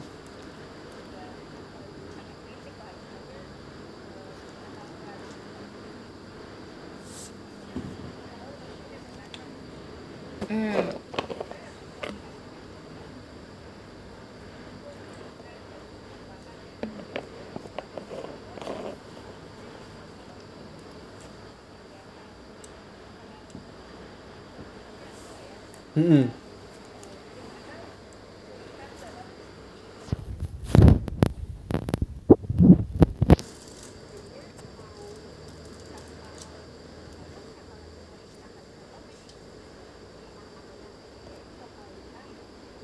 Hmm. 10.51 11.01
Mm-mm. 25.97 26.31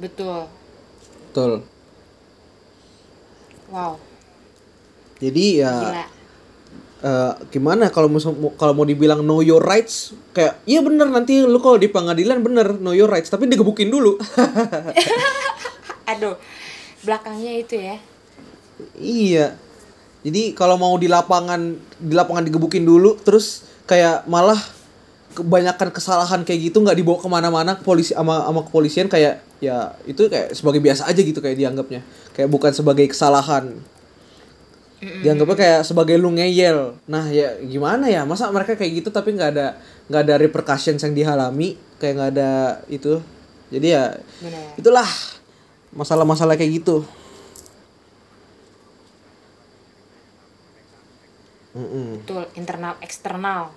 betul. 0.02 0.48
Betul. 1.30 1.52
Wow. 3.68 3.98
Jadi 5.20 5.60
ya 5.64 5.72
gila 5.72 6.04
eh, 7.06 7.32
gimana 7.54 7.86
kalau 7.94 8.10
mau 8.10 8.50
kalau 8.58 8.74
mau 8.74 8.82
dibilang 8.82 9.22
know 9.22 9.38
your 9.38 9.62
rights 9.62 10.10
kayak 10.34 10.58
iya 10.66 10.82
bener 10.82 11.06
nanti 11.06 11.38
lu 11.46 11.62
kalau 11.62 11.78
di 11.78 11.86
pengadilan 11.86 12.42
bener 12.42 12.74
know 12.82 12.90
your 12.90 13.06
rights 13.06 13.30
tapi 13.30 13.46
digebukin 13.46 13.86
dulu. 13.86 14.18
Aduh 16.10 16.34
belakangnya 17.06 17.52
itu 17.62 17.78
ya. 17.78 17.96
Iya. 18.98 19.46
Jadi 20.26 20.58
kalau 20.58 20.74
mau 20.74 20.98
di 20.98 21.06
lapangan 21.06 21.78
di 22.02 22.14
lapangan 22.14 22.42
digebukin 22.42 22.82
dulu, 22.82 23.14
terus 23.22 23.62
kayak 23.86 24.26
malah 24.26 24.58
kebanyakan 25.38 25.94
kesalahan 25.94 26.40
kayak 26.42 26.72
gitu 26.72 26.82
nggak 26.82 26.98
dibawa 26.98 27.22
ke 27.22 27.28
mana-mana 27.30 27.70
ke 27.78 27.86
polisi 27.86 28.16
sama 28.16 28.42
sama 28.42 28.64
kepolisian 28.66 29.06
kayak 29.06 29.44
ya 29.60 29.94
itu 30.08 30.26
kayak 30.26 30.56
sebagai 30.56 30.80
biasa 30.82 31.06
aja 31.06 31.20
gitu 31.22 31.38
kayak 31.38 31.54
dianggapnya. 31.54 32.02
Kayak 32.34 32.50
bukan 32.50 32.72
sebagai 32.74 33.06
kesalahan 33.06 33.78
dianggapnya 35.06 35.56
kayak 35.56 35.80
sebagai 35.86 36.16
lu 36.18 36.34
ngeyel 36.34 36.98
nah 37.06 37.26
ya 37.30 37.58
gimana 37.62 38.10
ya 38.10 38.26
masa 38.26 38.50
mereka 38.50 38.74
kayak 38.74 39.02
gitu 39.04 39.08
tapi 39.14 39.34
nggak 39.34 39.50
ada 39.54 39.66
nggak 40.10 40.22
ada 40.26 40.34
repercussions 40.40 41.02
yang 41.02 41.14
dihalami 41.14 41.78
kayak 42.02 42.12
nggak 42.18 42.30
ada 42.36 42.50
itu 42.90 43.22
jadi 43.70 43.86
ya 43.86 44.04
Benar. 44.42 44.78
itulah 44.78 45.08
masalah-masalah 45.94 46.54
kayak 46.58 46.82
gitu 46.82 47.06
Mm-mm. 51.76 52.24
Betul, 52.24 52.48
internal 52.56 52.96
eksternal. 53.04 53.68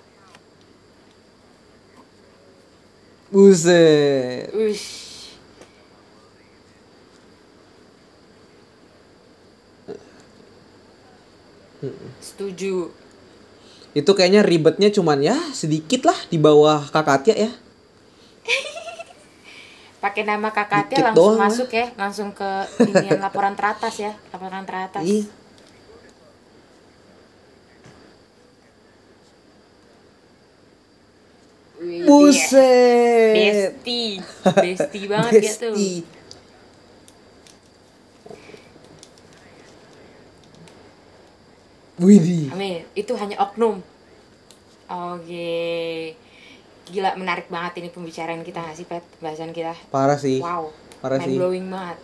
Buset. 3.27 4.47
Ush. 4.55 5.08
Setuju. 12.19 12.91
Itu 13.95 14.11
kayaknya 14.13 14.43
ribetnya 14.43 14.91
cuman 14.91 15.23
ya 15.23 15.37
sedikit 15.55 16.05
lah 16.05 16.17
di 16.27 16.37
bawah 16.37 16.83
kakak 16.91 17.25
Tia 17.25 17.35
ya. 17.35 17.51
Pakai 20.03 20.23
nama 20.23 20.47
Dikit 20.47 21.11
langsung 21.11 21.15
doang, 21.15 21.39
masuk 21.43 21.69
ya, 21.75 21.91
langsung 21.99 22.29
ke 22.31 22.47
ini 22.87 23.11
laporan 23.23 23.51
teratas 23.51 23.99
ya, 23.99 24.15
laporan 24.31 24.63
teratas. 24.63 25.03
Ih. 25.03 25.27
Buset. 31.79 33.79
Besti, 33.79 34.19
besti 34.43 35.01
banget 35.07 35.47
ya 35.47 35.53
tuh. 35.55 35.75
Widih. 41.99 42.49
Amin, 42.51 42.87
itu 42.95 43.11
hanya 43.13 43.35
oknum. 43.39 43.83
Oke. 44.87 46.15
Gila 46.89 47.13
menarik 47.13 47.45
banget 47.47 47.83
ini 47.83 47.93
pembicaraan 47.93 48.41
kita 48.41 48.59
nggak 48.59 48.73
sih, 48.73 48.87
Pet? 48.87 49.03
Pembahasan 49.19 49.51
kita. 49.51 49.77
Parah 49.91 50.17
sih. 50.17 50.41
Wow. 50.41 50.73
Parah 50.99 51.21
mind 51.21 51.27
sih. 51.27 51.37
blowing 51.37 51.67
banget. 51.69 51.97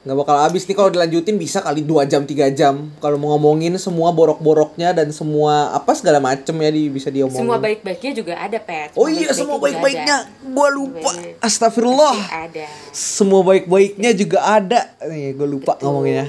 nggak 0.00 0.16
bakal 0.16 0.32
habis 0.40 0.64
nih 0.64 0.72
kalau 0.72 0.88
dilanjutin 0.88 1.36
bisa 1.36 1.60
kali 1.60 1.84
2 1.84 2.08
jam 2.08 2.24
3 2.24 2.56
jam 2.56 2.88
kalau 3.04 3.20
mau 3.20 3.36
ngomongin 3.36 3.76
semua 3.76 4.08
borok-boroknya 4.16 4.96
dan 4.96 5.12
semua 5.12 5.76
apa 5.76 5.92
segala 5.92 6.16
macem 6.16 6.56
ya 6.56 6.72
di, 6.72 6.88
bisa 6.88 7.12
diomongin 7.12 7.44
Semua 7.44 7.60
baik-baiknya 7.60 8.16
juga 8.16 8.32
ada, 8.32 8.56
Pet. 8.64 8.96
oh 8.96 9.12
iya 9.12 9.28
semua 9.36 9.60
juga 9.60 9.68
baik-baiknya 9.68 10.16
gua 10.56 10.68
lupa 10.72 11.12
astagfirullah 11.44 12.16
Ada. 12.32 12.64
semua 12.96 13.44
baik-baiknya 13.44 14.16
juga 14.16 14.40
ada 14.40 14.88
nih 15.04 15.36
gue 15.36 15.44
lupa 15.44 15.76
Betul. 15.76 15.84
ngomonginnya 15.84 16.26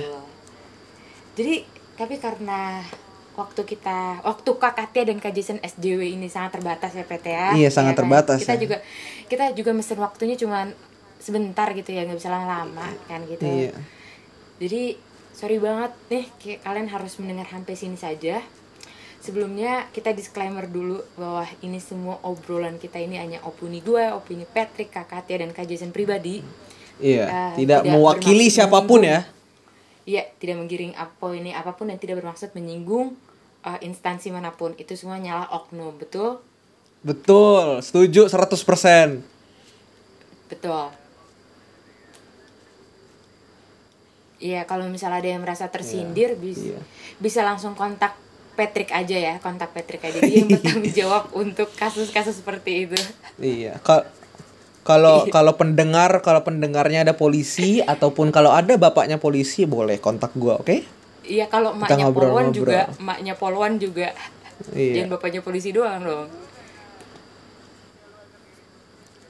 Jadi, 1.39 1.64
tapi 1.95 2.20
karena 2.20 2.84
waktu 3.42 3.62
kita, 3.66 4.22
waktu 4.22 4.50
Kak 4.54 4.74
Katia 4.78 5.04
dan 5.10 5.18
Kak 5.18 5.34
Jason 5.34 5.58
SJW 5.60 6.14
ini 6.14 6.30
sangat 6.30 6.62
terbatas 6.62 6.94
ya, 6.94 7.04
Pet 7.04 7.26
ya. 7.26 7.58
Iya, 7.58 7.70
sangat 7.74 7.98
kan? 7.98 8.00
terbatas, 8.06 8.38
Kita 8.46 8.56
ya. 8.56 8.62
juga 8.62 8.78
kita 9.26 9.46
juga 9.58 9.72
mesen 9.74 9.98
waktunya 9.98 10.38
cuman 10.38 10.72
sebentar 11.18 11.70
gitu 11.74 11.89
ya, 11.89 12.06
nggak 12.06 12.18
bisa 12.18 12.30
lama-lama 12.30 12.88
kan 13.10 13.26
gitu. 13.26 13.46
iya 13.46 13.74
Jadi 14.62 14.96
sorry 15.34 15.58
banget 15.58 15.92
nih 16.14 16.26
kalian 16.62 16.88
harus 16.88 17.18
mendengar 17.18 17.50
sampai 17.50 17.74
sini 17.74 17.98
saja. 17.98 18.42
Sebelumnya 19.22 19.86
kita 19.94 20.18
disclaimer 20.18 20.66
dulu 20.66 20.98
bahwa 21.14 21.46
ini 21.62 21.78
semua 21.78 22.18
obrolan 22.26 22.82
kita 22.82 22.98
ini 22.98 23.22
hanya 23.22 23.38
opini 23.46 23.78
gue, 23.78 24.10
opini 24.10 24.50
Patrick, 24.50 24.89
Kak 24.89 25.14
Katia 25.14 25.46
dan 25.46 25.54
Kak 25.54 25.70
Jason 25.70 25.94
pribadi. 25.94 26.42
iya 26.98 27.26
Eh, 27.54 27.66
tidak, 27.66 27.86
tidak 27.86 27.94
mewakili 27.94 28.50
siapa 28.50 28.82
pun 28.82 29.06
ya. 29.06 29.26
Iya, 30.02 30.26
tidak 30.42 30.66
menggiring 30.66 30.98
apa 30.98 31.28
ini 31.38 31.54
apa 31.54 31.78
pun 31.78 31.94
yang 31.94 32.02
tidak 32.02 32.18
bermaksud 32.26 32.58
menyinggung 32.58 33.14
eh, 33.66 33.80
instansi 33.86 34.30
mana 34.34 34.53
pun. 34.53 34.74
Itu 34.78 34.93
semua 34.97 35.18
nyala 35.22 35.49
oknum, 35.49 35.97
betul? 35.97 36.41
betul 37.01 37.82
setuju 37.82 38.30
100% 38.30 39.26
Betul. 40.51 40.91
Iya, 44.41 44.68
kalau 44.68 44.89
misalnya 44.91 45.24
ada 45.24 45.30
yang 45.32 45.41
merasa 45.45 45.72
tersindir 45.72 46.36
bisa 46.36 46.76
iya. 46.76 46.82
bisa 47.24 47.39
langsung 47.45 47.72
kontak 47.72 48.20
Patrick 48.59 48.91
aja 48.91 49.16
ya, 49.16 49.34
kontak 49.39 49.72
Patrick 49.72 50.03
aja. 50.03 50.20
Dia 50.20 50.43
yang 50.43 50.51
bertanggung 50.59 50.91
jawab 50.91 51.32
untuk 51.32 51.72
kasus-kasus 51.72 52.43
seperti 52.43 52.89
itu. 52.89 52.99
Iya, 53.39 53.80
Ka- 53.80 54.12
kalau 54.84 55.24
kalau 55.32 55.55
pendengar 55.55 56.20
kalau 56.20 56.43
pendengarnya 56.43 57.07
ada 57.07 57.16
polisi 57.16 57.80
ataupun 57.80 58.34
kalau 58.36 58.51
ada 58.51 58.76
bapaknya 58.76 59.16
polisi 59.16 59.64
boleh 59.64 60.03
kontak 60.03 60.36
gua, 60.36 60.59
oke? 60.59 60.84
Iya, 61.22 61.45
kalau 61.47 61.78
Kita 61.78 61.86
emaknya 61.86 62.05
Polwan 62.09 62.49
ngobrol-ngobrol. 62.49 62.53
juga, 62.55 62.80
emaknya 62.97 63.34
Polwan 63.38 63.74
juga. 63.78 64.09
Iya. 64.74 64.93
Jangan 65.01 65.09
bapaknya 65.17 65.41
polisi 65.41 65.69
doang 65.69 66.01
dong. 66.01 66.28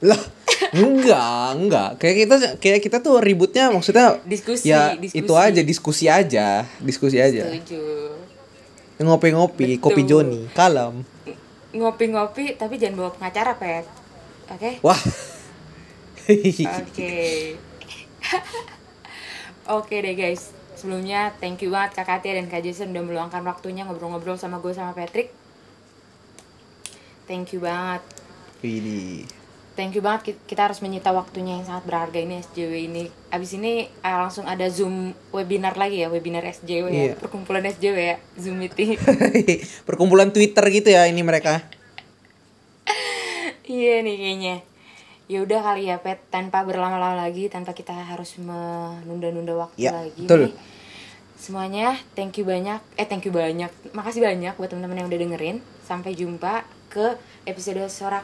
Lah, 0.02 0.20
enggak, 0.82 1.46
enggak. 1.56 1.90
Kayak 2.00 2.16
kita 2.16 2.36
kayak 2.58 2.80
kita 2.82 2.98
tuh 3.00 3.22
ributnya 3.22 3.70
maksudnya 3.70 4.18
Diskusi, 4.24 4.72
ya 4.72 4.96
diskusi. 4.98 5.20
itu 5.22 5.32
aja 5.36 5.60
diskusi 5.62 6.04
aja, 6.10 6.64
diskusi 6.80 7.16
aja. 7.20 7.48
Setuju. 7.48 8.12
Ngopi-ngopi, 9.02 9.78
Betul. 9.78 9.82
kopi 9.82 10.02
Joni, 10.06 10.40
kalem. 10.54 11.02
Ngopi-ngopi 11.74 12.54
tapi 12.54 12.76
jangan 12.78 12.98
bawa 12.98 13.10
pengacara, 13.16 13.52
Pet. 13.58 13.84
Oke? 14.52 14.70
Wah. 14.84 15.00
Oke. 16.22 17.14
Oke 19.78 19.94
deh 20.02 20.14
guys. 20.14 20.54
Sebelumnya 20.82 21.30
thank 21.38 21.62
you 21.62 21.70
banget 21.70 21.94
Kak 21.94 22.10
Katia 22.10 22.34
dan 22.34 22.50
Kak 22.50 22.58
Jason 22.58 22.90
udah 22.90 23.00
meluangkan 23.00 23.38
waktunya 23.42 23.86
ngobrol-ngobrol 23.86 24.34
sama 24.34 24.58
gue 24.58 24.74
sama 24.74 24.90
Patrick. 24.90 25.30
Thank 27.24 27.54
you 27.54 27.62
banget. 27.62 28.02
Widih. 28.58 29.30
Thank 29.72 29.94
you 29.94 30.02
banget 30.02 30.20
Ki- 30.26 30.42
kita 30.44 30.66
harus 30.66 30.82
menyita 30.82 31.08
waktunya 31.10 31.54
yang 31.54 31.64
sangat 31.64 31.86
berharga 31.86 32.18
ini 32.18 32.42
SJW 32.42 32.72
ini. 32.84 33.02
Abis 33.30 33.54
ini 33.54 33.86
eh, 33.86 34.16
langsung 34.18 34.42
ada 34.44 34.66
Zoom 34.66 35.14
webinar 35.30 35.78
lagi 35.78 36.02
ya, 36.02 36.10
webinar 36.10 36.42
SJW 36.42 36.84
ya, 36.84 37.02
Iya. 37.08 37.14
perkumpulan 37.14 37.62
SJW 37.64 37.96
ya, 37.96 38.16
Zoom 38.34 38.58
meeting. 38.58 38.98
Perkumpulan 39.88 40.28
Twitter 40.28 40.66
gitu 40.68 40.90
ya 40.90 41.06
ini 41.06 41.22
mereka. 41.22 41.62
iya 43.64 44.02
nih 44.02 44.16
kayaknya. 44.18 44.56
Ya 45.24 45.38
udah 45.40 45.62
kali 45.62 45.88
ya 45.88 45.96
Pet, 45.96 46.20
tanpa 46.28 46.60
berlama-lama 46.60 47.16
lagi, 47.16 47.48
tanpa 47.48 47.72
kita 47.72 47.94
harus 47.94 48.36
menunda-nunda 48.36 49.56
waktu 49.56 49.78
Ya, 49.80 49.94
lagi 49.94 50.26
betul. 50.26 50.50
nih. 50.50 50.54
Semuanya 51.42 51.98
thank 52.14 52.38
you 52.38 52.46
banyak. 52.46 52.78
Eh 52.94 53.02
thank 53.02 53.26
you 53.26 53.34
banyak. 53.34 53.66
Makasih 53.90 54.22
banyak 54.22 54.54
buat 54.54 54.70
teman-teman 54.70 55.02
yang 55.02 55.08
udah 55.10 55.20
dengerin. 55.26 55.58
Sampai 55.82 56.14
jumpa 56.14 56.62
ke 56.86 57.18
episode 57.42 57.82
sorak 57.90 58.22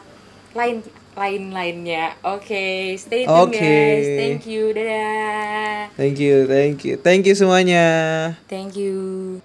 lain 0.55 0.87
lain 1.19 1.51
lainnya. 1.51 2.15
Oke, 2.23 2.95
stay 2.95 3.27
tune 3.27 3.51
Oke. 3.51 3.59
guys. 3.59 4.07
Thank 4.07 4.47
you. 4.47 4.71
Dadah. 4.71 5.91
Thank 5.99 6.17
you, 6.23 6.47
thank 6.47 6.79
you. 6.87 6.95
Thank 6.95 7.27
you 7.27 7.35
semuanya. 7.35 7.87
Thank 8.47 8.79
you. 8.79 9.43